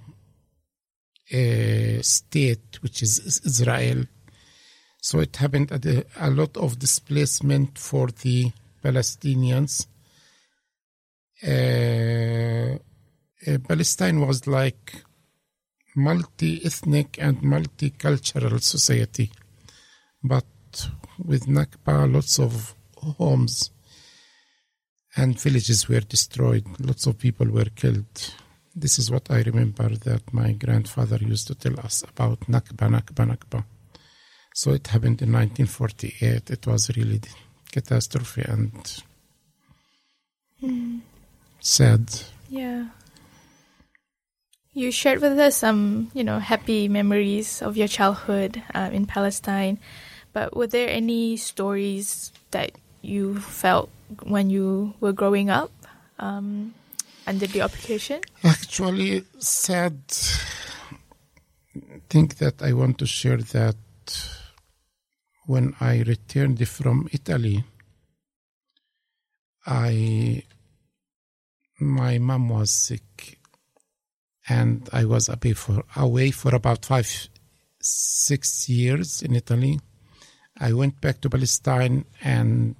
uh, 1.33 2.01
state, 2.01 2.81
which 2.81 3.01
is 3.01 3.41
Israel. 3.45 4.05
So 5.01 5.19
it 5.19 5.35
happened 5.37 5.71
a, 5.71 6.05
a 6.19 6.29
lot 6.29 6.57
of 6.57 6.79
displacement 6.79 7.77
for 7.77 8.07
the 8.07 8.51
Palestinians. 8.83 9.87
Uh, 11.43 12.77
uh, 13.47 13.57
Palestine 13.67 14.21
was 14.21 14.45
like 14.47 15.03
multi-ethnic 15.95 17.17
and 17.19 17.41
multicultural 17.41 18.61
society, 18.61 19.31
but 20.23 20.45
with 21.17 21.47
Nakba, 21.47 22.11
lots 22.11 22.39
of 22.39 22.75
homes 22.95 23.71
and 25.15 25.39
villages 25.39 25.89
were 25.89 26.01
destroyed. 26.01 26.65
Lots 26.79 27.07
of 27.07 27.17
people 27.17 27.47
were 27.47 27.65
killed. 27.75 28.33
This 28.73 28.99
is 28.99 29.11
what 29.11 29.29
I 29.29 29.41
remember 29.41 29.89
that 29.89 30.33
my 30.33 30.53
grandfather 30.53 31.17
used 31.17 31.47
to 31.47 31.55
tell 31.55 31.77
us 31.79 32.03
about 32.03 32.39
Nakba, 32.41 32.87
Nakba, 32.89 33.25
Nakba. 33.27 33.65
So 34.53 34.71
it 34.71 34.87
happened 34.87 35.21
in 35.21 35.31
1948. 35.31 36.51
It 36.51 36.67
was 36.67 36.95
really 36.95 37.21
catastrophe 37.71 38.43
and 38.47 39.03
Mm. 40.61 41.01
Sad. 41.61 42.09
Yeah. 42.49 42.87
You 44.73 44.91
shared 44.91 45.21
with 45.21 45.37
us 45.37 45.57
some, 45.57 46.11
you 46.13 46.23
know, 46.23 46.39
happy 46.39 46.87
memories 46.87 47.61
of 47.61 47.75
your 47.75 47.87
childhood 47.87 48.61
uh, 48.73 48.89
in 48.91 49.05
Palestine, 49.05 49.79
but 50.33 50.55
were 50.55 50.67
there 50.67 50.89
any 50.89 51.37
stories 51.37 52.31
that 52.51 52.71
you 53.01 53.39
felt 53.39 53.89
when 54.23 54.49
you 54.49 54.93
were 54.99 55.11
growing 55.11 55.49
up 55.49 55.71
um, 56.19 56.73
under 57.27 57.47
the 57.47 57.61
occupation? 57.61 58.21
Actually, 58.43 59.25
sad 59.39 59.99
thing 62.09 62.27
that 62.39 62.61
I 62.61 62.73
want 62.73 62.97
to 62.99 63.05
share 63.05 63.37
that 63.37 63.75
when 65.47 65.75
I 65.81 66.01
returned 66.03 66.65
from 66.67 67.09
Italy, 67.11 67.63
I 69.65 70.43
my 71.81 72.17
mom 72.19 72.49
was 72.49 72.71
sick, 72.71 73.39
and 74.47 74.87
I 74.93 75.05
was 75.05 75.29
away 75.29 75.53
for 75.53 75.83
away 75.95 76.31
for 76.31 76.55
about 76.55 76.85
five 76.85 77.09
six 77.81 78.69
years 78.69 79.21
in 79.21 79.35
Italy. 79.35 79.79
I 80.59 80.73
went 80.73 81.01
back 81.01 81.21
to 81.21 81.29
Palestine, 81.29 82.05
and 82.21 82.75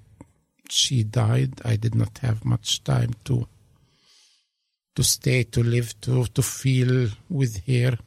she 0.69 1.03
died. 1.03 1.61
I 1.65 1.75
did 1.75 1.95
not 1.95 2.19
have 2.19 2.45
much 2.45 2.83
time 2.83 3.13
to 3.25 3.47
to 4.95 5.03
stay, 5.03 5.43
to 5.43 5.63
live, 5.63 5.99
to 6.01 6.25
to 6.25 6.41
feel 6.41 7.09
with 7.29 7.65
her. 7.67 7.97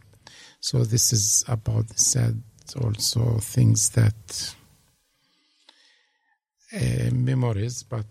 So 0.60 0.84
this 0.84 1.12
is 1.12 1.44
about 1.48 1.88
the 1.88 1.98
sad 1.98 2.42
also 2.80 3.38
things 3.38 3.90
that 3.90 4.54
uh, 6.72 7.10
memories, 7.12 7.82
but 7.82 8.06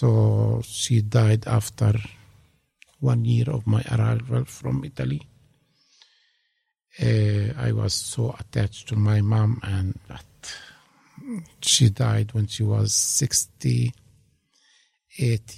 so 0.00 0.62
she 0.64 1.02
died 1.02 1.46
after 1.46 1.92
one 3.00 3.22
year 3.26 3.50
of 3.50 3.66
my 3.66 3.82
arrival 3.92 4.46
from 4.46 4.82
Italy. 4.82 5.20
Uh, 6.98 7.52
I 7.58 7.72
was 7.72 7.92
so 7.92 8.34
attached 8.40 8.88
to 8.88 8.96
my 8.96 9.20
mom, 9.20 9.60
and 9.62 9.98
she 11.60 11.90
died 11.90 12.32
when 12.32 12.46
she 12.46 12.62
was 12.62 12.94
68 12.94 13.92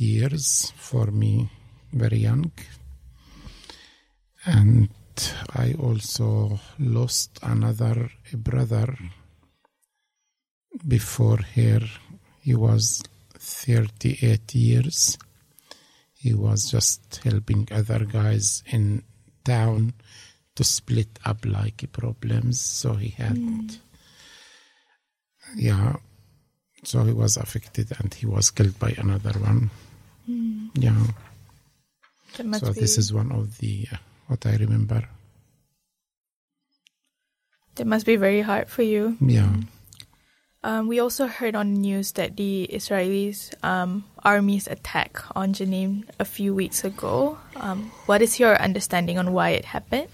years 0.01 0.72
for 0.74 1.07
me, 1.12 1.49
very 1.93 2.18
young. 2.18 2.51
And 4.45 4.88
I 5.55 5.74
also 5.78 6.59
lost 6.80 7.38
another 7.45 8.11
brother 8.34 8.97
before 10.88 11.38
her. 11.55 11.80
He 12.40 12.57
was 12.57 13.05
38 13.43 14.55
years. 14.55 15.18
He 16.14 16.34
was 16.34 16.70
just 16.70 17.20
helping 17.24 17.68
other 17.72 18.05
guys 18.05 18.62
in 18.66 19.03
town 19.45 19.95
to 20.55 20.64
split 20.64 21.18
up 21.24 21.45
like 21.45 21.90
problems. 21.93 22.61
So 22.61 22.95
he 22.95 23.09
had, 23.11 23.34
mm. 23.34 23.76
yeah. 25.57 25.97
So 26.84 27.03
he 27.05 27.12
was 27.12 27.36
affected 27.36 27.93
and 27.99 28.14
he 28.14 28.26
was 28.26 28.51
killed 28.51 28.78
by 28.78 28.95
another 28.99 29.38
one. 29.38 29.70
Mm. 30.28 30.70
Yeah. 30.74 31.05
So 32.59 32.72
be, 32.72 32.80
this 32.80 32.99
is 32.99 33.12
one 33.12 33.32
of 33.32 33.59
the 33.59 33.86
uh, 33.93 33.97
what 34.28 34.47
I 34.47 34.57
remember. 34.57 35.03
that 37.74 37.86
must 37.86 38.07
be 38.07 38.16
very 38.16 38.43
hard 38.43 38.68
for 38.68 38.82
you. 38.82 39.16
Yeah. 39.20 39.47
Mm. 39.47 39.66
Um, 40.65 40.87
we 40.87 41.01
also 41.01 41.27
heard 41.27 41.57
on 41.57 41.75
the 41.75 41.81
news 41.81 42.13
that 42.13 42.37
the 42.37 42.71
Israelis 42.73 43.53
um, 43.65 44.05
army's 44.23 44.69
attack 44.69 45.19
on 45.35 45.53
Jenin 45.55 46.05
a 46.21 46.25
few 46.25 46.55
weeks 46.55 46.85
ago. 46.85 47.37
Um, 47.57 47.91
what 48.07 48.23
is 48.23 48.39
your 48.39 48.55
understanding 48.63 49.19
on 49.19 49.33
why 49.33 49.51
it 49.51 49.65
happened? 49.65 50.07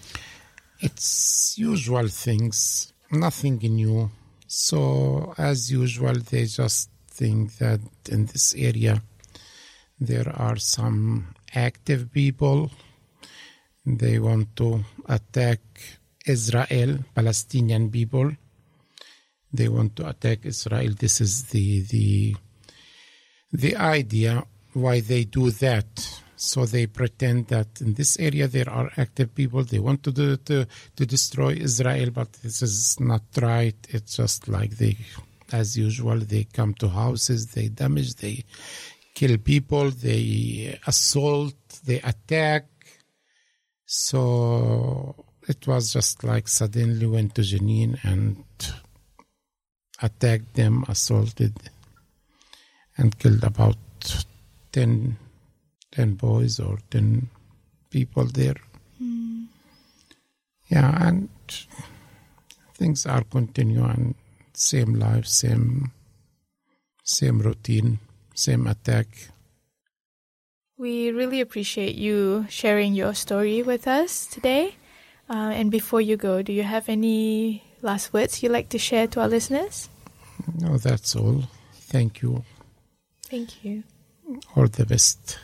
It's 0.81 1.55
usual 1.59 2.09
things, 2.09 2.93
nothing 3.11 3.59
new. 3.59 4.11
So, 4.47 5.35
as 5.37 5.71
usual, 5.71 6.15
they 6.15 6.47
just 6.47 6.89
think 7.11 7.59
that 7.59 7.81
in 8.09 8.25
this 8.27 8.55
area 8.55 9.03
there 10.01 10.33
are 10.35 10.57
some 10.57 11.35
active 11.55 12.11
people. 12.11 12.71
They 13.85 14.19
want 14.19 14.57
to 14.57 14.85
attack 15.07 15.61
Israel, 16.25 17.05
Palestinian 17.15 17.91
people. 17.91 18.33
They 19.53 19.69
want 19.69 19.97
to 19.97 20.09
attack 20.09 20.45
Israel. 20.45 20.93
This 20.99 21.21
is 21.21 21.45
the 21.45 21.83
the 21.83 22.37
the 23.53 23.77
idea 23.77 24.45
why 24.75 25.01
they 25.01 25.25
do 25.25 25.51
that. 25.51 26.23
So 26.37 26.67
they 26.67 26.87
pretend 26.87 27.49
that 27.49 27.81
in 27.81 27.95
this 27.95 28.17
area 28.19 28.47
there 28.47 28.71
are 28.71 28.91
active 28.97 29.35
people. 29.35 29.65
They 29.65 29.81
want 29.81 30.05
to 30.05 30.13
do, 30.13 30.37
to 30.37 30.67
to 30.97 31.07
destroy 31.07 31.55
Israel, 31.55 32.11
but 32.11 32.33
this 32.35 32.63
is 32.63 33.01
not 33.01 33.23
right. 33.41 33.77
It's 33.89 34.17
just 34.17 34.47
like 34.47 34.77
they, 34.77 34.97
as 35.51 35.77
usual, 35.77 36.19
they 36.19 36.45
come 36.45 36.75
to 36.75 36.89
houses, 36.89 37.47
they 37.49 37.69
damage, 37.69 38.15
they 38.17 38.45
kill 39.15 39.37
people, 39.39 39.91
they 39.91 40.79
assault, 40.87 41.57
they 41.85 42.01
attack. 42.03 42.67
So 43.87 45.25
it 45.49 45.67
was 45.67 45.93
just 45.93 46.23
like 46.23 46.47
suddenly 46.47 47.07
went 47.07 47.35
to 47.35 47.43
Jenin 47.43 47.99
and 48.05 48.45
attacked 50.03 50.55
them, 50.55 50.85
assaulted, 50.89 51.55
and 52.97 53.19
killed 53.19 53.45
about 53.45 53.77
10, 54.73 55.17
10 55.93 56.15
boys 56.15 56.61
or 56.61 56.79
10 56.91 57.29
people 57.91 58.25
there. 58.25 58.57
Yeah, 60.69 61.09
and 61.09 61.29
things 62.75 63.07
are 63.07 63.25
continuing, 63.25 64.15
same 64.53 64.95
life, 64.95 65.27
same, 65.27 65.93
same 67.03 67.41
routine, 67.41 67.99
same 68.35 68.67
attack. 68.67 69.07
We 70.77 71.11
really 71.11 71.41
appreciate 71.41 71.97
you 71.97 72.47
sharing 72.51 72.95
your 72.95 73.15
story 73.15 73.63
with 73.63 73.89
us 73.89 74.27
today. 74.27 74.77
Uh, 75.29 75.53
and 75.57 75.71
before 75.71 76.01
you 76.01 76.17
go, 76.17 76.43
do 76.43 76.53
you 76.53 76.63
have 76.63 76.89
any 76.89 77.65
last 77.83 78.13
words 78.13 78.43
you'd 78.43 78.53
like 78.53 78.69
to 78.71 78.79
share 78.79 79.07
to 79.09 79.21
our 79.21 79.29
listeners? 79.29 79.89
No, 80.61 80.77
that's 80.79 81.17
all. 81.17 81.45
Thank 81.73 82.23
you. 82.23 82.45
Thank 83.25 83.65
you. 83.65 83.85
All 84.57 84.67
the 84.67 84.87
best. 84.87 85.39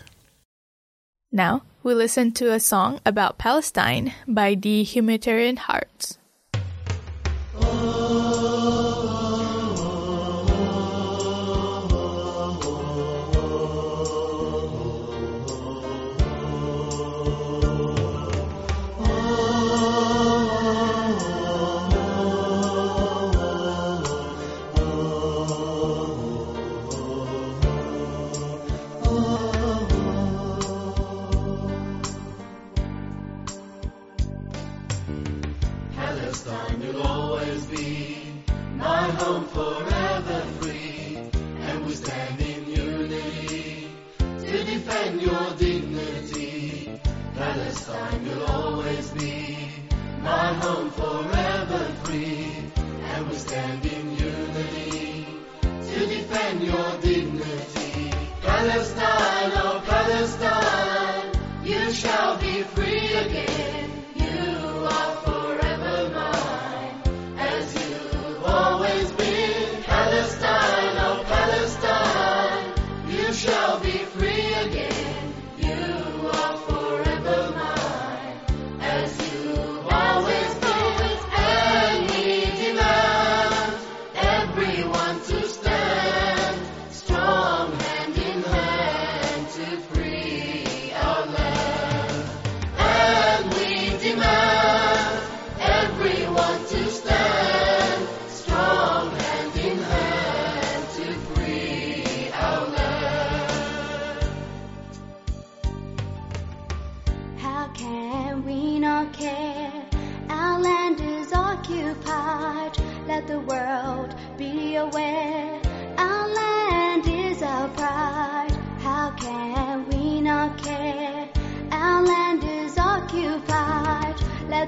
Now, 1.32 1.62
we 1.82 1.94
listen 1.94 2.32
to 2.32 2.52
a 2.52 2.60
song 2.60 3.00
about 3.04 3.38
Palestine 3.38 4.14
by 4.26 4.54
the 4.54 4.84
Humanitarian 4.84 5.56
Hearts. 5.56 6.18
Oh 7.56 8.33
Palestine 36.34 36.80
will 36.80 37.02
always 37.02 37.64
be 37.66 38.18
my 38.74 39.08
home 39.22 39.46
forever 39.46 40.40
free, 40.58 41.16
and 41.60 41.86
we 41.86 41.94
stand 41.94 42.40
in 42.40 42.68
unity 42.70 43.88
to 44.18 44.64
defend 44.64 45.22
your 45.22 45.54
dignity. 45.56 46.90
Palestine 47.36 48.24
will 48.26 48.46
always 48.46 49.10
be 49.10 49.68
my 50.22 50.52
home 50.54 50.90
forever 50.90 51.84
free, 52.02 52.50
and 52.78 53.28
we 53.28 53.36
stand 53.36 53.86
in 53.86 54.16
unity 54.16 55.26
to 55.62 56.06
defend 56.06 56.64
your 56.64 56.90
dignity. 57.00 58.10
Palestine, 58.42 59.52
oh 59.62 59.80
Palestine, 59.86 61.30
you 61.62 61.92
shall 61.92 62.36
be 62.38 62.62
free 62.62 63.14
again. 63.14 63.83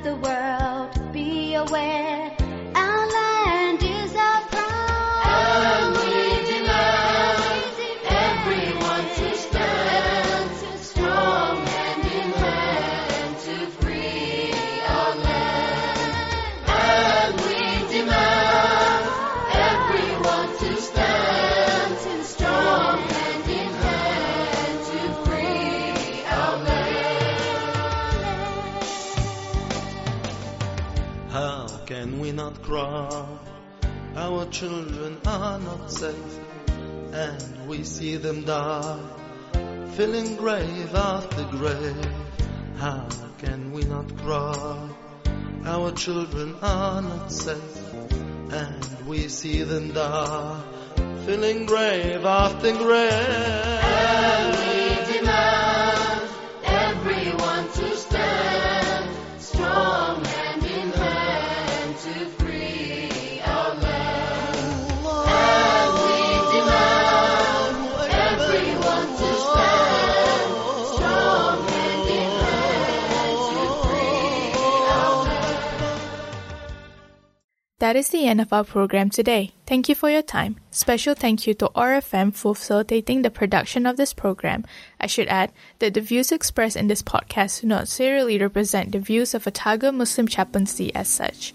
The 0.06 0.14
world 0.14 0.45
Our 32.68 34.46
children 34.50 35.20
are 35.24 35.60
not 35.60 35.92
safe, 35.92 36.40
and 37.12 37.68
we 37.68 37.84
see 37.84 38.16
them 38.16 38.42
die, 38.42 38.98
filling 39.92 40.34
grave 40.36 40.92
after 40.94 41.44
grave. 41.44 42.08
How 42.78 43.06
can 43.38 43.72
we 43.72 43.84
not 43.84 44.16
cry? 44.18 44.88
Our 45.64 45.92
children 45.92 46.56
are 46.60 47.02
not 47.02 47.30
safe, 47.30 47.94
and 48.50 49.06
we 49.06 49.28
see 49.28 49.62
them 49.62 49.92
die, 49.92 50.60
filling 51.24 51.66
grave 51.66 52.24
after 52.24 52.72
grave. 52.72 54.75
That 77.86 77.94
is 77.94 78.08
the 78.08 78.26
end 78.26 78.40
of 78.40 78.52
our 78.52 78.64
program 78.64 79.10
today. 79.10 79.52
Thank 79.64 79.88
you 79.88 79.94
for 79.94 80.10
your 80.10 80.20
time. 80.20 80.56
Special 80.72 81.14
thank 81.14 81.46
you 81.46 81.54
to 81.54 81.68
RFM 81.68 82.34
for 82.34 82.52
facilitating 82.52 83.22
the 83.22 83.30
production 83.30 83.86
of 83.86 83.96
this 83.96 84.12
program. 84.12 84.64
I 85.00 85.06
should 85.06 85.28
add 85.28 85.52
that 85.78 85.94
the 85.94 86.00
views 86.00 86.32
expressed 86.32 86.74
in 86.74 86.88
this 86.88 87.00
podcast 87.00 87.60
do 87.60 87.68
not 87.68 87.82
necessarily 87.82 88.40
represent 88.40 88.90
the 88.90 88.98
views 88.98 89.34
of 89.34 89.46
Otago 89.46 89.92
Muslim 89.92 90.26
Chaplaincy 90.26 90.92
as 90.96 91.06
such. 91.06 91.54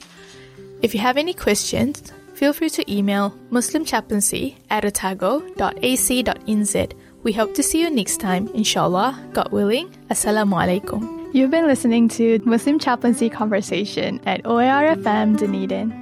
If 0.81 0.93
you 0.93 1.01
have 1.01 1.17
any 1.17 1.33
questions, 1.33 2.13
feel 2.33 2.53
free 2.53 2.69
to 2.69 2.89
email 2.89 3.37
muslimchaplaincy 3.51 4.55
at 4.69 4.85
otago.ac.nz. 4.85 6.93
We 7.23 7.33
hope 7.33 7.53
to 7.55 7.61
see 7.61 7.81
you 7.81 7.89
next 7.89 8.21
time, 8.21 8.47
inshallah, 8.53 9.21
God 9.33 9.51
willing. 9.51 9.89
Assalamu 10.09 10.55
alaikum. 10.55 11.33
You've 11.33 11.51
been 11.51 11.67
listening 11.67 12.07
to 12.15 12.39
Muslim 12.45 12.79
Chaplaincy 12.79 13.29
Conversation 13.29 14.21
at 14.25 14.43
OARFM 14.43 15.37
Dunedin. 15.37 16.01